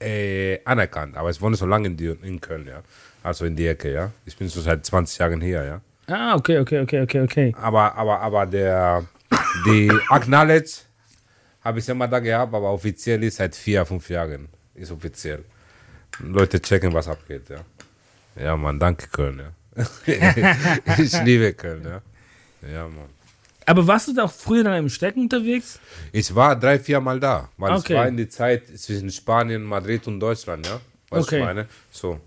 äh, 0.00 0.58
anerkannt. 0.64 1.14
Aber 1.14 1.28
ich 1.28 1.38
wohne 1.38 1.54
so 1.54 1.66
lange 1.66 1.88
in, 1.88 1.98
Düren, 1.98 2.22
in 2.22 2.40
Köln, 2.40 2.66
ja. 2.66 2.82
Also 3.22 3.44
in 3.44 3.56
die 3.56 3.66
Ecke, 3.66 3.92
ja. 3.92 4.10
Ich 4.24 4.34
bin 4.38 4.48
so 4.48 4.58
seit 4.62 4.86
20 4.86 5.18
Jahren 5.18 5.42
hier, 5.42 5.62
ja. 5.64 5.80
Ah, 6.06 6.34
okay, 6.34 6.58
okay, 6.60 6.80
okay, 6.80 7.02
okay, 7.02 7.20
okay. 7.20 7.54
Aber, 7.60 7.94
aber, 7.94 8.20
aber 8.20 8.46
der, 8.46 9.04
die 9.66 9.92
Acknowledge 10.08 10.72
habe 11.62 11.80
ich 11.80 11.88
immer 11.90 12.08
da 12.08 12.20
gehabt, 12.20 12.54
aber 12.54 12.72
offiziell 12.72 13.22
ist 13.22 13.36
seit 13.36 13.54
vier, 13.54 13.84
fünf 13.84 14.08
Jahren. 14.08 14.48
Ist 14.74 14.90
offiziell. 14.90 15.44
Leute 16.20 16.58
checken, 16.58 16.90
was 16.94 17.06
abgeht, 17.06 17.50
ja. 17.50 17.58
Ja, 18.42 18.56
Mann, 18.56 18.80
danke 18.80 19.08
Köln, 19.08 19.42
ja. 19.44 19.84
ich 20.98 21.22
liebe 21.22 21.52
Köln, 21.52 21.84
ja. 21.84 22.00
Ja, 22.72 22.84
Mann. 22.84 23.08
Aber 23.66 23.86
warst 23.86 24.08
du 24.08 24.12
da 24.14 24.24
auch 24.24 24.32
früher 24.32 24.62
dann 24.62 24.76
im 24.78 24.88
Stecken 24.90 25.20
unterwegs? 25.22 25.80
Ich 26.12 26.34
war 26.34 26.54
drei, 26.58 26.78
vier 26.78 27.00
Mal 27.00 27.18
da, 27.18 27.48
weil 27.56 27.72
Okay. 27.72 27.94
es 27.94 27.98
war 27.98 28.08
in 28.08 28.16
die 28.18 28.28
Zeit 28.28 28.66
zwischen 28.78 29.10
Spanien, 29.10 29.62
Madrid 29.62 30.06
und 30.06 30.20
Deutschland, 30.20 30.66
ja. 30.66 30.80
Weißt 31.08 31.26
Okay. 31.28 31.38
du, 31.38 31.44
meine? 31.44 31.66
So. 31.90 32.20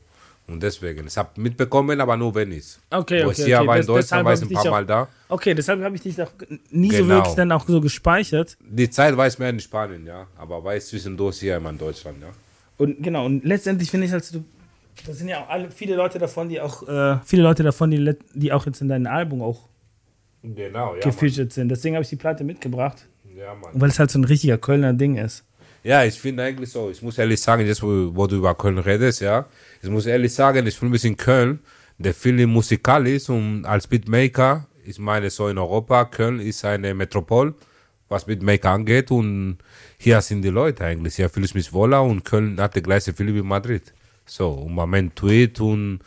Und 0.47 0.63
deswegen. 0.63 1.05
Ich 1.07 1.17
habe 1.17 1.29
mitbekommen, 1.41 1.99
aber 1.99 2.15
nur 2.15 2.33
wenig. 2.33 2.77
Okay, 2.89 3.23
Wo 3.25 3.29
okay, 3.29 3.39
ich 3.41 3.45
hier 3.45 3.57
okay. 3.59 3.67
war 3.67 3.75
in 3.75 3.79
Des- 3.81 3.87
Deutschland, 3.87 4.25
war 4.25 4.33
ich 4.33 4.41
ein 4.41 4.47
ich 4.47 4.53
paar 4.53 4.65
auch- 4.65 4.71
Mal 4.71 4.85
da. 4.85 5.07
Okay, 5.27 5.53
deshalb 5.53 5.83
habe 5.83 5.95
ich 5.95 6.01
dich 6.01 6.21
auch 6.21 6.31
nie 6.71 6.89
so 6.91 6.97
Genau. 7.03 7.15
wirklich 7.15 7.35
dann 7.35 7.51
auch 7.51 7.67
so 7.67 7.81
gespeichert. 7.81 8.57
Die 8.61 8.89
Zeit 8.89 9.15
war 9.17 9.27
ich 9.27 9.37
mehr 9.37 9.49
in 9.49 9.59
Spanien, 9.59 10.05
ja. 10.07 10.25
Aber 10.37 10.63
war 10.63 10.75
ich 10.75 10.85
zwischendurch 10.85 11.37
hier 11.39 11.57
immer 11.57 11.69
in 11.69 11.77
Deutschland, 11.77 12.17
ja. 12.21 12.29
Und 12.77 13.03
genau, 13.03 13.25
und 13.25 13.43
letztendlich 13.43 13.91
finde 13.91 14.07
ich, 14.07 14.13
also 14.13 14.39
du, 14.39 14.45
das 15.05 15.17
sind 15.17 15.27
ja 15.27 15.43
auch 15.43 15.49
alle, 15.49 15.69
viele 15.69 15.95
Leute 15.95 16.17
davon, 16.17 16.47
die 16.47 16.61
auch, 16.61 16.87
äh, 16.87 17.17
viele 17.25 17.43
Leute 17.43 17.61
davon, 17.63 17.91
die, 17.91 18.15
die 18.33 18.53
auch 18.53 18.65
jetzt 18.65 18.79
in 18.81 18.87
deinem 18.87 19.07
Album 19.07 19.41
auch 19.41 19.67
Genau, 20.43 20.95
ja. 20.95 21.01
gefeatured 21.01 21.51
sind. 21.51 21.69
Deswegen 21.69 21.95
habe 21.95 22.03
ich 22.03 22.09
die 22.09 22.15
Platte 22.15 22.43
mitgebracht. 22.43 23.07
Ja, 23.35 23.53
Mann. 23.53 23.71
Weil 23.73 23.89
es 23.89 23.99
halt 23.99 24.11
so 24.11 24.19
ein 24.19 24.23
richtiger 24.23 24.57
Kölner 24.57 24.93
Ding 24.93 25.15
ist. 25.15 25.43
Ja, 25.83 26.03
ich 26.03 26.19
finde 26.19 26.43
eigentlich 26.43 26.71
so, 26.71 26.89
ich 26.89 27.01
muss 27.01 27.17
ehrlich 27.17 27.39
sagen, 27.39 27.65
jetzt 27.65 27.81
wo, 27.81 28.13
wo 28.13 28.27
du 28.27 28.37
über 28.37 28.55
Köln 28.55 28.77
redest, 28.77 29.21
ja, 29.21 29.45
ich 29.81 29.89
muss 29.89 30.05
ehrlich 30.05 30.33
sagen, 30.33 30.65
ich 30.67 30.75
fühle 30.75 30.91
mich 30.91 31.05
in 31.05 31.15
Köln, 31.15 31.59
der 31.97 32.13
viel 32.13 32.45
musikalisch 32.45 33.29
und 33.29 33.65
als 33.65 33.87
Beatmaker, 33.87 34.67
ich 34.83 34.99
meine 34.99 35.29
so 35.29 35.47
in 35.47 35.57
Europa, 35.57 36.05
Köln 36.05 36.39
ist 36.39 36.65
eine 36.65 36.93
Metropol, 36.93 37.53
was 38.09 38.25
Beatmaker 38.25 38.71
angeht 38.71 39.11
und 39.11 39.59
hier 39.97 40.19
sind 40.21 40.41
die 40.41 40.49
Leute 40.49 40.83
eigentlich, 40.83 41.15
hier 41.15 41.29
fühle 41.29 41.45
ich 41.45 41.55
mich 41.55 41.71
wohler 41.71 42.03
und 42.03 42.25
Köln 42.25 42.59
hat 42.59 42.75
die 42.75 42.81
gleiche 42.81 43.11
Gefühl 43.11 43.33
wie 43.33 43.41
Madrid. 43.41 43.93
So, 44.25 44.49
und 44.49 44.75
man 44.75 44.89
meint 44.89 45.15
Tweet 45.15 45.61
und 45.61 45.99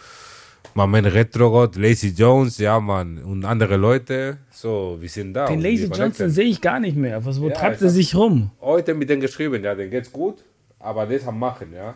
man 0.75 0.91
meint 0.91 1.07
Retrogott, 1.07 1.77
Lazy 1.77 2.09
Jones, 2.09 2.59
ja 2.59 2.79
man, 2.81 3.19
und 3.23 3.45
andere 3.45 3.77
Leute, 3.77 4.39
so, 4.51 4.97
wir 5.01 5.09
sind 5.09 5.35
da. 5.35 5.47
Den 5.47 5.63
wir 5.63 5.73
Johnson 5.75 6.31
sehe 6.31 6.47
ich 6.47 6.61
gar 6.61 6.81
nicht 6.81 6.97
mehr. 6.97 7.25
Was, 7.25 7.41
wo 7.41 7.49
Ja, 7.49 7.55
treibt 7.55 7.83
er 7.83 7.91
sich 7.91 8.15
rum? 8.15 8.51
heute 8.61 8.95
mit 8.95 9.09
dem 9.11 9.21
geschrieben, 9.21 9.63
ja, 9.65 9.75
den 9.75 9.91
geht's 9.91 10.13
gut, 10.13 10.45
aber 10.79 11.07
ist 11.09 11.27
am 11.27 11.39
Machen, 11.39 11.73
ja. 11.75 11.95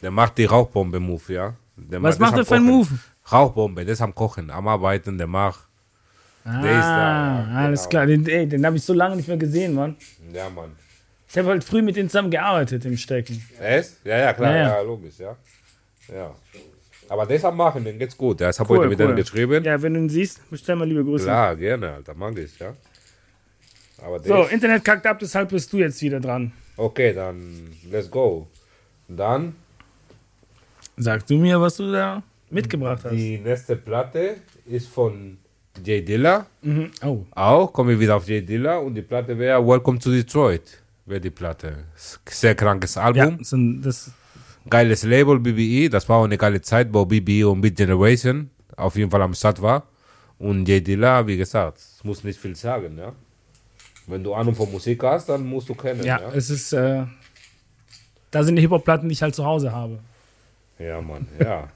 Der 0.00 0.10
macht 0.10 0.36
die 0.38 0.44
Rauchbombe-Move, 0.44 1.32
ja. 1.32 1.54
Der 1.76 2.02
Was 2.02 2.18
macht 2.18 2.36
er 2.36 2.44
für 2.44 2.56
einen. 2.56 2.66
Move? 2.66 2.88
Rauchbombe, 3.30 3.82
ist 3.82 4.00
am 4.00 4.14
Kochen, 4.14 4.50
am 4.50 4.66
Arbeiten, 4.68 5.16
der 5.16 5.26
macht. 5.28 5.68
Ah, 6.44 6.60
Der 6.60 6.72
ist 6.72 6.84
da, 6.86 7.46
ja, 7.52 7.54
alles 7.66 7.80
genau. 7.82 7.90
klar. 7.90 8.06
Den, 8.06 8.26
ey, 8.26 8.48
den 8.48 8.66
habe 8.66 8.76
ich 8.76 8.82
so 8.82 8.92
lange 8.92 9.14
nicht 9.14 9.28
mehr 9.28 9.36
gesehen, 9.36 9.74
Mann. 9.74 9.94
Ja, 10.32 10.50
Mann. 10.50 10.72
Ich 11.28 11.38
habe 11.38 11.48
halt 11.48 11.62
früh 11.62 11.82
mit 11.82 11.94
denen 11.94 12.08
zusammen 12.10 12.32
gearbeitet 12.32 12.84
im 12.84 12.96
Stecken. 12.96 13.40
Echt? 13.60 14.04
Ja, 14.04 14.18
ja, 14.18 14.32
klar, 14.32 14.50
Ja, 14.50 14.56
ja, 14.56 14.68
ja. 14.76 14.80
logisch, 14.82 15.18
ja. 15.18 15.36
Ja. 16.12 16.34
Aber 17.12 17.28
am 17.44 17.56
Machen, 17.58 17.84
den 17.84 17.98
geht's 17.98 18.16
gut. 18.16 18.40
Ja, 18.40 18.48
ich 18.48 18.58
habe 18.58 18.70
Cool, 18.72 18.78
heute 18.78 18.88
mit 18.88 18.98
cool. 19.00 19.08
dem 19.08 19.16
geschrieben. 19.16 19.62
Ja, 19.64 19.80
wenn 19.82 19.92
du 19.94 20.00
ihn 20.00 20.08
siehst, 20.08 20.48
bestell 20.50 20.76
mal 20.76 20.88
liebe 20.88 21.04
Grüße. 21.04 21.24
Klar, 21.24 21.54
gerne, 21.56 21.92
Alter, 21.92 22.14
mag 22.14 22.38
ich, 22.38 22.58
ja. 22.58 22.72
Aber 24.02 24.18
So, 24.20 24.44
Internet 24.44 24.82
kackt 24.84 25.06
ab, 25.06 25.18
deshalb 25.20 25.50
bist 25.50 25.70
du 25.72 25.78
jetzt 25.78 26.00
wieder 26.00 26.20
dran. 26.20 26.52
okay, 26.78 27.12
dann 27.12 27.68
let's 27.90 28.10
go. 28.10 28.46
Dann 29.08 29.54
Sag 30.96 31.26
du 31.26 31.36
mir, 31.36 31.60
was 31.60 31.76
du 31.76 31.92
da 31.92 32.22
mitgebracht 32.50 33.04
hast. 33.04 33.12
die 33.12 33.38
nächste 33.38 33.76
Platte 33.76 34.36
ist 34.66 34.88
von 34.88 35.36
Jay 35.84 36.02
Dilla. 36.02 36.46
Mhm. 36.62 36.90
Oh, 37.04 37.24
Auch 37.32 37.72
komme 37.72 37.92
ich 37.92 37.98
wieder 38.00 38.16
auf 38.16 38.26
Jay 38.26 38.40
Dilla 38.42 38.78
und 38.78 38.94
die 38.94 39.02
Platte 39.02 39.38
wäre 39.38 39.64
Welcome 39.66 39.98
to 39.98 40.10
Detroit. 40.10 40.62
Wäre 41.06 41.20
die 41.20 41.30
Platte. 41.30 41.84
Sehr 42.28 42.54
krankes 42.54 42.94
ja, 42.94 43.02
Album. 43.02 43.38
das 43.38 43.50
sind- 43.50 43.82
das, 43.82 44.10
Geiles 44.68 45.02
Label, 45.04 45.38
BBE. 45.38 45.88
Das 45.88 46.08
war 46.08 46.18
auch 46.18 46.24
eine 46.24 46.38
geile 46.38 46.60
Zeit, 46.60 46.88
wo 46.92 47.04
BBE 47.04 47.48
und 47.48 47.60
Beat 47.60 47.76
Generation 47.76 48.50
auf 48.76 48.96
jeden 48.96 49.10
Fall 49.10 49.22
am 49.22 49.34
Start 49.34 49.60
war. 49.60 49.84
Und 50.38 50.66
Jay 50.68 50.80
Dilla, 50.80 51.26
wie 51.26 51.36
gesagt, 51.36 51.78
es 51.78 52.02
muss 52.02 52.24
nicht 52.24 52.38
viel 52.38 52.56
sagen, 52.56 52.98
ja. 52.98 53.12
Wenn 54.06 54.24
du 54.24 54.34
Ahnung 54.34 54.54
von 54.54 54.70
Musik 54.70 55.02
hast, 55.04 55.28
dann 55.28 55.46
musst 55.46 55.68
du 55.68 55.74
kennen, 55.74 56.02
ja, 56.04 56.20
ja. 56.20 56.32
es 56.34 56.50
ist, 56.50 56.72
äh, 56.72 57.04
da 58.32 58.42
sind 58.42 58.56
die 58.56 58.62
Hip-Hop-Platten, 58.62 59.08
die 59.08 59.12
ich 59.12 59.22
halt 59.22 59.34
zu 59.34 59.44
Hause 59.44 59.70
habe. 59.70 60.00
Ja, 60.78 61.00
Mann, 61.00 61.28
ja. 61.38 61.68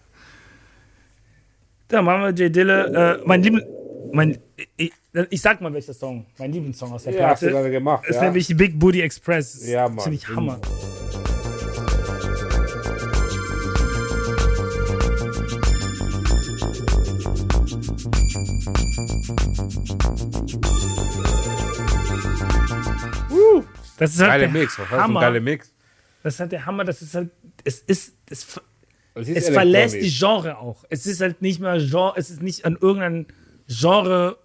Da 1.86 2.02
machen 2.02 2.22
wir 2.22 2.30
J. 2.30 2.54
Dilla, 2.54 3.12
äh, 3.14 3.22
mein 3.24 3.42
Liebling, 3.44 3.64
mein, 4.12 4.38
ich, 4.76 4.92
ich 5.30 5.40
sag 5.40 5.60
mal 5.60 5.72
welcher 5.72 5.94
Song, 5.94 6.26
mein 6.36 6.50
Lieblingssong 6.50 6.90
aus 6.90 7.04
der 7.04 7.14
Ja, 7.14 7.28
hast 7.28 7.42
du 7.42 7.46
Platte, 7.46 7.62
gerade 7.62 7.72
gemacht, 7.72 8.04
ist 8.08 8.16
ja. 8.16 8.22
nämlich 8.22 8.56
Big 8.56 8.76
Booty 8.76 9.02
Express. 9.02 9.64
Ja, 9.68 9.88
Mann. 9.88 10.00
Finde 10.00 10.16
ich 10.16 10.28
Hammer. 10.28 10.58
Das 23.98 24.12
ist 24.14 24.20
halt 24.20 24.30
Geile 24.30 24.48
der 24.52 24.60
Mix, 24.60 24.78
was 24.78 24.90
Hammer. 24.90 25.20
geile 25.20 25.40
Mix? 25.40 25.72
Das 26.22 26.34
ist 26.34 26.40
halt 26.40 26.52
der 26.52 26.66
Hammer, 26.66 26.84
das 26.84 27.02
ist 27.02 27.14
halt, 27.14 27.30
es 27.64 27.78
ist, 27.80 28.14
es, 28.30 28.46
Es, 29.14 29.28
ist 29.28 29.36
es 29.36 29.48
verlässt 29.50 29.94
die. 29.94 30.10
Genre 30.10 30.58
auch. 30.58 30.84
Es 30.90 31.06
ist 31.06 31.20
halt 31.20 31.40
nicht 31.40 31.60
mehr 31.60 31.78
Genre, 31.78 32.14
es 32.16 32.30
ist 32.30 32.42
nicht 32.42 32.64
an 32.64 32.76
irgendein 32.80 33.26
Genre 33.68 34.36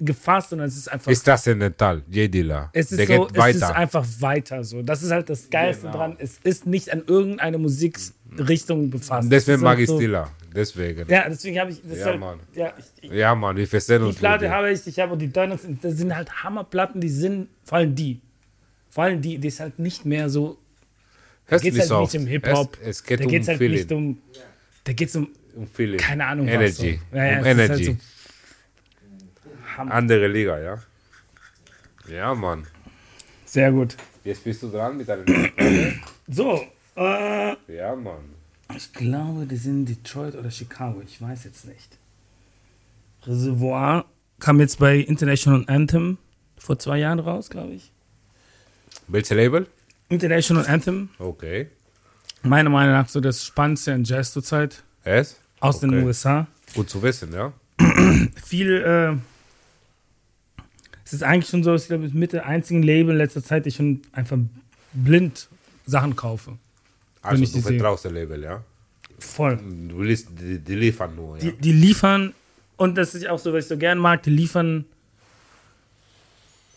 gefasst, 0.00 0.50
sondern 0.50 0.66
es 0.68 0.76
ist 0.76 0.88
einfach, 0.90 1.10
Ist 1.10 1.22
transzendental, 1.22 2.02
Jay 2.10 2.28
Dilla. 2.28 2.68
es 2.72 2.90
ist 2.90 2.98
Der 2.98 3.06
so, 3.06 3.12
geht 3.26 3.36
es 3.38 3.54
ist 3.56 3.62
weiter. 3.62 3.76
einfach 3.76 4.04
weiter 4.18 4.64
so. 4.64 4.82
Das 4.82 5.02
ist 5.02 5.12
halt 5.12 5.30
das 5.30 5.48
Geilste 5.48 5.86
Genau. 5.86 5.96
dran. 5.96 6.16
Es 6.18 6.38
ist 6.42 6.66
nicht 6.66 6.92
an 6.92 7.04
irgendeine 7.06 7.58
Musikrichtung 7.58 8.90
befasst. 8.90 9.30
Deswegen 9.30 9.62
mag 9.62 9.70
halt 9.76 9.80
ich 9.80 9.86
so, 9.88 9.98
Dilla. 9.98 10.30
Deswegen. 10.54 11.08
Ja, 11.08 11.28
deswegen 11.28 11.58
habe 11.60 11.70
ich, 11.70 11.80
das 11.82 11.98
Ja, 11.98 12.06
halt, 12.06 12.20
Mann. 12.20 12.40
ja, 12.54 12.72
ich, 13.00 13.10
Ja, 13.10 13.34
Mann, 13.34 13.56
wir 13.56 13.66
verstehen 13.66 14.02
die 14.02 14.08
uns. 14.08 14.16
Platte 14.16 14.44
gut, 14.44 14.50
ja. 14.50 14.56
habe 14.56 14.70
ich, 14.72 14.86
ich 14.86 14.98
habe 14.98 15.16
die 15.16 15.32
Donuts, 15.32 15.62
das 15.80 15.94
sind 15.94 16.14
halt 16.14 16.42
Hammerplatten, 16.42 17.00
die 17.00 17.08
sind, 17.08 17.48
vor 17.64 17.78
allem 17.78 17.94
die, 17.94 18.20
vor 18.94 19.04
allem 19.04 19.20
die, 19.20 19.38
die 19.38 19.48
ist 19.48 19.58
halt 19.58 19.80
nicht 19.80 20.04
mehr 20.04 20.30
so, 20.30 20.56
da 21.48 21.58
geht 21.58 21.76
halt 21.76 21.88
so 21.88 22.00
nicht 22.02 22.14
um. 22.14 22.26
Hip-Hop, 22.26 22.78
Es, 22.80 22.86
es 22.98 23.02
geht 23.04 23.18
da 23.20 23.24
um 23.24 23.30
geht 23.30 23.42
es 23.42 23.48
halt 23.48 23.58
Feeling. 23.58 23.76
nicht 23.78 23.92
um, 23.92 24.18
da 24.84 24.92
geht 24.92 25.08
es 25.08 25.16
um, 25.16 25.28
um 25.56 25.66
Feeling. 25.66 25.98
keine 25.98 26.26
Ahnung 26.26 26.46
Energy. 26.46 27.00
was. 27.10 27.10
So. 27.10 27.16
Ja, 27.16 27.24
ja, 27.24 27.38
um 27.40 27.44
halt 27.44 27.58
Energy. 27.58 27.84
so 27.84 27.96
Hammer. 29.76 29.92
Andere 29.94 30.28
Liga, 30.28 30.60
ja. 30.60 30.78
Ja, 32.08 32.34
Mann. 32.36 32.64
Sehr 33.44 33.72
gut. 33.72 33.96
Jetzt 34.22 34.44
bist 34.44 34.62
du 34.62 34.70
dran 34.70 34.96
mit 34.96 35.06
Platte. 35.06 35.24
So, 36.28 36.64
äh, 36.96 37.56
Ja, 37.76 37.96
Mann. 37.96 38.24
ich 38.76 38.92
glaube, 38.92 39.44
die 39.46 39.56
sind 39.56 39.86
Detroit 39.86 40.36
oder 40.36 40.50
Chicago, 40.52 41.02
ich 41.04 41.20
weiß 41.20 41.42
jetzt 41.44 41.66
nicht. 41.66 41.98
Reservoir 43.26 44.04
kam 44.38 44.60
jetzt 44.60 44.78
bei 44.78 44.98
International 44.98 45.64
Anthem 45.66 46.18
vor 46.56 46.78
zwei 46.78 46.98
Jahren 46.98 47.18
raus, 47.18 47.50
glaube 47.50 47.72
ich. 47.74 47.90
Welches 49.08 49.30
Label? 49.30 49.66
International 50.08 50.66
Anthem, 50.66 51.08
Okay. 51.18 51.68
meiner 52.42 52.70
Meinung 52.70 52.92
nach 52.94 53.08
so 53.08 53.20
das 53.20 53.44
Spannendste 53.44 53.92
in 53.92 54.04
Jazz 54.04 54.32
zurzeit 54.32 54.82
Es? 55.04 55.36
aus 55.60 55.80
den 55.80 55.90
Okay. 55.90 56.04
USA. 56.04 56.46
Gut 56.74 56.90
zu 56.90 57.02
wissen, 57.02 57.32
ja. 57.32 57.52
Viel, 58.44 58.70
äh, 58.82 60.62
es 61.04 61.12
ist 61.12 61.22
eigentlich 61.22 61.48
schon 61.50 61.62
so, 61.64 61.74
ich 61.74 61.86
glaube, 61.86 62.08
mit 62.12 62.32
der 62.32 62.46
einzigen 62.46 62.82
Label 62.82 63.12
in 63.12 63.18
letzter 63.18 63.42
Zeit, 63.42 63.66
ich 63.66 63.76
schon 63.76 64.02
einfach 64.12 64.38
blind 64.92 65.48
Sachen 65.86 66.16
kaufe. 66.16 66.58
Also 67.22 67.42
ich 67.42 67.52
du 67.52 67.60
vertraust 67.60 68.04
dem 68.04 68.14
Label, 68.14 68.42
ja. 68.42 68.62
Voll. 69.18 69.58
Du 69.88 70.02
liest, 70.02 70.28
die, 70.38 70.58
die 70.58 70.74
liefern 70.74 71.14
nur, 71.16 71.38
ja. 71.38 71.44
Die, 71.44 71.52
die 71.56 71.72
liefern, 71.72 72.34
und 72.76 72.96
das 72.96 73.14
ist 73.14 73.26
auch 73.28 73.38
so, 73.38 73.52
was 73.52 73.64
ich 73.64 73.68
so 73.68 73.78
gern 73.78 73.98
mag, 73.98 74.22
die 74.22 74.30
liefern. 74.30 74.84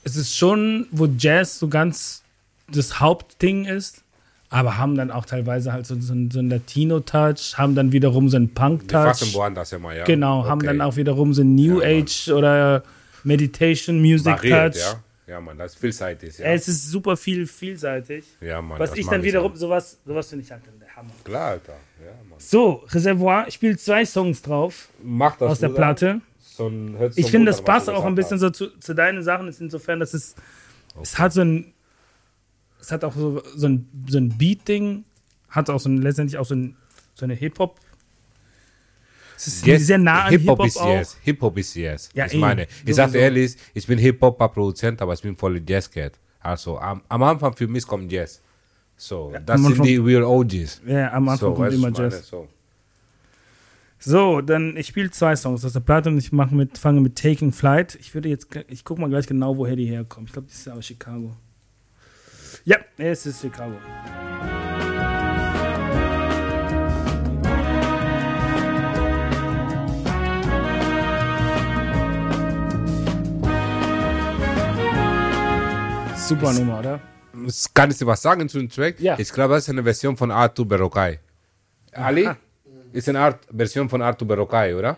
Es 0.03 0.15
ist 0.15 0.35
schon, 0.35 0.87
wo 0.91 1.05
Jazz 1.05 1.59
so 1.59 1.67
ganz 1.67 2.23
das 2.71 2.99
Hauptding 2.99 3.65
ist, 3.65 4.03
aber 4.49 4.77
haben 4.77 4.95
dann 4.95 5.11
auch 5.11 5.25
teilweise 5.25 5.73
halt 5.73 5.85
so, 5.85 5.99
so, 5.99 6.13
einen- 6.13 6.31
so 6.31 6.39
einen 6.39 6.49
Latino-Touch, 6.49 7.57
haben 7.57 7.75
dann 7.75 7.91
wiederum 7.91 8.29
so 8.29 8.37
einen 8.37 8.53
Punk-Touch. 8.53 9.33
woanders 9.33 9.73
immer, 9.73 9.93
ja. 9.95 10.05
Genau, 10.05 10.45
haben 10.45 10.59
Okay. 10.59 10.67
dann 10.67 10.81
auch 10.81 10.95
wiederum 10.95 11.33
so 11.33 11.41
einen 11.41 11.55
New 11.55 11.81
Ja. 11.81 11.87
Age 12.01 12.29
oder 12.29 12.83
Meditation 13.23 13.99
Music 14.01 14.25
Variiert, 14.37 14.73
Touch. 14.75 14.81
ja. 14.83 14.99
Ja, 15.33 15.41
Mann, 15.41 15.57
das 15.57 15.73
ist 15.73 15.81
vielseitig, 15.81 16.37
ja. 16.37 16.45
Es 16.45 16.69
ist 16.69 16.89
super 16.89 17.17
viel, 17.17 17.45
vielseitig. 17.47 18.23
ja, 18.39 18.61
Mann. 18.61 18.79
Was 18.79 18.95
ich 18.95 19.05
dann 19.07 19.23
wiederum, 19.23 19.51
auch. 19.51 19.55
sowas, 19.57 19.97
sowas 20.05 20.29
finde 20.29 20.45
ich 20.45 20.51
halt 20.51 20.61
der 20.79 20.95
Hammer. 20.95 21.09
Klar, 21.25 21.47
Alter. 21.49 21.73
Ja, 22.01 22.11
Mann. 22.29 22.39
So, 22.39 22.85
Reservoir, 22.89 23.45
ich 23.49 23.55
spiele 23.55 23.75
zwei 23.75 24.05
Songs 24.05 24.41
drauf 24.41 24.87
Mach 25.03 25.35
das, 25.37 25.51
aus 25.51 25.59
der. 25.59 25.67
Platte. 25.69 26.21
So 26.39 26.67
ein- 26.69 26.95
Ich 27.17 27.29
finde, 27.29 27.47
das 27.51 27.61
passt 27.61 27.89
auch 27.89 28.05
ein 28.05 28.15
bisschen 28.15 28.39
so 28.39 28.49
zu, 28.49 28.67
zu 28.79 28.93
deinen 28.95 29.21
Sachen, 29.21 29.49
ist 29.49 29.59
insofern, 29.59 29.99
dass 29.99 30.13
es, 30.13 30.33
es 31.01 31.19
hat 31.19 31.33
so 31.33 31.41
ein, 31.41 31.73
es 32.79 32.91
hat 32.91 33.03
auch 33.03 33.13
so, 33.13 33.41
so 33.55 33.67
ein, 33.67 33.89
so 34.07 34.17
ein 34.17 34.37
Beat-Ding, 34.37 35.03
hat 35.49 35.69
auch 35.69 35.79
so 35.79 35.89
ein, 35.89 36.01
letztendlich 36.01 36.37
auch 36.37 36.45
so, 36.45 36.55
ein, 36.55 36.75
so 37.13 37.25
eine 37.25 37.33
Hip-Hop. 37.33 37.79
Es 39.35 39.47
ist 39.47 39.65
Yes, 39.65 39.85
sehr 39.85 39.97
nah 39.99 40.23
an 40.23 40.29
Hip-Hop 40.31 40.63
Hip-Hop 40.63 40.65
ist 40.65 40.83
yes. 40.83 41.17
Hip-Hop 41.21 41.57
ist 41.57 41.75
yes. 41.75 42.09
Ja, 42.13 42.25
ich 42.25 42.33
eh, 42.33 42.37
meine, 42.37 42.67
ich 42.85 42.95
sage 42.95 43.11
sowieso. 43.11 43.23
ehrlich, 43.23 43.55
ich 43.73 43.85
bin 43.85 43.99
Hip-Hop-Produzent, 43.99 45.01
aber 45.01 45.13
ich 45.13 45.21
bin 45.21 45.35
voll 45.35 45.61
Jazz-Cat. 45.65 46.13
Also 46.39 46.79
am, 46.79 47.01
am 47.09 47.23
Anfang 47.23 47.55
für 47.55 47.67
mich 47.67 47.85
kommt 47.85 48.11
Jazz. 48.11 48.41
So, 48.95 49.33
das 49.45 49.63
am 49.63 49.73
sind 49.73 49.85
die 49.85 49.97
real 49.97 50.23
OGs. 50.23 50.81
Ja, 50.87 51.11
am 51.13 51.29
Anfang 51.29 51.49
so, 51.49 51.53
kommt 51.53 51.73
immer 51.73 51.91
meine? 51.91 52.05
Jazz. 52.05 52.27
So. 52.27 52.47
So, 53.99 54.41
dann 54.41 54.77
ich 54.77 54.87
spiele 54.87 55.11
zwei 55.11 55.35
Songs 55.35 55.65
aus 55.65 55.73
der 55.73 55.79
Platte 55.79 56.09
und 56.09 56.17
ich 56.17 56.31
mache 56.31 56.55
mit, 56.55 56.77
fange 56.77 57.01
mit 57.01 57.15
Taking 57.15 57.51
Flight. 57.51 57.95
Ich 57.95 58.13
würde 58.13 58.29
jetzt, 58.29 58.47
ich 58.69 58.83
gucke 58.83 59.01
mal 59.01 59.09
gleich 59.09 59.27
genau, 59.27 59.57
woher 59.57 59.75
die 59.75 59.85
herkommt. 59.85 60.29
Ich 60.29 60.33
glaube, 60.33 60.47
die 60.47 60.53
ist 60.53 60.65
ja 60.65 60.73
aus 60.73 60.85
Chicago. 60.85 61.35
Ja, 62.67 62.75
es 62.97 63.25
ist 63.25 63.39
Chicago. 63.39 63.77
Super 76.15 76.51
Nummer, 76.53 76.79
oder? 76.79 76.99
Kann 77.73 77.91
ich 77.91 77.97
dir 77.97 78.07
was 78.07 78.21
sagen 78.21 78.49
zu 78.49 78.57
dem 78.59 78.69
Track? 78.69 78.99
Ja. 78.99 79.17
Ich 79.17 79.31
glaube, 79.31 79.53
das 79.53 79.63
ist 79.63 79.69
eine 79.69 79.83
Version 79.83 80.17
von 80.17 80.31
Arthur 80.31 80.67
Berokai. 80.67 81.19
Ali? 81.93 82.27
Ist 82.91 83.07
eine 83.09 83.19
Art 83.19 83.39
Version 83.55 83.87
von 83.87 84.01
Arthur 84.01 84.27
Berokai, 84.27 84.75
oder? 84.75 84.97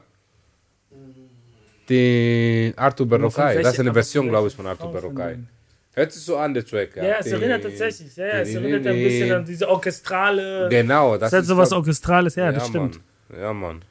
Die 1.89 2.73
Arthur 2.75 3.05
Berokai, 3.07 3.55
welche- 3.55 3.61
das 3.63 3.73
ist 3.73 3.79
eine 3.79 3.93
Version, 3.93 4.25
von 4.25 4.29
glaube 4.31 4.47
ich, 4.47 4.55
von 4.55 4.65
Arthur 4.67 4.91
denen? 5.33 5.47
Hört 5.93 6.11
sich 6.13 6.23
so 6.23 6.37
an, 6.37 6.53
der 6.53 6.63
Track. 6.65 6.95
Ja, 6.95 7.17
es 7.19 7.27
erinnert 7.27 7.63
tatsächlich. 7.63 8.15
Ja, 8.15 8.25
ja, 8.27 8.33
es 8.41 8.53
erinnert 8.53 8.85
ein 8.87 8.93
bisschen 8.95 9.31
an 9.31 9.45
diese 9.45 9.67
orchestrale. 9.67 10.69
Genau, 10.69 11.17
Das 11.17 11.19
das 11.19 11.27
ist 11.29 11.33
halt 11.33 11.41
ist 11.43 11.47
sowas 11.49 11.69
glaub- 11.69 11.79
Orchestrales, 11.79 12.35
ja, 12.35 12.51
das 12.51 12.67
stimmt. 12.67 12.99
Ja, 13.37 13.51
Mann. 13.53 13.81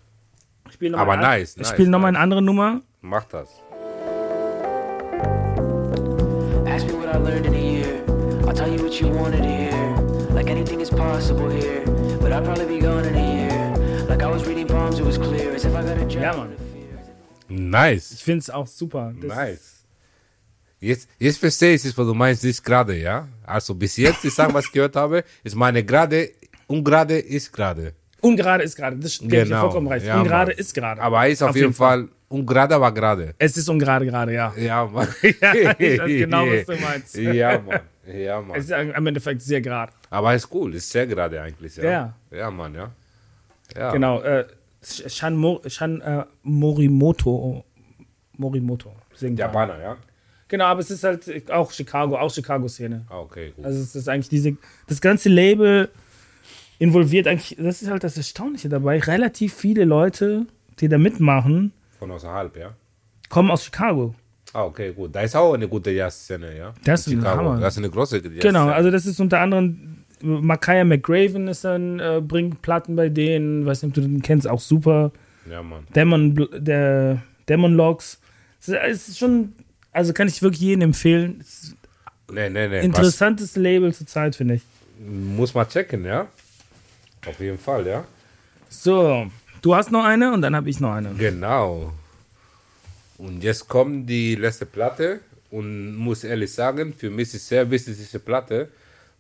Ich 0.69 0.75
spiele 0.75 0.93
noch 0.93 1.01
Aber 1.01 1.17
nice, 1.17 1.57
Ich 1.59 1.67
spiele 1.67 1.89
nochmal 1.91 2.09
eine 2.11 2.19
andere 2.21 2.41
Nummer. 2.43 2.83
Mach 3.01 3.25
das. 3.25 3.49
Ask 6.67 6.87
me 6.87 6.93
what 6.95 7.15
I 7.15 7.19
learned 7.19 7.47
in 7.47 7.55
a 7.55 7.59
year. 7.59 8.03
I'll 8.47 8.55
tell 8.55 8.69
you 8.73 8.83
what 8.83 9.01
you 9.01 9.09
wanted 9.09 9.43
to 9.43 9.49
hear. 9.49 9.73
Like 10.35 10.51
anything 10.51 10.81
is 10.81 10.91
possible 10.91 11.51
here, 11.51 11.83
but 12.21 12.33
I'll 12.33 12.43
probably 12.43 12.67
be 12.67 12.81
gone 12.81 13.05
in 13.07 13.15
a 13.15 13.35
year. 13.35 14.07
Like 14.09 14.23
I 14.23 14.27
was 14.31 14.47
reading 14.47 14.67
palms, 14.67 14.99
it 14.99 15.05
was 15.05 15.19
clear. 15.19 15.53
As 15.55 15.65
if 15.65 15.73
I 15.75 15.83
got 15.83 15.97
a 15.99 16.05
job. 16.07 16.23
Ja, 16.23 16.37
Mann. 16.37 16.53
Nice. 17.49 18.13
Ich 18.13 18.23
finde 18.25 18.41
es 18.41 18.51
auch 18.51 18.67
super. 18.67 19.13
Das 19.21 19.35
Nice. 19.37 19.78
Jetzt, 20.81 21.09
jetzt 21.19 21.39
verstehe 21.39 21.75
ich, 21.75 21.85
was 21.85 21.95
du 21.95 22.15
meinst, 22.15 22.45
nicht 22.45 22.63
gerade, 22.65 22.97
ja? 22.97 23.27
Also 23.45 23.75
bis 23.75 23.97
jetzt, 23.97 24.25
ich 24.25 24.33
sage, 24.35 24.55
was 24.55 24.67
ich 24.67 24.73
gehört 24.73 24.95
habe, 24.97 25.25
ist 25.43 25.57
meine 25.57 25.83
gerade, 25.85 26.31
ungerade 26.69 27.19
ist 27.19 27.53
gerade. 27.53 27.93
Ungerade 28.21 28.63
ist 28.65 28.77
gerade. 28.77 28.97
Das 28.97 29.19
gebe 29.19 29.37
ich 29.37 29.43
Genau. 29.45 29.63
vollkommen 29.63 29.89
recht. 29.89 30.07
Ja, 30.07 30.19
ungerade 30.21 30.53
Mann. 30.53 30.59
ist 30.59 30.75
gerade. 30.75 31.01
Aber 31.01 31.27
ist 31.29 31.43
auf, 31.43 31.55
jeden 31.57 31.73
Fall, 31.75 32.09
ungerade, 32.29 32.75
aber 32.77 32.93
gerade. 32.93 33.35
Es 33.39 33.57
ist 33.57 33.69
ungerade 33.69 34.07
gerade, 34.07 34.33
ja. 34.35 34.53
Ja, 34.57 34.87
Mann. 34.87 35.09
Ja, 35.41 35.55
ich 35.79 35.99
weiß 36.01 36.07
genau, 36.07 36.47
was 36.47 36.67
du 36.67 36.83
meinst. 36.83 37.17
Ja, 37.17 37.59
Mann. 37.61 37.81
Ja, 38.07 38.41
Es 38.41 38.69
Mann. 38.69 38.87
ist 38.89 38.97
im 38.97 39.07
Endeffekt 39.07 39.43
sehr 39.43 39.61
gerade. 39.61 39.93
Aber 40.11 40.35
ist 40.35 40.49
cool, 40.55 40.75
ist 40.75 40.91
sehr 40.91 41.07
gerade 41.07 41.41
eigentlich, 41.43 41.77
ja. 41.77 41.85
Ja. 41.85 42.15
Ja, 42.31 42.51
Mann, 42.51 42.75
ja. 42.75 42.91
ja. 43.77 43.93
Genau. 43.93 44.21
Äh, 44.23 44.47
Shan, 44.83 45.37
Mo, 45.37 45.61
Shan 45.67 46.01
äh, 46.01 46.25
Morimoto. 46.43 47.65
Morimoto. 48.37 48.95
singt. 49.15 49.39
Japaner, 49.39 49.81
ja? 49.81 49.97
Genau, 50.49 50.65
aber 50.65 50.81
es 50.81 50.91
ist 50.91 51.05
halt 51.05 51.51
auch 51.51 51.71
Chicago, 51.71 52.19
auch 52.19 52.33
Chicago-Szene. 52.33 53.05
Ah, 53.09 53.21
okay, 53.21 53.53
gut. 53.55 53.65
Also 53.65 53.81
es 53.81 53.95
ist 53.95 54.09
eigentlich 54.09 54.29
diese, 54.31 54.57
das 54.87 55.01
ganze 55.01 55.29
Label 55.29 55.91
involviert 56.79 57.27
eigentlich, 57.27 57.57
das 57.59 57.83
ist 57.83 57.91
halt 57.91 58.03
das 58.05 58.17
Erstaunliche 58.17 58.69
dabei, 58.69 58.99
relativ 58.99 59.55
viele 59.55 59.85
Leute, 59.85 60.47
die 60.81 60.89
da 60.89 60.97
mitmachen, 60.97 61.73
Von 61.99 62.11
außerhalb, 62.11 62.57
ja? 62.57 62.75
kommen 63.29 63.51
aus 63.51 63.65
Chicago. 63.65 64.15
Ah, 64.55 64.65
okay, 64.65 64.93
gut. 64.95 65.15
Da 65.15 65.21
ist 65.21 65.37
auch 65.37 65.53
eine 65.53 65.69
gute 65.69 65.91
Jazz-Szene, 65.91 66.57
ja? 66.57 66.73
Das 66.85 67.07
ist 67.07 67.13
Chicago. 67.13 67.51
Hammer. 67.51 67.61
Das 67.61 67.75
ist 67.75 67.79
eine 67.79 67.91
große 67.91 68.17
Jazz-Szene. 68.17 68.41
Genau, 68.41 68.69
also 68.69 68.91
das 68.91 69.05
ist 69.05 69.21
unter 69.21 69.41
anderem 69.41 69.99
Makaya 70.21 70.85
McGraven 70.85 71.49
ist 71.49 71.65
dann, 71.65 72.01
äh, 72.01 72.21
bringt 72.23 72.63
Platten 72.63 72.97
bei 72.97 73.09
denen, 73.09 73.67
weiß 73.67 73.83
nicht, 73.83 73.91
ob 73.91 73.95
du 73.95 74.09
den 74.09 74.23
kennst, 74.23 74.49
auch 74.49 74.61
super. 74.61 75.13
Ja, 75.49 75.63
Mann. 75.63 75.87
Demon, 75.95 76.49
der 76.53 77.23
Demon 77.49 77.75
Logs. 77.75 78.21
Es 78.61 79.09
ist 79.09 79.19
schon, 79.19 79.53
also 79.99 80.13
kann 80.13 80.29
ich 80.29 80.41
wirklich 80.43 80.61
jedem 80.61 80.83
empfehlen. 80.83 81.45
Nee, 82.31 82.49
nee, 82.51 82.69
nee. 82.69 82.85
interessantes 82.85 83.57
Label 83.57 83.93
zur 83.93 84.07
Zeit, 84.07 84.37
finde 84.37 84.55
ich. 84.55 84.63
Was, 85.01 85.37
muss 85.37 85.55
man 85.55 85.69
checken, 85.69 86.05
ja? 86.05 86.29
Auf 87.27 87.41
jeden 87.41 87.59
Fall, 87.59 87.85
ja? 87.85 88.05
So, 88.69 89.29
du 89.61 89.75
hast 89.75 89.91
noch 89.91 90.05
eine 90.05 90.33
und 90.33 90.43
dann 90.43 90.55
habe 90.55 90.71
ich 90.71 90.79
noch 90.79 90.93
eine. 90.93 91.15
Genau. 91.15 91.93
Und 93.17 93.43
jetzt 93.43 93.67
kommt 93.67 94.09
die 94.09 94.37
letzte 94.37 94.67
Platte 94.67 95.19
und 95.51 95.97
muss 95.97 96.23
ehrlich 96.23 96.53
sagen, 96.53 96.95
für 96.97 97.11
mich 97.11 97.35
ist 97.35 97.49
sehr 97.49 97.69
wichtig 97.69 97.97
diese 97.97 98.21
Platte, 98.21 98.69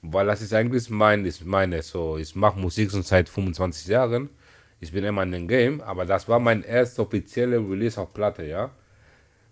weil 0.02 0.26
das 0.26 0.42
ist 0.42 0.54
eigentlich 0.54 0.88
mein, 0.90 1.24
ist 1.24 1.44
meine, 1.44 1.82
so, 1.82 2.18
ich 2.18 2.36
mache 2.36 2.56
Musik 2.56 2.92
schon 2.92 3.02
seit 3.02 3.28
25 3.28 3.88
Jahren. 3.88 4.28
Ich 4.78 4.92
bin 4.92 5.02
immer 5.02 5.24
in 5.24 5.32
dem 5.32 5.48
Game, 5.48 5.80
aber 5.80 6.06
das 6.06 6.28
war 6.28 6.38
mein 6.38 6.62
erstes 6.62 7.00
offizielle 7.00 7.58
Release 7.58 8.00
auf 8.00 8.14
Platte, 8.14 8.44
ja. 8.44 8.70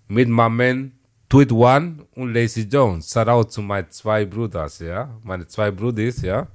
Mit 0.07 0.29
meinem 0.29 0.57
Man 0.57 0.93
Tweet 1.29 1.51
One 1.53 2.07
und 2.15 2.33
Lazy 2.33 2.63
Jones. 2.63 3.11
Shout 3.13 3.29
out 3.29 3.53
zu 3.53 3.61
meinen 3.63 3.91
zwei 3.91 4.25
Brüders, 4.25 4.79
ja. 4.79 5.11
Meine 5.25 5.47
zwei 5.49 5.71
Brüders, 5.71 6.23
ja. 6.23 6.47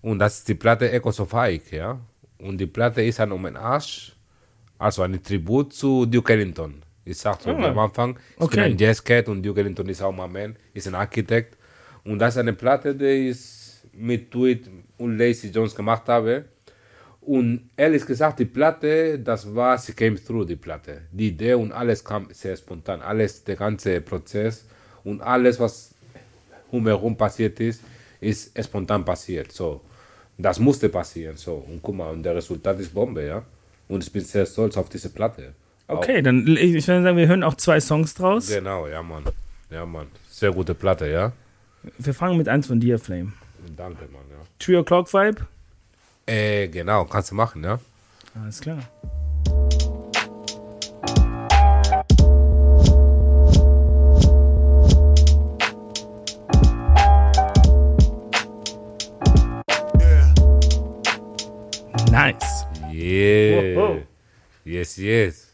Und 0.00 0.18
das 0.18 0.38
ist 0.38 0.48
die 0.48 0.54
Platte 0.54 0.90
Echoes 0.90 1.20
of 1.20 1.32
Ike, 1.34 1.76
ja. 1.76 1.98
Und 2.38 2.58
die 2.58 2.66
Platte 2.66 3.02
ist 3.02 3.20
ein 3.20 3.30
Hommage, 3.30 4.12
also 4.78 5.02
ein 5.02 5.22
Tribut 5.22 5.72
zu 5.72 6.06
Duke 6.06 6.32
Ellington. 6.32 6.82
Ich 7.04 7.18
sagte 7.18 7.54
Ah. 7.54 7.68
am 7.68 7.78
Anfang, 7.78 8.18
ich 8.36 8.40
Okay. 8.42 8.56
bin 8.56 8.64
ein 8.64 8.78
Jazzcat 8.78 9.28
und 9.28 9.42
Duke 9.42 9.60
Ellington 9.60 9.88
ist 9.88 10.02
auch 10.02 10.12
mein 10.12 10.32
Man, 10.32 10.56
ist 10.74 10.88
ein 10.88 10.94
Architekt. 10.94 11.56
Und 12.04 12.18
das 12.18 12.34
ist 12.34 12.38
eine 12.38 12.52
Platte, 12.52 12.94
die 12.94 13.30
ich 13.30 13.38
mit 13.92 14.30
Tweet 14.30 14.68
und 14.98 15.16
Lazy 15.18 15.48
Jones 15.48 15.74
gemacht 15.74 16.08
habe. 16.08 16.46
Und 17.26 17.70
ehrlich 17.76 18.06
gesagt, 18.06 18.38
die 18.38 18.44
Platte, 18.44 19.18
das 19.18 19.52
war, 19.52 19.76
sie 19.78 19.94
came 19.94 20.14
through, 20.14 20.44
die 20.44 20.54
Platte. 20.54 21.02
Die 21.10 21.28
Idee 21.28 21.54
und 21.54 21.72
alles 21.72 22.04
kam 22.04 22.28
sehr 22.30 22.56
spontan. 22.56 23.02
Alles, 23.02 23.42
der 23.42 23.56
ganze 23.56 24.00
Prozess 24.00 24.64
und 25.02 25.20
alles, 25.20 25.58
was 25.58 25.92
umherum 26.70 27.16
passiert 27.16 27.58
ist, 27.58 27.82
ist 28.20 28.56
spontan 28.64 29.04
passiert. 29.04 29.50
So, 29.50 29.80
das 30.38 30.60
musste 30.60 30.88
passieren. 30.88 31.36
So, 31.36 31.64
und 31.68 31.82
guck 31.82 31.96
mal, 31.96 32.12
und 32.12 32.22
der 32.22 32.36
Resultat 32.36 32.78
ist 32.78 32.94
Bombe, 32.94 33.26
ja. 33.26 33.42
Und 33.88 34.04
ich 34.04 34.12
bin 34.12 34.22
sehr 34.22 34.46
stolz 34.46 34.76
auf 34.76 34.88
diese 34.88 35.08
Platte. 35.08 35.52
Okay, 35.88 36.22
dann 36.22 36.46
ich 36.46 36.74
ich 36.76 36.86
würde 36.86 37.02
sagen, 37.02 37.16
wir 37.16 37.26
hören 37.26 37.42
auch 37.42 37.54
zwei 37.54 37.80
Songs 37.80 38.14
draus. 38.14 38.48
Auch, 38.48 38.54
genau, 38.54 38.86
ja, 38.86 39.02
Mann. 39.02 39.24
Ja, 39.70 39.84
Mann. 39.84 40.06
Sehr 40.30 40.52
gute 40.52 40.74
Platte, 40.74 41.08
ja. 41.10 41.32
Wir 41.98 42.14
fangen 42.14 42.38
mit 42.38 42.48
eins 42.48 42.68
von 42.68 42.78
dir, 42.78 43.00
Flame. 43.00 43.32
Danke, 43.76 44.04
Mann, 44.12 44.22
ja. 44.30 44.38
Three 44.60 44.76
O'Clock 44.76 45.12
Vibe. 45.12 45.46
Äh, 46.26 46.66
genau, 46.68 47.04
kannst 47.04 47.30
du 47.30 47.36
machen, 47.36 47.62
ja. 47.62 47.78
Alles 48.34 48.60
klar. 48.60 48.78
Nice. 62.10 62.66
Yeah. 62.90 63.76
Wow, 63.76 63.76
wow. 63.76 64.02
Yes, 64.64 64.96
yes. 64.96 65.52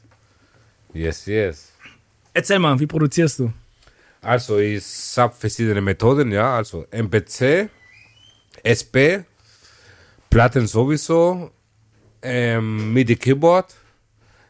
Yes, 0.95 1.27
yes. 1.27 1.73
Erzähl 2.33 2.59
mal, 2.59 2.79
wie 2.81 2.87
produzierst 2.87 3.41
du? 3.41 3.53
Also 4.23 4.59
ich 4.59 4.85
habe 5.17 5.35
verschiedene 5.35 5.83
Methoden, 5.83 6.33
ja. 6.33 6.57
Also 6.57 6.87
MPC, 6.91 7.69
SP, 8.65 9.27
Platten 10.33 10.67
sowieso, 10.67 11.51
ähm, 12.23 12.95
MIDI 12.95 13.17
Keyboard, 13.17 13.75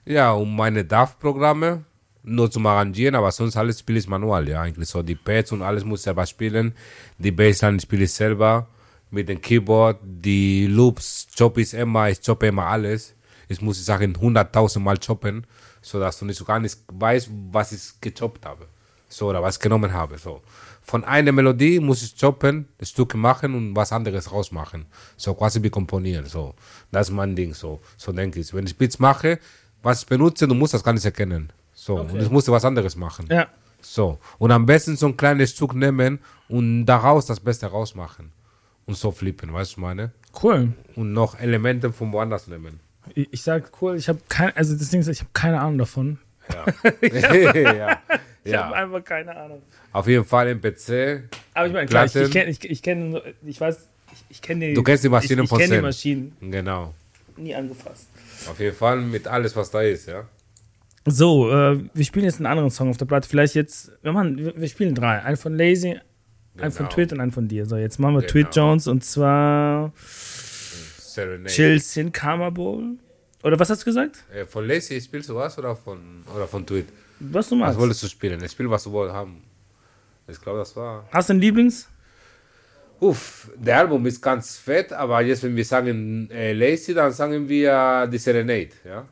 ja, 0.05 0.31
und 0.31 0.55
meine 0.55 0.85
DAW-Programme 0.85 1.85
nur 2.23 2.49
zum 2.53 2.67
Arrangieren, 2.67 3.17
aber 3.17 3.33
sonst 3.33 3.57
alles 3.57 3.81
spiele 3.81 3.99
ich 3.99 4.07
manual, 4.07 4.49
ja. 4.49 4.63
Eigentlich 4.63 4.89
so 4.89 5.03
die 5.03 5.17
Pads 5.17 5.51
und 5.51 5.61
alles 5.61 5.85
muss 5.85 5.99
ich 5.99 6.05
selber 6.05 6.25
spielen. 6.25 6.73
Die 7.19 7.33
Bassline 7.33 7.81
spiele 7.81 8.05
ich 8.05 8.13
selber 8.13 8.69
mit 9.11 9.29
dem 9.29 9.41
Keyboard, 9.41 9.99
die 10.05 10.69
Loops 10.69 11.27
choppe 11.37 11.63
ich 11.63 11.75
immer, 11.75 12.09
ich 12.09 12.25
choppe 12.25 12.47
immer 12.47 12.67
alles. 12.67 13.17
Ich 13.49 13.61
muss 13.61 13.79
die 13.79 13.83
Sachen 13.83 14.17
hunderttausend 14.21 14.85
Mal 14.85 14.99
choppen, 15.05 15.45
sodass 15.81 16.17
du 16.17 16.27
nicht 16.27 16.39
so 16.39 16.45
gar 16.45 16.61
nicht 16.61 16.79
weißt, 16.93 17.29
was 17.51 17.73
ich 17.73 18.01
gechoppt 18.01 18.47
habe. 18.47 18.69
So, 19.09 19.31
oder 19.31 19.43
was 19.43 19.57
ich 19.57 19.61
genommen 19.61 19.93
habe. 19.93 20.17
So. 20.17 20.43
Von 20.93 21.05
einer 21.05 21.33
Melodie 21.33 21.81
muss 21.81 22.03
ich 22.03 22.21
choppen, 22.21 22.69
Stücke 22.83 23.17
machen 23.17 23.55
und 23.55 23.75
was 23.75 23.93
anderes 23.93 24.31
rausmachen. 24.31 24.85
So 25.17 25.33
quasi 25.33 25.63
wie 25.63 25.71
komponieren. 25.71 26.27
So. 26.27 26.55
Das 26.91 27.09
ist 27.09 27.15
mein 27.15 27.35
Ding. 27.35 27.55
So, 27.55 27.81
so 27.97 28.13
denke 28.13 28.41
ich. 28.41 28.53
Wenn 28.53 28.67
ich 28.67 28.77
Beats 28.77 28.99
mache, 28.99 29.39
was 29.83 30.03
ich 30.03 30.07
benutze, 30.07 30.47
du 30.47 30.55
musst 30.55 30.75
das 30.75 30.85
gar 30.85 30.93
nicht 30.93 31.07
erkennen. 31.07 31.51
So, 31.73 31.95
und 31.97 32.21
ich 32.21 32.29
musste 32.29 32.53
was 32.53 32.67
anderes 32.67 32.95
machen. 32.95 33.27
Ja. 33.31 33.47
So. 33.81 34.19
Und 34.37 34.51
am 34.51 34.67
besten 34.67 34.95
so 34.99 35.07
ein 35.07 35.17
kleines 35.17 35.53
Stück 35.53 35.75
nehmen 35.75 36.19
und 36.51 36.85
daraus 36.85 37.25
das 37.25 37.41
Beste 37.41 37.69
rausmachen. 37.69 38.31
Und 38.85 38.99
so 38.99 39.13
flippen, 39.13 39.51
weißt 39.51 39.79
du, 39.79 39.81
meine? 39.81 40.13
Cool. 40.43 40.75
Und 40.95 41.15
noch 41.15 41.41
Elemente 41.41 41.91
von 41.91 42.13
woanders 42.13 42.49
nehmen. 42.49 42.81
Ich, 43.15 43.33
ich 43.33 43.43
sag 43.43 43.73
cool, 43.81 43.97
ich 43.97 44.11
habe 44.11 44.19
keine, 44.29 44.55
also 44.59 44.77
das 44.77 44.91
Ding 44.91 45.01
ist, 45.01 45.09
ich 45.09 45.21
habe 45.21 45.31
keine 45.33 45.59
Ahnung 45.59 45.79
davon. 45.79 46.19
Ja. 46.53 46.67
ja. 47.73 47.99
Ich 48.45 48.55
habe 48.55 48.75
ja. 48.75 48.83
einfach 48.83 49.05
keine 49.05 49.37
Ahnung. 49.37 49.63
Auf 49.93 50.07
jeden 50.09 50.25
Fall 50.25 50.49
im 50.49 50.61
PC. 50.61 51.29
Aber 51.55 51.67
ich 51.67 51.73
meine, 51.73 51.87
klar, 51.87 52.07
ich, 52.07 52.17
ich 52.17 52.31
kenne, 52.31 52.51
ich, 52.51 52.65
ich 52.65 52.83
kenne, 52.83 53.23
ich 53.45 53.61
weiß, 53.61 53.89
ich, 54.13 54.25
ich 54.31 54.43
kenne 54.43 54.69
die. 54.69 54.75
Du 54.75 54.83
kennst 54.83 55.05
die 55.05 55.09
Maschinen 55.09 55.41
ich, 55.41 55.45
ich 55.45 55.49
von 55.51 55.59
kenne 55.59 55.77
die. 55.77 55.81
Maschinen. 55.83 56.37
Genau. 56.41 56.95
nie 57.37 57.55
angefasst. 57.55 58.09
Auf 58.49 58.59
jeden 58.59 58.77
Fall 58.77 59.01
mit 59.01 59.27
alles, 59.29 59.55
was 59.55 59.71
da 59.71 59.83
ist, 59.83 60.09
ja. 60.09 60.27
So, 61.05 61.51
äh, 61.51 61.81
wir 61.93 62.05
spielen 62.05 62.25
jetzt 62.25 62.37
einen 62.37 62.47
anderen 62.47 62.71
Song 62.71 62.91
auf 62.91 62.97
der 62.97 63.07
Platte. 63.07 63.29
Vielleicht 63.29 63.55
jetzt, 63.55 63.93
wir, 64.03 64.13
machen, 64.13 64.39
wir, 64.39 64.61
wir 64.61 64.69
spielen 64.69 64.95
drei. 64.95 65.21
Einen 65.23 65.37
von 65.37 65.57
Lazy, 65.57 65.99
einen 66.59 66.73
von 66.73 66.87
Genau. 66.87 66.95
Tweet 66.95 67.13
und 67.13 67.21
einen 67.21 67.33
von 67.33 67.49
dir. 67.49 67.67
So, 67.67 67.77
jetzt 67.77 67.99
machen 67.99 68.15
wir 68.15 68.21
Genau. 68.21 68.33
Tweet 68.33 68.55
Jones 68.55 68.87
und 68.87 69.05
zwar 69.05 69.93
Serenade. 69.97 71.51
Chills 71.51 71.97
in 71.97 72.13
Karma 72.13 72.51
Bowl. 72.51 72.97
Oder 73.43 73.59
was 73.59 73.71
hast 73.71 73.83
du 73.83 73.87
gesagt? 73.87 74.25
Äh, 74.33 74.47
von 74.47 74.67
Lazy 74.67 75.01
spielst 75.01 75.29
du 75.29 75.35
was 75.35 75.59
oder 75.59 75.75
von, 75.75 76.23
oder 76.35 76.47
von 76.47 76.65
Tweet? 76.65 76.87
Was 77.31 77.49
du 77.49 77.55
Was 77.57 77.67
magst. 77.69 77.79
wolltest 77.79 78.03
du 78.03 78.09
spielen? 78.09 78.43
Ich 78.43 78.51
spiel, 78.53 78.69
was 78.69 78.85
du 78.85 78.93
wolltest 78.93 79.15
haben. 79.17 79.43
Ich 80.27 80.41
glaube, 80.41 80.59
das 80.61 80.75
war. 80.77 81.07
Hast 81.13 81.29
du 81.29 81.35
einen 81.35 81.41
Lieblings? 81.41 81.89
Uff, 83.01 83.51
der 83.57 83.79
Album 83.79 84.07
ist 84.07 84.21
ganz 84.21 84.57
fett, 84.57 84.93
aber 84.93 85.21
jetzt, 85.23 85.43
wenn 85.43 85.57
wir 85.57 85.65
sagen 85.65 86.31
äh, 86.31 86.53
Lazy, 86.53 86.95
dann 86.95 87.13
sagen 87.13 87.49
wir 87.49 88.07
die 88.07 88.19
Serenade, 88.19 88.71
ja. 88.85 89.05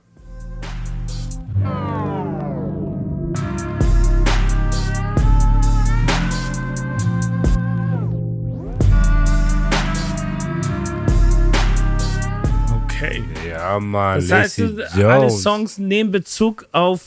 Okay. 12.87 13.25
Ja, 13.49 13.79
Mann, 13.81 14.21
Das 14.21 14.31
heißt, 14.31 14.59
Lazy 14.59 15.05
alle. 15.05 15.31
Songs 15.31 15.79
nehmen 15.79 16.11
Bezug 16.11 16.67
auf 16.73 17.01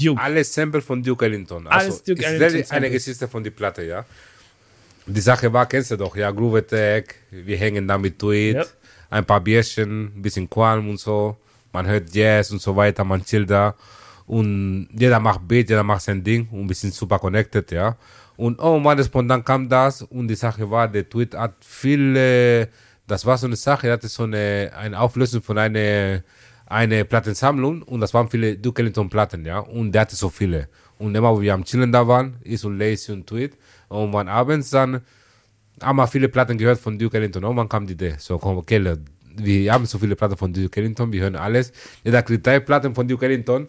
Duke. 0.00 0.20
Alles 0.20 0.52
Sample 0.54 0.80
von 0.80 1.02
Duke 1.02 1.24
Ellington. 1.24 1.66
Also, 1.66 1.86
Alles 1.86 2.02
Duke 2.02 2.20
ist 2.20 2.26
Ellington 2.26 2.54
eine 2.54 2.64
Samples. 2.64 2.92
Geschichte 2.92 3.28
von 3.28 3.42
der 3.44 3.50
Platte, 3.50 3.82
ja. 3.82 4.04
Die 5.06 5.20
Sache 5.20 5.50
war, 5.52 5.66
kennst 5.66 5.90
du 5.90 5.96
doch, 5.96 6.14
ja, 6.16 6.30
Groove 6.30 6.56
Attack, 6.58 7.14
wir 7.30 7.56
hängen 7.56 7.88
da 7.88 7.96
mit 7.96 8.18
Tweet, 8.18 8.56
Yep. 8.56 8.68
ein 9.10 9.24
paar 9.24 9.40
Bierchen, 9.40 10.06
ein 10.14 10.22
bisschen 10.22 10.48
Qualm 10.50 10.90
und 10.90 11.00
so. 11.00 11.36
Man 11.72 11.86
hört 11.86 12.14
Jazz 12.14 12.50
und 12.50 12.60
so 12.60 12.76
weiter, 12.76 13.04
man 13.04 13.24
chillt 13.24 13.48
da. 13.50 13.74
Und 14.26 14.88
jeder 14.92 15.18
macht 15.20 15.48
Beat, 15.48 15.70
jeder 15.70 15.82
macht 15.82 16.02
sein 16.02 16.22
Ding 16.22 16.46
und 16.52 16.68
wir 16.68 16.76
sind 16.76 16.92
super 16.92 17.18
connected, 17.18 17.70
ja. 17.72 17.96
Und 18.36 18.60
oh 18.60 18.78
Mann, 18.78 19.02
spontan 19.02 19.42
kam 19.42 19.68
das 19.68 20.02
und 20.02 20.28
die 20.28 20.34
Sache 20.34 20.70
war, 20.70 20.86
der 20.86 21.08
Tweet 21.08 21.34
hat 21.34 21.54
viele, 21.60 22.68
das 23.06 23.24
war 23.24 23.38
so 23.38 23.46
eine 23.46 23.56
Sache, 23.56 23.86
er 23.88 23.94
hatte 23.94 24.08
so 24.08 24.24
eine, 24.24 24.70
eine 24.76 25.00
Auflösung 25.00 25.40
von 25.42 25.56
einer 25.56 26.22
eine 26.68 27.04
Plattensammlung 27.04 27.82
und 27.82 28.00
das 28.00 28.12
waren 28.12 28.28
viele 28.28 28.56
Duke 28.56 28.82
Ellington 28.82 29.08
Platten, 29.08 29.44
ja. 29.44 29.60
Und 29.60 29.92
der 29.92 30.02
hatte 30.02 30.16
so 30.16 30.28
viele. 30.28 30.68
Und 30.98 31.14
immer, 31.14 31.34
wo 31.34 31.40
wir 31.40 31.54
am 31.54 31.64
Chillen 31.64 31.90
da 31.90 32.06
waren, 32.06 32.36
ich 32.42 32.64
und 32.64 32.78
Lacey 32.78 33.12
und 33.12 33.26
Tweet. 33.26 33.56
Und 33.88 34.12
wann 34.12 34.28
abends 34.28 34.70
dann 34.70 35.00
haben 35.80 35.96
wir 35.96 36.06
viele 36.06 36.28
Platten 36.28 36.58
gehört 36.58 36.78
von 36.78 36.98
Duke 36.98 37.16
Ellington. 37.16 37.44
Und 37.44 37.56
dann 37.56 37.68
kam 37.68 37.86
die 37.86 37.94
Idee. 37.94 38.16
So, 38.18 38.38
komm, 38.38 38.58
okay, 38.58 38.96
wir 39.36 39.72
haben 39.72 39.86
so 39.86 39.98
viele 39.98 40.14
Platten 40.16 40.36
von 40.36 40.52
Duke 40.52 40.78
Ellington, 40.78 41.10
wir 41.12 41.22
hören 41.22 41.36
alles. 41.36 41.72
Jeder 42.04 42.22
kriegt 42.22 42.46
drei 42.46 42.60
Platten 42.60 42.94
von 42.94 43.08
Duke 43.08 43.24
Ellington. 43.24 43.68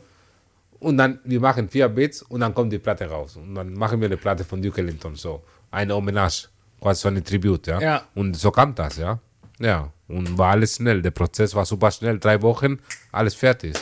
Und 0.79 0.97
dann, 0.97 1.19
wir 1.23 1.39
machen 1.39 1.69
vier 1.69 1.87
Beats 1.89 2.21
und 2.21 2.39
dann 2.41 2.53
kommt 2.53 2.73
die 2.73 2.79
Platte 2.79 3.05
raus. 3.05 3.37
Und 3.37 3.55
dann 3.55 3.73
machen 3.73 3.99
wir 4.01 4.07
eine 4.07 4.17
Platte 4.17 4.43
von 4.43 4.61
Duke 4.61 4.81
Ellington, 4.81 5.15
so. 5.15 5.43
Eine 5.71 5.93
Hommage, 5.93 6.49
quasi 6.81 7.01
so 7.01 7.07
eine 7.09 7.23
Tribute, 7.23 7.67
ja. 7.67 7.81
Ja. 7.81 8.03
Und 8.15 8.35
so 8.35 8.49
kam 8.49 8.73
das, 8.75 8.97
ja. 8.97 9.19
Ja. 9.59 9.91
Und 10.07 10.37
war 10.37 10.51
alles 10.51 10.75
schnell. 10.75 11.01
Der 11.01 11.11
Prozess 11.11 11.53
war 11.53 11.65
super 11.65 11.91
schnell. 11.91 12.19
Drei 12.19 12.41
Wochen, 12.41 12.79
alles 13.11 13.35
fertig. 13.35 13.75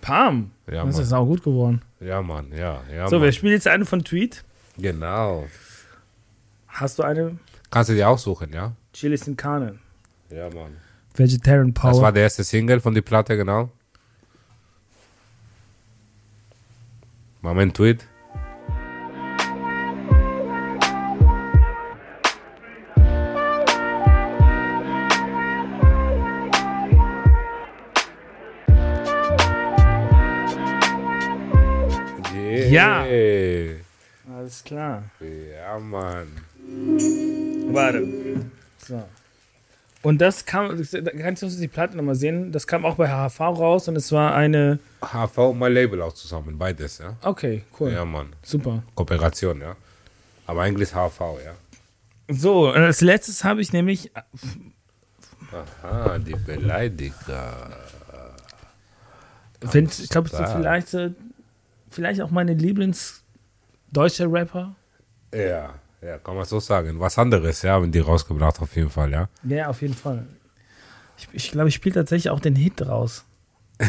Pam. 0.00 0.50
Ja, 0.66 0.84
das 0.84 0.96
Mann. 0.96 1.04
ist 1.04 1.12
auch 1.12 1.26
gut 1.26 1.42
geworden. 1.44 1.82
Ja, 2.00 2.22
Mann, 2.22 2.52
ja. 2.52 2.80
ja 2.92 3.08
so, 3.08 3.16
Mann. 3.16 3.24
wir 3.24 3.32
spielen 3.32 3.52
jetzt 3.52 3.68
eine 3.68 3.84
von 3.84 4.02
Tweet. 4.04 4.44
Genau. 4.76 5.46
Hast 6.68 6.98
du 6.98 7.02
eine? 7.02 7.38
Kannst 7.70 7.90
du 7.90 7.94
dir 7.94 8.08
aussuchen, 8.08 8.52
ja? 8.52 8.72
Chilis 8.92 9.26
in 9.26 9.36
Karne. 9.36 9.78
Ja, 10.30 10.48
Mann. 10.50 10.76
Vegetarian 11.14 11.72
Power. 11.72 11.90
Das 11.90 12.00
war 12.00 12.12
der 12.12 12.24
erste 12.24 12.44
Single 12.44 12.80
von 12.80 12.94
der 12.94 13.02
Platte, 13.02 13.36
genau. 13.36 13.70
Moment, 17.40 17.76
Tweet. 17.76 18.04
Ja. 32.70 33.06
Alles 34.34 34.64
klar. 34.64 35.04
Ja, 35.20 35.78
Mann. 35.78 36.28
Warte. 37.72 38.06
So. 38.86 39.02
Und 40.02 40.20
das 40.20 40.44
kam, 40.44 40.68
da 40.76 41.10
kannst 41.10 41.42
du 41.42 41.48
die 41.48 41.66
Platte 41.68 41.96
nochmal 41.96 42.14
sehen, 42.14 42.52
das 42.52 42.66
kam 42.66 42.84
auch 42.84 42.94
bei 42.94 43.08
HHV 43.08 43.40
raus 43.40 43.88
und 43.88 43.96
es 43.96 44.12
war 44.12 44.34
eine. 44.34 44.78
HV 45.00 45.36
und 45.38 45.58
mein 45.58 45.72
Label 45.72 46.00
auch 46.02 46.12
zusammen, 46.12 46.56
beides, 46.56 46.98
ja. 46.98 47.16
Okay, 47.22 47.64
cool. 47.80 47.90
Ja, 47.90 48.04
Mann. 48.04 48.28
Super. 48.42 48.84
Kooperation, 48.94 49.60
ja. 49.60 49.74
Aber 50.46 50.62
eigentlich 50.62 50.90
HV, 50.90 51.20
ja. 51.44 51.54
So, 52.28 52.68
und 52.68 52.76
als 52.82 53.00
letztes 53.00 53.42
habe 53.42 53.60
ich 53.60 53.72
nämlich. 53.72 54.12
Aha, 55.82 56.18
die 56.18 56.34
Beleidiger. 56.34 57.70
Wenn, 59.60 59.86
ich 59.86 60.08
glaube, 60.08 60.28
so 60.28 60.36
Stark. 60.36 60.56
vielleicht, 60.56 60.94
äh, 60.94 61.10
vielleicht 61.96 62.20
auch 62.20 62.30
meine 62.30 62.52
Lieblings-deutsche 62.52 64.30
Rapper. 64.30 64.76
Ja, 65.34 65.74
ja, 66.02 66.18
kann 66.18 66.36
man 66.36 66.44
so 66.44 66.60
sagen. 66.60 67.00
Was 67.00 67.18
anderes, 67.18 67.62
ja, 67.62 67.82
wenn 67.82 67.90
die 67.90 67.98
rausgebracht 68.00 68.60
auf 68.60 68.76
jeden 68.76 68.90
Fall, 68.90 69.10
ja. 69.10 69.28
Ja, 69.42 69.68
auf 69.68 69.80
jeden 69.82 69.94
Fall. 69.94 70.26
Ich, 71.16 71.28
ich 71.32 71.50
glaube, 71.50 71.68
ich 71.70 71.74
spiele 71.74 71.94
tatsächlich 71.94 72.30
auch 72.30 72.40
den 72.40 72.54
Hit 72.54 72.86
raus. 72.86 73.24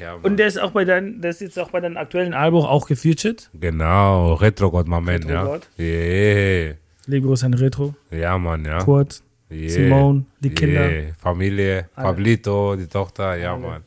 ja. 0.00 0.14
Und 0.22 0.38
der 0.38 0.46
ist 0.46 0.58
auch 0.58 0.70
bei 0.72 0.84
deinem, 0.86 1.20
der 1.20 1.30
ist 1.30 1.42
jetzt 1.42 1.58
auch 1.58 1.70
bei 1.70 1.80
deinem 1.80 1.98
aktuellen 1.98 2.32
Album 2.32 2.64
auch 2.64 2.86
gefeatured. 2.86 3.50
Genau, 3.52 4.32
Retro 4.34 4.70
God 4.70 4.88
Moment, 4.88 5.26
ja. 5.26 5.42
Retro-God. 5.42 5.68
Yeah. 5.78 6.74
Liebe 7.06 7.26
Grüße 7.26 7.44
an 7.44 7.52
Retro, 7.54 7.94
Ja, 8.10 8.38
Mann, 8.38 8.64
ja. 8.64 8.78
Kurt, 8.78 9.22
Yeah. 9.50 9.68
Simone, 9.70 10.24
die 10.40 10.50
Kinder. 10.50 10.90
Yeah. 10.90 11.14
Familie, 11.18 11.90
Alle. 11.94 12.08
Pablito, 12.08 12.76
die 12.76 12.86
Tochter, 12.86 13.36
ja, 13.36 13.52
Alle. 13.52 13.60
Mann. 13.62 13.82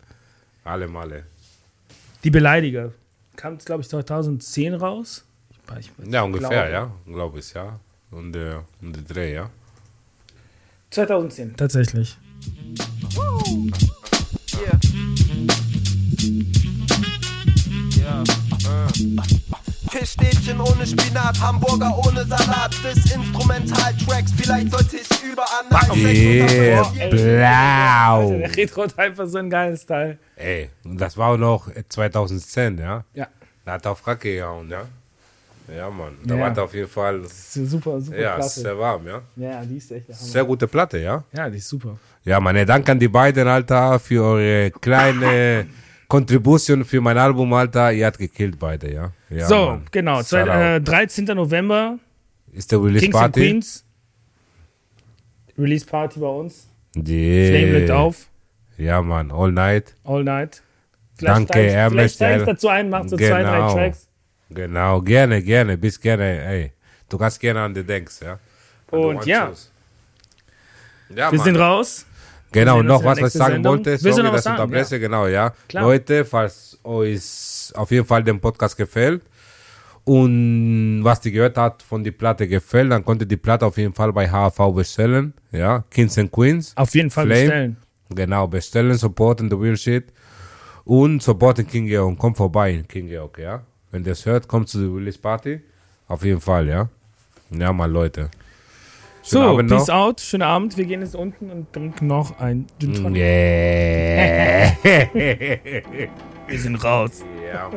Alle 0.67 0.87
Male. 0.87 1.23
Die 2.23 2.29
Beleidiger. 2.29 2.91
Kam, 3.37 3.57
glaube 3.57 3.81
ich, 3.83 3.89
2010 3.89 4.73
raus. 4.73 5.23
Ich, 5.79 5.91
ich, 5.97 6.11
Ja, 6.11 6.23
ungefähr, 6.23 6.49
glaube. 6.49 6.71
ja. 6.71 6.91
Glaube 7.05 7.39
ich, 7.39 7.53
ja. 7.53 7.79
Und, 8.11 8.35
äh, 8.35 8.55
und 8.81 8.95
die 8.95 9.05
Dreh, 9.05 9.33
ja. 9.35 9.49
2010, 10.91 11.55
tatsächlich. 11.55 12.17
Yeah. 14.57 14.79
Ja, 17.97 18.23
äh. 18.23 19.66
Fischstäbchen 19.89 20.59
ohne 20.59 20.85
Spinat, 20.85 21.39
Hamburger 21.39 21.97
ohne 22.05 22.25
Salat, 22.25 22.75
bis 22.83 23.13
Instrumental-Tracks, 23.13 24.31
vielleicht 24.37 24.71
sollte 24.71 24.97
ich 24.97 25.07
überall 25.23 25.97
Yeah, 25.97 26.83
blau. 27.09 28.29
Der 28.39 28.55
Retro 28.55 28.83
hat 28.83 28.97
einfach 28.99 29.27
so 29.27 29.37
ein 29.37 29.49
geiles 29.49 29.85
Teil. 29.85 30.17
Ey, 30.35 30.69
und 30.83 30.99
das 30.99 31.15
war 31.17 31.29
auch 31.33 31.37
noch 31.37 31.69
2010, 31.89 32.77
ja. 32.79 33.03
Ja. 33.13 33.27
Da 33.65 33.73
hat 33.73 33.85
er 33.85 33.91
auf 33.91 33.99
Fracke 33.99 34.33
gehauen, 34.35 34.69
ja. 34.69 34.83
Ja, 35.75 35.89
Mann. 35.89 36.13
Da 36.23 36.35
Ja. 36.35 36.41
war 36.41 36.55
er 36.57 36.63
auf 36.63 36.73
jeden 36.73 36.87
Fall. 36.87 37.21
Das 37.21 37.31
ist 37.55 37.69
super, 37.71 37.99
super 37.99 38.17
Ja, 38.17 38.35
klasse. 38.35 38.61
sehr 38.61 38.77
warm, 38.79 39.05
ja. 39.05 39.21
Ja, 39.35 39.65
die 39.65 39.77
ist 39.77 39.91
echt. 39.91 40.05
Sehr 40.13 40.45
gute 40.45 40.67
Platte, 40.67 40.97
ja. 40.99 41.23
Ja, 41.33 41.49
die 41.49 41.57
ist 41.57 41.67
super. 41.67 41.97
Ja, 42.23 42.39
meine 42.39 42.65
Dank 42.65 42.87
an 42.89 42.99
die 42.99 43.07
beiden, 43.09 43.47
Alter, 43.47 43.99
für 43.99 44.23
eure 44.23 44.71
kleine 44.71 45.67
Contribution 46.07 46.85
für 46.85 47.01
mein 47.01 47.17
Album, 47.17 47.51
Alter. 47.53 47.91
Ihr 47.91 48.05
habt 48.05 48.17
gekillt 48.17 48.57
beide, 48.57 48.93
ja. 48.93 49.11
ja 49.29 49.45
so, 49.45 49.65
Mann. 49.71 49.85
genau. 49.91 50.21
Zwei, 50.23 50.41
äh, 50.41 50.77
out. 50.77 50.87
13. 50.87 51.25
November, 51.25 51.99
Ist 52.53 52.71
der 52.71 52.81
Release 52.81 53.03
Kings 53.05 53.15
Party? 53.17 53.39
Queens. 53.41 53.85
Release 55.57 55.85
Party 55.85 56.19
bei 56.19 56.27
uns. 56.27 56.67
Yeah. 56.95 57.49
Flamelit 57.51 57.91
auf, 57.91 58.27
Ja, 58.77 59.01
Mann, 59.01 59.31
all 59.31 59.51
night. 59.51 59.93
all 60.03 60.23
night. 60.23 60.61
Danke, 61.19 61.53
steig 61.53 61.65
ich- 61.67 61.71
Hermes, 61.73 62.15
Vielleicht 62.15 62.39
ja. 62.39 62.45
dazu 62.45 62.67
ein, 62.69 62.89
mach 62.89 63.07
so 63.07 63.17
zwei, 63.17 63.41
drei 63.43 63.57
Genau. 63.57 63.73
Tracks. 63.73 64.07
Genau, 64.49 65.01
gerne, 65.01 65.41
gerne, 65.43 65.77
bis 65.77 65.99
gerne, 65.99 66.41
ey. 66.45 66.71
Du 67.09 67.17
kannst 67.17 67.39
gerne 67.39 67.61
an 67.61 67.73
die 67.73 67.83
denkst, 67.83 68.21
ja. 68.21 68.33
An 68.33 68.39
die 68.91 68.95
Und 68.97 69.25
ja. 69.25 69.51
Ja, 71.09 71.31
wir 71.31 71.37
Mann. 71.37 71.45
sind 71.45 71.55
raus. 71.57 72.05
Genau, 72.51 72.81
noch 72.81 73.01
der 73.01 73.09
was, 73.11 73.21
was 73.21 73.33
ich 73.35 73.39
sagen 73.39 73.53
Sendung. 73.55 73.73
wollte. 73.77 73.97
Sorry, 73.97 74.23
noch 74.23 74.31
dass 74.31 74.45
ich 74.45 74.51
unterbreche, 74.51 74.99
genau, 74.99 75.27
ja. 75.27 75.53
Klar. 75.67 75.83
Leute, 75.83 76.25
falls 76.25 76.79
euch 76.83 77.71
auf 77.75 77.91
jeden 77.91 78.05
Fall 78.05 78.23
der 78.23 78.33
Podcast 78.35 78.77
gefällt 78.77 79.21
und 80.05 81.01
was 81.03 81.19
die 81.19 81.31
gehört 81.31 81.57
hat 81.57 81.83
von 81.83 82.03
die 82.03 82.11
Platte 82.11 82.47
gefällt, 82.47 82.91
dann 82.91 83.03
könnt 83.03 83.21
ihr 83.21 83.27
die 83.27 83.37
Platte 83.37 83.65
auf 83.65 83.77
jeden 83.77 83.93
Fall 83.93 84.13
bei 84.13 84.29
HV 84.29 84.73
bestellen, 84.73 85.33
ja. 85.51 85.83
Kings 85.89 86.17
and 86.17 86.31
Queens. 86.31 86.71
Auf 86.75 86.95
jeden 86.95 87.09
Fall 87.09 87.25
Flame. 87.25 87.41
bestellen. 87.41 87.77
Genau, 88.09 88.47
bestellen, 88.47 88.97
supporten 88.97 89.49
the 89.49 89.55
real 89.57 89.75
shit 89.75 90.05
und 90.85 91.21
supporten 91.21 91.67
King 91.67 91.87
Georg. 91.87 92.17
Kommt 92.17 92.37
vorbei 92.37 92.71
in 92.71 92.87
King 92.87 93.07
Georg, 93.07 93.37
ja. 93.37 93.63
Wenn 93.91 94.05
ihr 94.05 94.13
es 94.13 94.25
hört, 94.25 94.47
kommt 94.47 94.69
zu 94.69 94.79
der 94.79 94.95
Release 94.95 95.19
Party. 95.19 95.61
Auf 96.07 96.23
jeden 96.23 96.39
Fall, 96.39 96.67
ja. 96.67 96.89
Ja, 97.49 97.73
mal 97.73 97.91
Leute. 97.91 98.29
So, 99.29 99.41
Abend 99.41 99.69
peace 99.69 99.87
noch. 99.87 99.95
out, 99.95 100.21
schönen 100.21 100.43
Abend. 100.43 100.77
Wir 100.77 100.85
gehen 100.85 101.01
jetzt 101.01 101.15
unten 101.15 101.51
und 101.51 101.73
trinken 101.73 102.07
noch 102.07 102.39
ein 102.39 102.65
Gin 102.79 102.93
Tonic. 102.93 103.21
Yeah. 103.21 104.71
Wir 106.47 106.59
sind 106.59 106.81
raus. 106.83 107.25
ja. 107.45 107.69